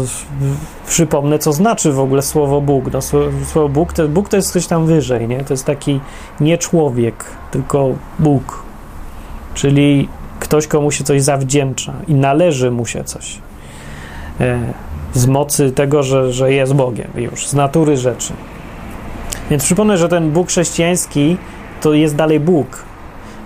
przypomnę, 0.87 1.39
co 1.39 1.53
znaczy 1.53 1.91
w 1.91 1.99
ogóle 1.99 2.21
słowo 2.21 2.61
Bóg. 2.61 2.91
No, 2.93 2.99
słowo 3.45 3.69
Bóg 3.69 3.93
to, 3.93 4.07
Bóg 4.07 4.29
to 4.29 4.35
jest 4.35 4.51
coś 4.51 4.67
tam 4.67 4.85
wyżej, 4.85 5.27
nie? 5.27 5.43
To 5.43 5.53
jest 5.53 5.65
taki 5.65 5.99
nie 6.39 6.57
człowiek, 6.57 7.25
tylko 7.51 7.89
Bóg. 8.19 8.63
Czyli 9.53 10.09
ktoś, 10.49 10.67
komu 10.67 10.91
się 10.91 11.03
coś 11.03 11.21
zawdzięcza 11.21 11.93
i 12.07 12.13
należy 12.13 12.71
mu 12.71 12.85
się 12.85 13.03
coś. 13.03 13.37
E, 14.41 14.59
z 15.13 15.27
mocy 15.27 15.71
tego, 15.71 16.03
że, 16.03 16.33
że 16.33 16.53
jest 16.53 16.73
Bogiem 16.73 17.07
już, 17.15 17.47
z 17.47 17.53
natury 17.53 17.97
rzeczy. 17.97 18.33
Więc 19.49 19.63
przypomnę, 19.63 19.97
że 19.97 20.09
ten 20.09 20.31
Bóg 20.31 20.47
chrześcijański 20.47 21.37
to 21.81 21.93
jest 21.93 22.15
dalej 22.15 22.39
Bóg. 22.39 22.83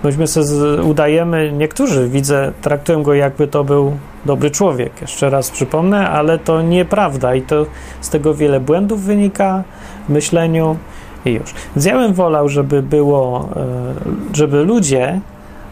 Myśmy 0.03 0.27
sobie 0.27 0.83
udajemy, 0.83 1.51
niektórzy 1.51 2.09
widzę, 2.09 2.51
traktują 2.61 3.03
go 3.03 3.13
jakby 3.13 3.47
to 3.47 3.63
był 3.63 3.97
dobry 4.25 4.51
człowiek. 4.51 5.01
Jeszcze 5.01 5.29
raz 5.29 5.51
przypomnę, 5.51 6.09
ale 6.09 6.37
to 6.37 6.61
nieprawda 6.61 7.35
i 7.35 7.41
to 7.41 7.65
z 8.01 8.09
tego 8.09 8.33
wiele 8.33 8.59
błędów 8.59 9.01
wynika 9.01 9.63
w 10.07 10.09
myśleniu 10.09 10.77
i 11.25 11.31
już. 11.31 11.53
Więc 11.75 11.85
ja 11.85 11.97
bym 11.97 12.13
wolał, 12.13 12.49
żeby 12.49 12.81
było, 12.81 13.49
e, 13.55 14.35
żeby 14.35 14.63
ludzie 14.63 15.19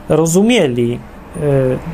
rozumieli 0.10 1.00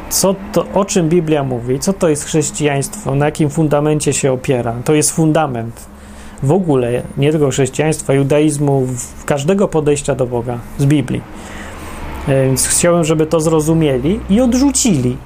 co 0.10 0.36
to, 0.54 0.66
o 0.74 0.86
czym 0.86 1.10
Biblia 1.10 1.44
mówi, 1.44 1.80
co 1.80 1.94
to 1.94 2.10
jest 2.10 2.26
chrześcijaństwo, 2.26 3.16
na 3.16 3.26
jakim 3.26 3.50
fundamencie 3.50 4.14
się 4.14 4.32
opiera. 4.32 4.76
To 4.86 4.94
jest 4.94 5.12
fundament. 5.12 5.86
W 6.44 6.52
ogóle, 6.52 7.02
nie 7.18 7.32
tylko 7.32 7.50
chrześcijaństwa, 7.50 8.14
judaizmu, 8.14 8.88
każdego 9.26 9.68
podejścia 9.68 10.16
do 10.16 10.28
Boga 10.28 10.58
z 10.78 10.86
Biblii. 10.86 11.22
Y, 12.30 12.46
więc 12.46 12.68
chciałem, 12.68 13.04
żeby 13.04 13.26
to 13.26 13.40
zrozumieli 13.40 14.20
i 14.30 14.42
odrzucili. 14.42 15.18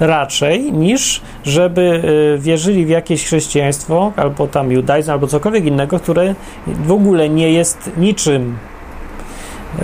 Raczej 0.00 0.72
niż 0.72 1.20
żeby 1.44 2.02
y, 2.36 2.38
wierzyli 2.38 2.86
w 2.86 2.88
jakieś 2.88 3.24
chrześcijaństwo, 3.24 4.12
albo 4.16 4.46
tam 4.46 4.72
judaizm, 4.72 5.10
albo 5.10 5.26
cokolwiek 5.26 5.64
innego, 5.64 6.00
które 6.00 6.34
w 6.66 6.92
ogóle 6.92 7.28
nie 7.28 7.52
jest 7.52 7.90
niczym 7.96 8.56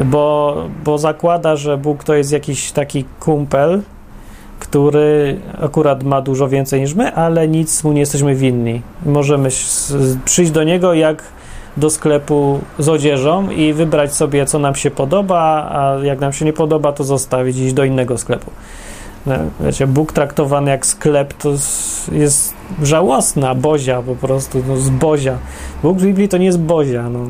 bo, 0.04 0.56
bo 0.84 0.98
zakłada, 0.98 1.56
że 1.56 1.78
Bóg 1.78 2.04
to 2.04 2.14
jest 2.14 2.32
jakiś 2.32 2.72
taki 2.72 3.04
kumpel, 3.20 3.82
który 4.60 5.40
akurat 5.60 6.02
ma 6.02 6.22
dużo 6.22 6.48
więcej 6.48 6.80
niż 6.80 6.94
my, 6.94 7.14
ale 7.14 7.48
nic 7.48 7.84
mu 7.84 7.92
nie 7.92 8.00
jesteśmy 8.00 8.34
winni. 8.34 8.82
Możemy 9.06 9.48
przyjść 10.24 10.52
do 10.52 10.64
niego 10.64 10.94
jak 10.94 11.22
do 11.76 11.90
sklepu 11.90 12.60
z 12.78 12.88
odzieżą 12.88 13.50
i 13.50 13.72
wybrać 13.72 14.14
sobie, 14.14 14.46
co 14.46 14.58
nam 14.58 14.74
się 14.74 14.90
podoba, 14.90 15.68
a 15.70 16.04
jak 16.04 16.20
nam 16.20 16.32
się 16.32 16.44
nie 16.44 16.52
podoba, 16.52 16.92
to 16.92 17.04
zostawić 17.04 17.56
iść 17.56 17.74
do 17.74 17.84
innego 17.84 18.18
sklepu. 18.18 18.50
No, 19.26 19.34
wiecie, 19.60 19.86
Bóg 19.86 20.12
traktowany 20.12 20.70
jak 20.70 20.86
sklep 20.86 21.34
to 21.34 21.50
jest 22.12 22.54
żałosna, 22.82 23.54
bozia 23.54 24.02
po 24.02 24.16
prostu, 24.16 24.62
no 24.68 24.76
z 24.76 24.90
bozia. 24.90 25.38
Bóg 25.82 25.98
w 25.98 26.02
Biblii 26.04 26.28
to 26.28 26.36
nie 26.36 26.46
jest 26.46 26.60
bozia, 26.60 27.10
no, 27.10 27.20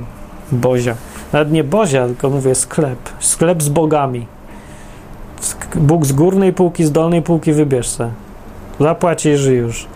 bozia. 0.52 0.94
Nawet 1.32 1.52
nie 1.52 1.64
bozia, 1.64 2.06
tylko 2.06 2.30
mówię 2.30 2.54
sklep. 2.54 2.98
Sklep 3.20 3.62
z 3.62 3.68
bogami. 3.68 4.26
Bóg 5.74 6.06
z 6.06 6.12
górnej 6.12 6.52
półki, 6.52 6.84
z 6.84 6.92
dolnej 6.92 7.22
półki 7.22 7.52
wybierz 7.52 7.88
se. 7.88 8.10
Zapłacisz 8.80 9.44
już. 9.44 9.86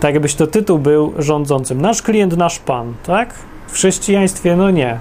Tak 0.00 0.14
jakbyś 0.14 0.34
to 0.34 0.46
tytuł 0.46 0.78
był 0.78 1.12
rządzącym. 1.18 1.80
Nasz 1.80 2.02
klient, 2.02 2.36
nasz 2.36 2.58
pan, 2.58 2.94
tak? 3.06 3.34
W 3.68 3.72
chrześcijaństwie, 3.72 4.56
no 4.56 4.70
nie. 4.70 4.98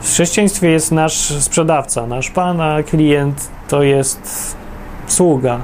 W 0.00 0.10
chrześcijaństwie 0.10 0.70
jest 0.70 0.92
nasz 0.92 1.42
sprzedawca, 1.42 2.06
nasz 2.06 2.30
pan, 2.30 2.60
a 2.60 2.82
klient 2.82 3.48
to 3.68 3.82
jest 3.82 4.56
sługa. 5.06 5.60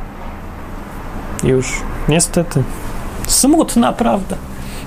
Już. 1.45 1.73
Niestety. 2.09 2.63
Smutna 3.27 3.93
prawda. 3.93 4.37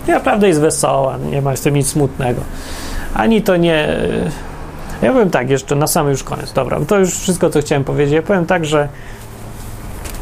Ja 0.08 0.20
prawda 0.20 0.48
jest 0.48 0.62
wesoła, 0.62 1.18
nie 1.32 1.42
ma 1.42 1.56
z 1.56 1.62
tym 1.62 1.76
nic 1.76 1.88
smutnego. 1.88 2.42
Ani 3.14 3.42
to 3.42 3.58
nie 3.58 3.98
ja 5.02 5.12
powiem 5.12 5.30
tak, 5.30 5.50
jeszcze 5.50 5.76
na 5.76 5.88
sam 5.88 6.10
już 6.10 6.24
koniec. 6.24 6.54
Dobra, 6.54 6.80
to 6.88 7.00
już 7.00 7.20
wszystko, 7.20 7.50
co 7.50 7.62
chciałem 7.62 7.84
powiedzieć. 7.84 8.14
Ja 8.14 8.22
powiem 8.22 8.46
tak, 8.46 8.66
że 8.66 8.90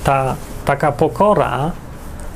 ta 0.03 0.36
taka 0.65 0.91
pokora, 0.91 1.71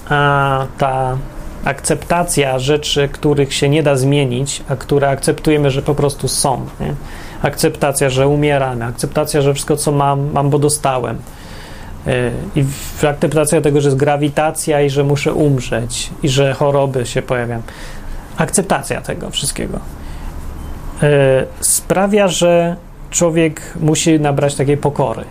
a 0.10 0.66
ta 0.78 1.18
akceptacja 1.66 2.60
rzeczy, 2.60 3.10
których 3.10 3.54
się 3.54 3.70
nie 3.70 3.84
da 3.84 3.96
zmienić, 3.96 4.64
a 4.70 4.76
które 4.76 5.10
akceptujemy, 5.10 5.72
że 5.72 5.82
po 5.82 5.96
prostu 5.96 6.28
są. 6.28 6.66
Nie? 6.80 6.96
Akceptacja, 7.42 8.10
że 8.10 8.28
umieramy, 8.28 8.86
akceptacja, 8.86 9.42
że 9.42 9.54
wszystko, 9.54 9.78
co 9.78 9.92
mam, 9.92 10.32
mam, 10.32 10.50
bo 10.50 10.60
dostałem. 10.60 11.18
Y, 12.08 12.32
I 12.56 12.66
akceptacja 13.08 13.62
tego, 13.62 13.82
że 13.82 13.88
jest 13.88 13.98
grawitacja 13.98 14.82
i 14.82 14.89
że 14.89 15.04
muszę 15.04 15.34
umrzeć, 15.34 16.10
i 16.24 16.30
że 16.30 16.54
choroby 16.54 17.06
się 17.06 17.22
pojawiają. 17.22 17.62
Akceptacja 18.38 19.02
tego 19.02 19.30
wszystkiego 19.30 19.80
sprawia, 21.62 22.28
że 22.28 22.76
człowiek 23.10 23.62
musi 23.80 24.20
nabrać 24.20 24.56
takiej 24.56 24.78
pokory 24.78 25.24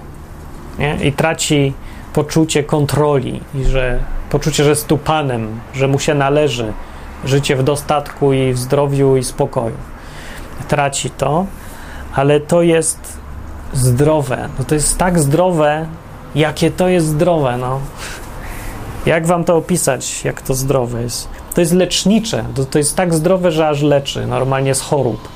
nie? 0.79 0.99
i 1.03 1.13
traci 1.13 1.73
poczucie 2.13 2.65
kontroli 2.65 3.41
i 3.55 3.65
że 3.65 3.99
poczucie, 4.31 4.65
że 4.65 4.71
jest 4.71 4.87
tu 4.87 4.99
panem, 4.99 5.61
że 5.75 5.89
mu 5.89 5.99
się 5.99 6.15
należy 6.15 6.73
życie 7.25 7.57
w 7.57 7.63
dostatku 7.63 8.33
i 8.33 8.53
w 8.53 8.59
zdrowiu 8.59 9.17
i 9.17 9.25
spokoju. 9.25 9.77
Traci 10.69 11.11
to, 11.11 11.47
ale 12.15 12.41
to 12.41 12.63
jest 12.63 13.19
zdrowe. 13.73 14.49
No 14.59 14.65
to 14.65 14.75
jest 14.75 14.99
tak 14.99 15.19
zdrowe, 15.19 15.87
jakie 16.35 16.71
to 16.71 16.89
jest 16.89 17.07
zdrowe. 17.07 17.57
No. 17.57 17.81
Jak 19.07 19.27
wam 19.27 19.45
to 19.45 19.57
opisać, 19.57 20.25
jak 20.25 20.43
to 20.43 20.55
zdrowe 20.55 21.03
jest? 21.03 21.29
To 21.55 21.61
jest 21.61 21.73
lecznicze. 21.73 22.45
To, 22.55 22.65
to 22.65 22.79
jest 22.79 22.97
tak 22.97 23.15
zdrowe, 23.15 23.53
że 23.53 23.69
aż 23.69 23.83
leczy 23.83 24.27
normalnie 24.27 24.75
z 24.75 24.81
chorób. 24.81 25.29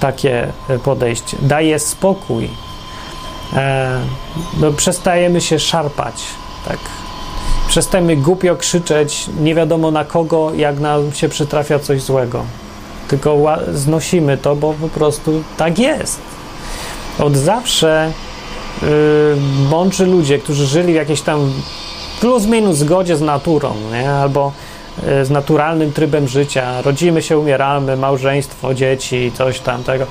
Takie 0.00 0.52
podejście. 0.84 1.36
Daje 1.42 1.78
spokój. 1.78 2.48
E, 3.56 4.00
no, 4.60 4.72
przestajemy 4.72 5.40
się 5.40 5.58
szarpać. 5.58 6.14
Tak. 6.68 6.78
Przestajemy 7.68 8.16
głupio 8.16 8.56
krzyczeć 8.56 9.26
nie 9.40 9.54
wiadomo 9.54 9.90
na 9.90 10.04
kogo, 10.04 10.54
jak 10.54 10.80
nam 10.80 11.12
się 11.12 11.28
przytrafia 11.28 11.78
coś 11.78 12.02
złego. 12.02 12.44
Tylko 13.08 13.38
znosimy 13.72 14.38
to, 14.38 14.56
bo 14.56 14.74
po 14.74 14.88
prostu 14.88 15.42
tak 15.56 15.78
jest. 15.78 16.20
Od 17.18 17.36
zawsze 17.36 18.12
yy, 18.82 18.88
mądrzy 19.70 20.06
ludzie, 20.06 20.38
którzy 20.38 20.66
żyli 20.66 20.92
w 20.92 20.96
jakiejś 20.96 21.20
tam 21.20 21.52
plus 22.20 22.46
minus 22.46 22.76
zgodzie 22.76 23.16
z 23.16 23.20
naturą, 23.20 23.74
nie? 23.92 24.10
albo 24.10 24.52
z 25.22 25.30
naturalnym 25.30 25.92
trybem 25.92 26.28
życia, 26.28 26.82
rodzimy 26.82 27.22
się, 27.22 27.38
umieramy, 27.38 27.96
małżeństwo, 27.96 28.74
dzieci, 28.74 29.32
coś 29.34 29.60
tam 29.60 29.84
tego, 29.84 30.06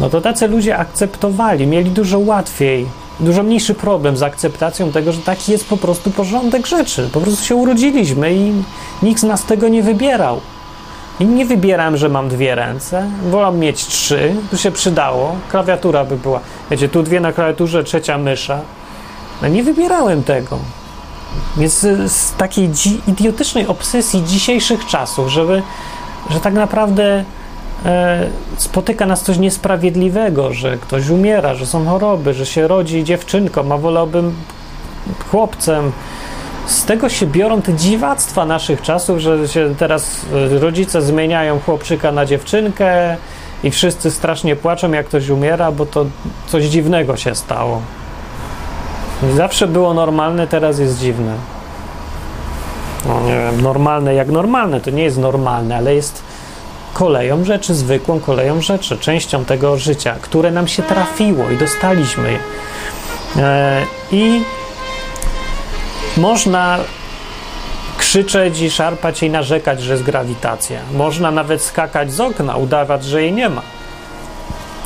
no 0.00 0.10
to 0.10 0.20
tacy 0.20 0.48
ludzie 0.48 0.76
akceptowali, 0.76 1.66
mieli 1.66 1.90
dużo 1.90 2.18
łatwiej, 2.18 2.86
dużo 3.20 3.42
mniejszy 3.42 3.74
problem 3.74 4.16
z 4.16 4.22
akceptacją 4.22 4.92
tego, 4.92 5.12
że 5.12 5.20
taki 5.20 5.52
jest 5.52 5.68
po 5.68 5.76
prostu 5.76 6.10
porządek 6.10 6.66
rzeczy. 6.66 7.08
Po 7.12 7.20
prostu 7.20 7.44
się 7.44 7.54
urodziliśmy 7.54 8.34
i 8.34 8.52
nikt 9.02 9.20
z 9.20 9.24
nas 9.24 9.44
tego 9.44 9.68
nie 9.68 9.82
wybierał. 9.82 10.40
I 11.20 11.24
nie 11.26 11.46
wybieram, 11.46 11.96
że 11.96 12.08
mam 12.08 12.28
dwie 12.28 12.54
ręce. 12.54 13.10
Wolę 13.30 13.58
mieć 13.58 13.86
trzy, 13.86 14.34
by 14.52 14.58
się 14.58 14.70
przydało. 14.70 15.36
Klawiatura 15.50 16.04
by 16.04 16.16
była. 16.16 16.40
Wiecie, 16.70 16.88
tu 16.88 17.02
dwie 17.02 17.20
na 17.20 17.32
klawiaturze, 17.32 17.84
trzecia 17.84 18.18
mysza. 18.18 18.60
No 19.42 19.48
nie 19.48 19.62
wybierałem 19.62 20.22
tego. 20.22 20.58
Więc 21.56 21.80
z 22.06 22.34
takiej 22.36 22.70
idiotycznej 23.06 23.66
obsesji 23.66 24.24
dzisiejszych 24.24 24.86
czasów, 24.86 25.28
żeby, 25.28 25.62
że 26.30 26.40
tak 26.40 26.54
naprawdę 26.54 27.24
e, 27.84 28.26
spotyka 28.56 29.06
nas 29.06 29.22
coś 29.22 29.38
niesprawiedliwego, 29.38 30.52
że 30.52 30.78
ktoś 30.78 31.08
umiera, 31.08 31.54
że 31.54 31.66
są 31.66 31.84
choroby, 31.84 32.34
że 32.34 32.46
się 32.46 32.68
rodzi 32.68 33.04
dziewczynką, 33.04 33.72
a 33.72 33.78
wolałbym 33.78 34.34
chłopcem, 35.30 35.92
z 36.66 36.84
tego 36.84 37.08
się 37.08 37.26
biorą 37.26 37.62
te 37.62 37.74
dziwactwa 37.74 38.46
naszych 38.46 38.82
czasów, 38.82 39.18
że 39.18 39.48
się 39.48 39.74
teraz 39.78 40.26
e, 40.54 40.58
rodzice 40.58 41.02
zmieniają 41.02 41.60
chłopczyka 41.60 42.12
na 42.12 42.26
dziewczynkę 42.26 43.16
i 43.64 43.70
wszyscy 43.70 44.10
strasznie 44.10 44.56
płaczą, 44.56 44.92
jak 44.92 45.06
ktoś 45.06 45.28
umiera, 45.28 45.72
bo 45.72 45.86
to 45.86 46.06
coś 46.46 46.64
dziwnego 46.64 47.16
się 47.16 47.34
stało. 47.34 47.82
Zawsze 49.36 49.66
było 49.66 49.94
normalne, 49.94 50.46
teraz 50.46 50.78
jest 50.78 50.98
dziwne. 50.98 51.34
No 53.06 53.20
nie 53.20 53.36
wiem, 53.36 53.60
normalne 53.60 54.14
jak 54.14 54.28
normalne, 54.28 54.80
to 54.80 54.90
nie 54.90 55.02
jest 55.02 55.18
normalne, 55.18 55.76
ale 55.76 55.94
jest 55.94 56.22
koleją 56.92 57.44
rzeczy, 57.44 57.74
zwykłą 57.74 58.20
koleją 58.20 58.60
rzeczy, 58.60 58.98
częścią 58.98 59.44
tego 59.44 59.76
życia, 59.76 60.16
które 60.20 60.50
nam 60.50 60.68
się 60.68 60.82
trafiło 60.82 61.50
i 61.50 61.56
dostaliśmy. 61.56 62.38
E, 63.36 63.82
I 64.12 64.42
można 66.16 66.78
krzyczeć 67.98 68.60
i 68.60 68.70
szarpać 68.70 69.22
i 69.22 69.30
narzekać, 69.30 69.82
że 69.82 69.92
jest 69.92 70.04
grawitacja. 70.04 70.80
Można 70.92 71.30
nawet 71.30 71.62
skakać 71.62 72.12
z 72.12 72.20
okna, 72.20 72.56
udawać, 72.56 73.04
że 73.04 73.22
jej 73.22 73.32
nie 73.32 73.48
ma. 73.48 73.62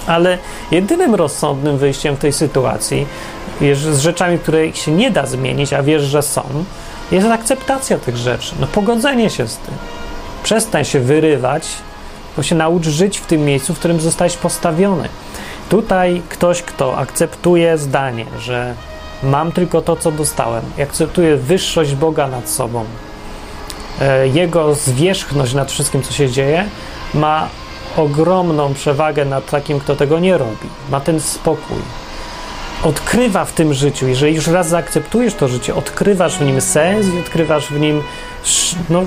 Ale 0.06 0.38
jedynym 0.70 1.14
rozsądnym 1.14 1.78
wyjściem 1.78 2.16
w 2.16 2.18
tej 2.18 2.32
sytuacji, 2.32 3.06
z 3.60 4.00
rzeczami, 4.00 4.38
które 4.38 4.72
się 4.72 4.92
nie 4.92 5.10
da 5.10 5.26
zmienić, 5.26 5.72
a 5.72 5.82
wiesz, 5.82 6.02
że 6.02 6.22
są, 6.22 6.42
jest 7.12 7.26
akceptacja 7.26 7.98
tych 7.98 8.16
rzeczy, 8.16 8.54
no 8.60 8.66
pogodzenie 8.66 9.30
się 9.30 9.48
z 9.48 9.56
tym. 9.56 9.74
Przestań 10.42 10.84
się 10.84 11.00
wyrywać, 11.00 11.68
bo 12.36 12.42
się 12.42 12.54
naucz 12.54 12.86
żyć 12.86 13.18
w 13.18 13.26
tym 13.26 13.44
miejscu, 13.44 13.74
w 13.74 13.78
którym 13.78 14.00
zostałeś 14.00 14.36
postawiony. 14.36 15.08
Tutaj 15.68 16.22
ktoś, 16.28 16.62
kto 16.62 16.98
akceptuje 16.98 17.78
zdanie, 17.78 18.26
że 18.38 18.74
Mam 19.24 19.52
tylko 19.52 19.82
to, 19.82 19.96
co 19.96 20.12
dostałem. 20.12 20.64
Akceptuję 20.82 21.36
wyższość 21.36 21.94
Boga 21.94 22.28
nad 22.28 22.48
sobą. 22.48 22.84
E, 24.00 24.28
jego 24.28 24.74
zwierzchność 24.74 25.54
nad 25.54 25.72
wszystkim, 25.72 26.02
co 26.02 26.12
się 26.12 26.30
dzieje, 26.30 26.64
ma 27.14 27.48
ogromną 27.96 28.74
przewagę 28.74 29.24
nad 29.24 29.50
takim, 29.50 29.80
kto 29.80 29.96
tego 29.96 30.18
nie 30.18 30.38
robi. 30.38 30.68
Ma 30.90 31.00
ten 31.00 31.20
spokój. 31.20 31.78
Odkrywa 32.84 33.44
w 33.44 33.52
tym 33.52 33.74
życiu, 33.74 34.08
jeżeli 34.08 34.34
już 34.34 34.46
raz 34.46 34.68
zaakceptujesz 34.68 35.34
to 35.34 35.48
życie, 35.48 35.74
odkrywasz 35.74 36.38
w 36.38 36.40
nim 36.40 36.60
sens 36.60 37.06
i 37.06 37.18
odkrywasz 37.18 37.66
w 37.66 37.80
nim 37.80 38.02
no, 38.90 39.02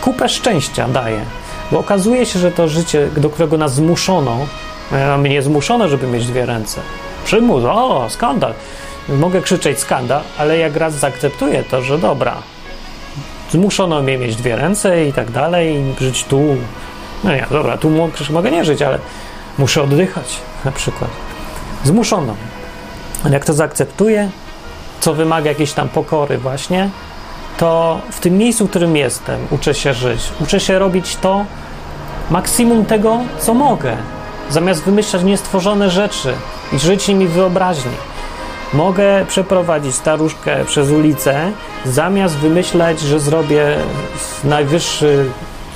kupę 0.00 0.28
szczęścia 0.28 0.88
daje. 0.88 1.20
Bo 1.72 1.78
okazuje 1.78 2.26
się, 2.26 2.38
że 2.38 2.50
to 2.50 2.68
życie, 2.68 3.08
do 3.16 3.30
którego 3.30 3.56
nas 3.56 3.74
zmuszono, 3.74 4.38
a 5.12 5.16
mnie 5.16 5.42
zmuszono, 5.42 5.88
żeby 5.88 6.06
mieć 6.06 6.26
dwie 6.26 6.46
ręce. 6.46 6.80
Przymus, 7.24 7.64
o, 7.64 8.06
skandal 8.10 8.54
mogę 9.08 9.40
krzyczeć 9.40 9.78
skandal, 9.78 10.20
ale 10.38 10.58
jak 10.58 10.76
raz 10.76 10.94
zaakceptuję 10.94 11.64
to, 11.64 11.82
że 11.82 11.98
dobra, 11.98 12.36
zmuszono 13.50 14.02
mnie 14.02 14.18
mieć 14.18 14.36
dwie 14.36 14.56
ręce 14.56 15.06
i 15.06 15.12
tak 15.12 15.30
dalej, 15.30 15.76
i 15.76 16.04
żyć 16.04 16.24
tu. 16.24 16.56
No 17.24 17.32
nie, 17.32 17.46
dobra, 17.50 17.78
tu 17.78 17.90
mogę 18.30 18.50
nie 18.50 18.64
żyć, 18.64 18.82
ale 18.82 18.98
muszę 19.58 19.82
oddychać 19.82 20.38
na 20.64 20.72
przykład. 20.72 21.10
Zmuszono. 21.84 22.36
Jak 23.30 23.44
to 23.44 23.52
zaakceptuję, 23.52 24.30
co 25.00 25.14
wymaga 25.14 25.48
jakiejś 25.48 25.72
tam 25.72 25.88
pokory 25.88 26.38
właśnie, 26.38 26.90
to 27.58 28.00
w 28.10 28.20
tym 28.20 28.36
miejscu, 28.38 28.66
w 28.66 28.70
którym 28.70 28.96
jestem, 28.96 29.40
uczę 29.50 29.74
się 29.74 29.94
żyć. 29.94 30.20
Uczę 30.40 30.60
się 30.60 30.78
robić 30.78 31.16
to 31.16 31.44
maksimum 32.30 32.84
tego, 32.84 33.18
co 33.38 33.54
mogę. 33.54 33.96
Zamiast 34.50 34.84
wymyślać 34.84 35.22
niestworzone 35.22 35.90
rzeczy 35.90 36.34
i 36.72 36.78
żyć 36.78 37.08
nimi 37.08 37.26
wyobraźni. 37.26 37.92
Mogę 38.74 39.26
przeprowadzić 39.28 39.94
staruszkę 39.94 40.64
przez 40.64 40.90
ulicę, 40.90 41.52
zamiast 41.84 42.36
wymyślać, 42.36 43.00
że 43.00 43.20
zrobię 43.20 43.76
najwyższy 44.44 45.30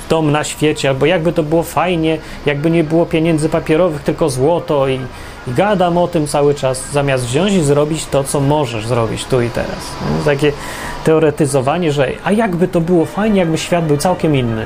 dom 0.09 0.31
na 0.31 0.43
świecie, 0.43 0.89
albo 0.89 1.05
jakby 1.05 1.33
to 1.33 1.43
było 1.43 1.63
fajnie, 1.63 2.17
jakby 2.45 2.71
nie 2.71 2.83
było 2.83 3.05
pieniędzy 3.05 3.49
papierowych, 3.49 4.01
tylko 4.01 4.29
złoto 4.29 4.87
i, 4.87 4.99
i 5.47 5.51
gadam 5.51 5.97
o 5.97 6.07
tym 6.07 6.27
cały 6.27 6.55
czas, 6.55 6.91
zamiast 6.91 7.25
wziąć 7.25 7.53
i 7.53 7.63
zrobić 7.63 8.05
to, 8.05 8.23
co 8.23 8.39
możesz 8.39 8.87
zrobić 8.87 9.25
tu 9.25 9.41
i 9.41 9.49
teraz. 9.49 9.91
No, 10.01 10.25
takie 10.25 10.51
teoretyzowanie, 11.03 11.91
że 11.91 12.11
a 12.23 12.31
jakby 12.31 12.67
to 12.67 12.81
było 12.81 13.05
fajnie, 13.05 13.39
jakby 13.39 13.57
świat 13.57 13.85
był 13.85 13.97
całkiem 13.97 14.35
inny. 14.35 14.65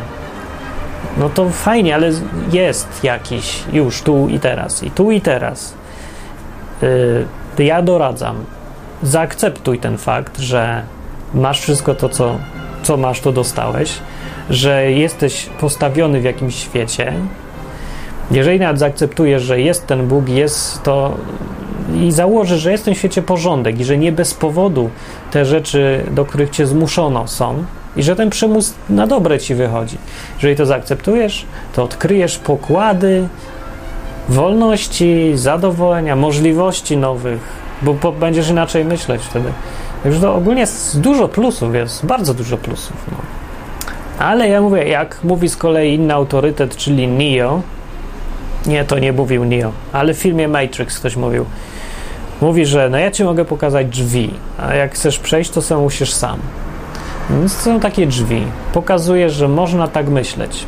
No 1.17 1.29
to 1.29 1.49
fajnie, 1.49 1.95
ale 1.95 2.11
jest 2.51 3.03
jakiś 3.03 3.63
już 3.73 4.01
tu 4.01 4.27
i 4.27 4.39
teraz. 4.39 4.83
I 4.83 4.91
tu 4.91 5.11
i 5.11 5.21
teraz. 5.21 5.73
Yy, 7.57 7.65
ja 7.65 7.81
doradzam, 7.81 8.35
zaakceptuj 9.03 9.79
ten 9.79 9.97
fakt, 9.97 10.39
że 10.39 10.83
masz 11.33 11.61
wszystko 11.61 11.95
to, 11.95 12.09
co, 12.09 12.37
co 12.83 12.97
masz, 12.97 13.21
to 13.21 13.31
dostałeś, 13.31 13.99
że 14.51 14.91
jesteś 14.91 15.49
postawiony 15.59 16.21
w 16.21 16.23
jakimś 16.23 16.55
świecie. 16.55 17.13
Jeżeli 18.31 18.59
nawet 18.59 18.79
zaakceptujesz, 18.79 19.43
że 19.43 19.61
jest 19.61 19.87
ten 19.87 20.07
Bóg, 20.07 20.29
jest 20.29 20.83
to 20.83 21.17
i 21.95 22.11
założysz, 22.11 22.61
że 22.61 22.71
jest 22.71 22.83
w 22.83 22.85
tym 22.85 22.95
świecie 22.95 23.21
porządek 23.21 23.79
i 23.79 23.85
że 23.85 23.97
nie 23.97 24.11
bez 24.11 24.33
powodu 24.33 24.89
te 25.31 25.45
rzeczy, 25.45 26.03
do 26.11 26.25
których 26.25 26.49
cię 26.49 26.67
zmuszono, 26.67 27.27
są 27.27 27.63
i 27.95 28.03
że 28.03 28.15
ten 28.15 28.29
przymus 28.29 28.73
na 28.89 29.07
dobre 29.07 29.39
ci 29.39 29.55
wychodzi. 29.55 29.97
Jeżeli 30.35 30.55
to 30.55 30.65
zaakceptujesz, 30.65 31.45
to 31.73 31.83
odkryjesz 31.83 32.37
pokłady 32.37 33.27
wolności, 34.29 35.31
zadowolenia, 35.35 36.15
możliwości 36.15 36.97
nowych, 36.97 37.39
bo, 37.81 38.11
będziesz 38.11 38.49
inaczej 38.49 38.85
myśleć 38.85 39.21
wtedy. 39.21 39.49
Także 40.03 40.21
to 40.21 40.35
ogólnie 40.35 40.61
jest 40.61 40.99
dużo 40.99 41.27
plusów, 41.27 41.75
jest 41.75 42.05
bardzo 42.05 42.33
dużo 42.33 42.57
plusów. 42.57 42.95
No. 43.11 43.40
Ale 44.19 44.47
ja 44.47 44.61
mówię, 44.61 44.87
jak 44.87 45.23
mówi 45.23 45.49
z 45.49 45.57
kolei 45.57 45.93
inny 45.93 46.13
autorytet, 46.13 46.75
czyli 46.75 47.07
Neo, 47.07 47.61
Nie, 48.65 48.85
to 48.85 48.99
nie 48.99 49.13
mówił 49.13 49.45
Neo, 49.45 49.71
ale 49.93 50.13
w 50.13 50.17
filmie 50.17 50.47
Matrix 50.47 50.99
ktoś 50.99 51.15
mówił. 51.15 51.45
Mówi, 52.41 52.65
że 52.65 52.89
no 52.89 52.97
ja 52.97 53.11
ci 53.11 53.23
mogę 53.23 53.45
pokazać 53.45 53.87
drzwi, 53.87 54.33
a 54.57 54.73
jak 54.75 54.93
chcesz 54.93 55.19
przejść, 55.19 55.49
to 55.49 55.61
sam 55.61 55.81
musisz 55.81 56.13
sam. 56.13 56.39
Więc 57.29 57.57
są 57.57 57.79
takie 57.79 58.07
drzwi. 58.07 58.43
Pokazuje, 58.73 59.29
że 59.29 59.47
można 59.47 59.87
tak 59.87 60.07
myśleć. 60.07 60.65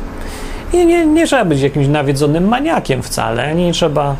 I 0.72 0.86
nie, 0.86 1.06
nie 1.06 1.26
trzeba 1.26 1.44
być 1.44 1.60
jakimś 1.60 1.88
nawiedzonym 1.88 2.48
maniakiem 2.48 3.02
wcale, 3.02 3.54
nie 3.54 3.72
trzeba 3.72 4.16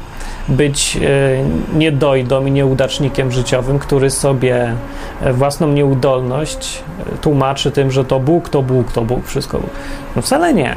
być 0.49 0.97
e, 0.97 1.79
niedojdą 1.79 2.47
i 2.47 2.51
nieudacznikiem 2.51 3.33
życiowym, 3.33 3.79
który 3.79 4.11
sobie 4.11 4.75
e, 5.21 5.33
własną 5.33 5.69
nieudolność 5.69 6.83
e, 7.15 7.19
tłumaczy 7.19 7.71
tym, 7.71 7.91
że 7.91 8.05
to 8.05 8.21
Bóg, 8.21 8.49
to 8.49 8.63
Bóg, 8.63 8.93
to 8.93 9.03
Bóg, 9.03 9.27
wszystko 9.27 9.59
Bóg. 9.59 9.71
No 10.17 10.23
wcale 10.23 10.55
nie. 10.55 10.77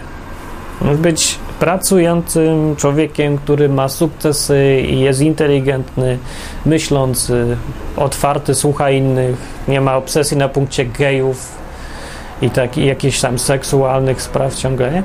Możesz 0.82 0.98
być 0.98 1.40
pracującym 1.60 2.76
człowiekiem, 2.76 3.38
który 3.38 3.70
ma 3.70 3.90
sukcesy 3.90 4.82
i 4.90 5.00
jest 5.00 5.22
inteligentny, 5.22 6.18
myślący, 6.66 7.58
otwarty, 7.98 8.56
słucha 8.56 8.90
innych, 8.90 9.36
nie 9.68 9.82
ma 9.82 9.98
obsesji 9.98 10.38
na 10.38 10.50
punkcie 10.50 10.86
gejów 10.86 11.52
i, 12.42 12.50
tak, 12.50 12.78
i 12.78 12.86
jakichś 12.86 13.22
tam 13.22 13.40
seksualnych 13.40 14.22
spraw 14.22 14.56
ciągle, 14.56 14.92
nie? 14.92 15.04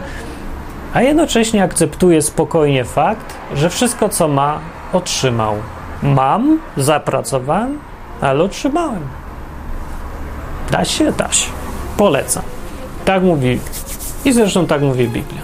A 0.95 1.03
jednocześnie 1.03 1.63
akceptuje 1.63 2.23
spokojnie 2.23 2.85
fakt, 2.85 3.35
że 3.55 3.71
wszystko, 3.71 4.09
co 4.09 4.29
ma, 4.29 4.59
otrzymał. 4.93 5.55
Mam, 6.03 6.59
zapracowałem, 6.77 7.79
ale 8.21 8.45
otrzymałem. 8.45 9.03
Da 10.71 10.85
się, 10.85 11.13
da 11.13 11.33
się. 11.33 11.51
Polecam. 11.97 12.43
Tak 13.05 13.23
mówi. 13.23 13.59
I 14.25 14.33
zresztą 14.33 14.67
tak 14.67 14.83
mówi 14.83 15.09
Biblia. 15.09 15.41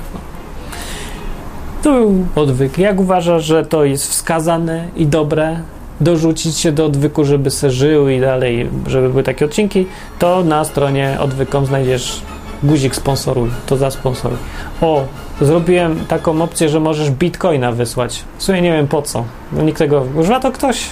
To 1.82 1.92
był 1.92 2.26
odwyk. 2.36 2.78
Jak 2.78 3.00
uważasz, 3.00 3.44
że 3.44 3.66
to 3.66 3.84
jest 3.84 4.10
wskazane 4.10 4.88
i 4.96 5.06
dobre? 5.06 5.60
Dorzucić 6.00 6.56
się 6.56 6.72
do 6.72 6.84
odwyku, 6.84 7.24
żeby 7.24 7.50
se 7.50 7.70
żył 7.70 8.08
i 8.08 8.20
dalej, 8.20 8.70
żeby 8.86 9.08
były 9.08 9.22
takie 9.22 9.44
odcinki, 9.44 9.86
to 10.18 10.44
na 10.44 10.64
stronie 10.64 11.16
odwykom 11.20 11.66
znajdziesz 11.66 12.22
guzik 12.62 12.96
sponsoruj, 12.96 13.50
to 13.66 13.76
zasponsoruj. 13.76 14.38
O, 14.80 15.04
zrobiłem 15.40 16.06
taką 16.06 16.42
opcję, 16.42 16.68
że 16.68 16.80
możesz 16.80 17.10
bitcoina 17.10 17.72
wysłać. 17.72 18.24
W 18.38 18.42
sumie 18.42 18.62
nie 18.62 18.72
wiem 18.72 18.88
po 18.88 19.02
co. 19.02 19.24
Nikt 19.52 19.78
tego 19.78 20.06
używa 20.14 20.40
to 20.40 20.52
ktoś. 20.52 20.86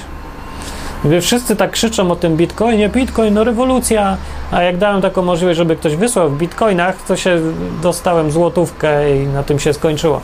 Mówię, 1.05 1.21
wszyscy 1.21 1.57
tak 1.57 1.71
krzyczą 1.71 2.11
o 2.11 2.17
tym 2.17 2.37
bitcoinie, 2.37 2.89
bitcoin, 2.89 3.35
no 3.35 3.45
rewolucja. 3.45 4.17
A 4.51 4.63
jak 4.63 4.77
dałem 4.77 5.03
taką 5.03 5.23
możliwość, 5.23 5.57
żeby 5.57 5.77
ktoś 5.77 5.97
wysłał 5.97 6.31
w 6.31 6.39
bitcoinach, 6.39 7.03
to 7.03 7.17
się 7.17 7.41
dostałem 7.83 8.31
złotówkę 8.31 9.17
i 9.17 9.27
na 9.27 9.43
tym 9.43 9.59
się 9.59 9.73
skończyło. 9.73 10.21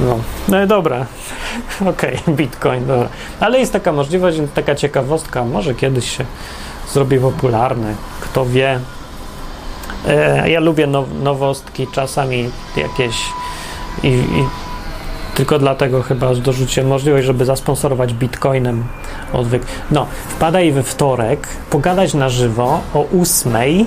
No, 0.00 0.18
no 0.48 0.66
dobra. 0.66 1.06
Okej, 1.80 2.18
okay, 2.22 2.34
bitcoin, 2.34 2.86
dobra. 2.86 3.08
Ale 3.40 3.58
jest 3.58 3.72
taka 3.72 3.92
możliwość, 3.92 4.38
taka 4.54 4.74
ciekawostka, 4.74 5.44
może 5.44 5.74
kiedyś 5.74 6.16
się 6.16 6.24
zrobi 6.92 7.18
popularny, 7.18 7.94
kto 8.20 8.46
wie. 8.46 8.80
E, 10.08 10.50
ja 10.50 10.60
lubię 10.60 10.86
now, 10.86 11.06
nowostki, 11.22 11.86
czasami 11.86 12.50
jakieś 12.76 13.16
i, 14.02 14.08
i, 14.08 14.44
tylko 15.34 15.58
dlatego 15.58 16.02
chyba 16.02 16.34
dorzuciłem 16.34 16.88
możliwość, 16.88 17.26
żeby 17.26 17.44
zasponsorować 17.44 18.14
bitcoinem 18.14 18.84
odwyk. 19.32 19.62
No, 19.90 20.06
wpadaj 20.28 20.72
we 20.72 20.82
wtorek, 20.82 21.48
pogadać 21.70 22.14
na 22.14 22.28
żywo 22.28 22.80
o 22.94 23.00
ósmej, 23.00 23.86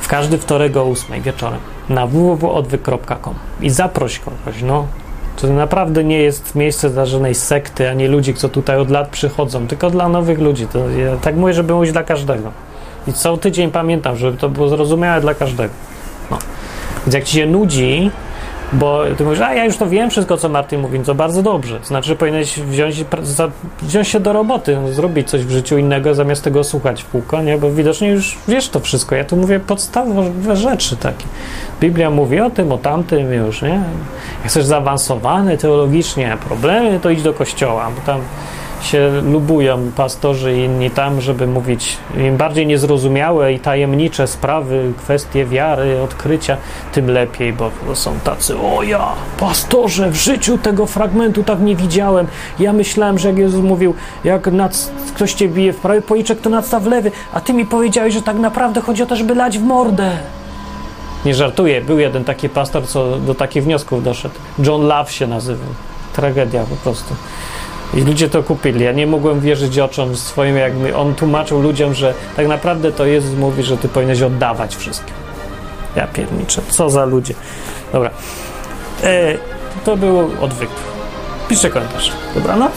w 0.00 0.08
każdy 0.08 0.38
wtorek 0.38 0.76
o 0.76 0.84
ósmej 0.84 1.20
wieczorem 1.20 1.60
na 1.88 2.06
www.odwyk.com 2.06 3.34
i 3.60 3.70
zaproś 3.70 4.18
kogoś, 4.18 4.62
no. 4.62 4.86
To 5.40 5.46
naprawdę 5.46 6.04
nie 6.04 6.18
jest 6.18 6.54
miejsce 6.54 6.90
dla 6.90 7.06
żadnej 7.06 7.34
sekty, 7.34 7.90
ani 7.90 8.06
ludzi, 8.06 8.34
co 8.34 8.48
tutaj 8.48 8.78
od 8.78 8.90
lat 8.90 9.08
przychodzą, 9.08 9.66
tylko 9.66 9.90
dla 9.90 10.08
nowych 10.08 10.38
ludzi. 10.38 10.66
To 10.66 10.90
ja 10.90 11.16
tak 11.16 11.36
mówię, 11.36 11.54
żeby 11.54 11.74
mówić 11.74 11.92
dla 11.92 12.02
każdego. 12.02 12.52
I 13.06 13.12
co 13.12 13.36
tydzień 13.36 13.70
pamiętam, 13.70 14.16
żeby 14.16 14.38
to 14.38 14.48
było 14.48 14.68
zrozumiałe 14.68 15.20
dla 15.20 15.34
każdego. 15.34 15.74
No. 16.30 16.38
Więc 17.06 17.14
jak 17.14 17.24
ci 17.24 17.36
się 17.36 17.46
nudzi, 17.46 18.10
bo 18.72 19.02
ty 19.16 19.24
mówisz, 19.24 19.40
a 19.40 19.54
ja 19.54 19.64
już 19.64 19.76
to 19.76 19.86
wiem 19.86 20.10
wszystko, 20.10 20.36
co 20.36 20.48
Martin 20.48 20.80
mówi, 20.80 21.00
to 21.00 21.14
bardzo 21.14 21.42
dobrze. 21.42 21.78
Znaczy, 21.84 22.16
powinieneś 22.16 22.58
wziąć, 22.58 23.04
wziąć 23.82 24.08
się 24.08 24.20
do 24.20 24.32
roboty, 24.32 24.76
no, 24.76 24.92
zrobić 24.92 25.30
coś 25.30 25.44
w 25.44 25.50
życiu 25.50 25.78
innego, 25.78 26.14
zamiast 26.14 26.44
tego 26.44 26.64
słuchać 26.64 27.02
w 27.02 27.10
kółko, 27.10 27.42
nie? 27.42 27.58
Bo 27.58 27.70
widocznie 27.70 28.08
już 28.08 28.38
wiesz 28.48 28.68
to 28.68 28.80
wszystko. 28.80 29.14
Ja 29.14 29.24
tu 29.24 29.36
mówię 29.36 29.60
podstawowe 29.60 30.56
rzeczy 30.56 30.96
takie. 30.96 31.24
Biblia 31.80 32.10
mówi 32.10 32.40
o 32.40 32.50
tym, 32.50 32.72
o 32.72 32.78
tamtym 32.78 33.32
już, 33.32 33.62
nie? 33.62 33.82
Jak 34.42 34.48
chcesz 34.48 34.64
zaawansowany 34.64 35.58
teologicznie, 35.58 36.36
problemy, 36.48 37.00
to 37.00 37.10
idź 37.10 37.22
do 37.22 37.34
kościoła, 37.34 37.90
bo 37.96 38.12
tam 38.12 38.20
się 38.82 39.10
lubują 39.24 39.90
pastorzy 39.96 40.56
i 40.56 40.58
inni 40.58 40.90
tam, 40.90 41.20
żeby 41.20 41.46
mówić 41.46 41.96
im 42.16 42.36
bardziej 42.36 42.66
niezrozumiałe 42.66 43.52
i 43.52 43.58
tajemnicze 43.58 44.26
sprawy, 44.26 44.92
kwestie 44.98 45.46
wiary, 45.46 46.00
odkrycia, 46.02 46.56
tym 46.92 47.10
lepiej, 47.10 47.52
bo 47.52 47.70
są 47.94 48.20
tacy, 48.24 48.58
o 48.58 48.82
ja, 48.82 49.08
pastorze, 49.38 50.10
w 50.10 50.16
życiu 50.16 50.58
tego 50.58 50.86
fragmentu 50.86 51.42
tak 51.42 51.60
nie 51.60 51.76
widziałem. 51.76 52.26
Ja 52.58 52.72
myślałem, 52.72 53.18
że 53.18 53.28
jak 53.28 53.38
Jezus 53.38 53.62
mówił, 53.62 53.94
jak 54.24 54.46
nad, 54.46 54.90
ktoś 55.14 55.34
cię 55.34 55.48
bije 55.48 55.72
w 55.72 55.76
prawy 55.76 56.02
policzek, 56.02 56.40
to 56.40 56.50
nadstaw 56.50 56.86
lewy, 56.86 57.12
a 57.32 57.40
ty 57.40 57.54
mi 57.54 57.66
powiedziałeś, 57.66 58.14
że 58.14 58.22
tak 58.22 58.36
naprawdę 58.36 58.80
chodzi 58.80 59.02
o 59.02 59.06
to, 59.06 59.16
żeby 59.16 59.34
lać 59.34 59.58
w 59.58 59.62
mordę. 59.62 60.10
Nie 61.24 61.34
żartuję, 61.34 61.80
był 61.80 61.98
jeden 61.98 62.24
taki 62.24 62.48
pastor, 62.48 62.86
co 62.86 63.18
do 63.18 63.34
takich 63.34 63.64
wniosków 63.64 64.04
doszedł. 64.04 64.34
John 64.58 64.82
Love 64.82 65.10
się 65.10 65.26
nazywał. 65.26 65.68
Tragedia 66.12 66.64
po 66.64 66.76
prostu. 66.76 67.14
I 67.94 68.00
ludzie 68.00 68.28
to 68.28 68.42
kupili. 68.42 68.84
Ja 68.84 68.92
nie 68.92 69.06
mogłem 69.06 69.40
wierzyć 69.40 69.78
oczom 69.78 70.16
swoim, 70.16 70.56
jak 70.56 70.72
on 70.96 71.14
tłumaczył 71.14 71.60
ludziom, 71.60 71.94
że 71.94 72.14
tak 72.36 72.48
naprawdę 72.48 72.92
to 72.92 73.06
Jezus 73.06 73.34
mówi, 73.34 73.62
że 73.62 73.76
ty 73.76 73.88
powinieneś 73.88 74.22
oddawać 74.22 74.76
wszystkim. 74.76 75.14
Ja 75.96 76.06
pierniczę. 76.06 76.62
Co 76.68 76.90
za 76.90 77.04
ludzie. 77.04 77.34
Dobra. 77.92 78.10
E, 79.04 79.38
to 79.84 79.96
był 79.96 80.30
odwyk. 80.40 80.70
Piszę 81.48 81.70
komentarz. 81.70 82.12
Dobranoc. 82.34 82.72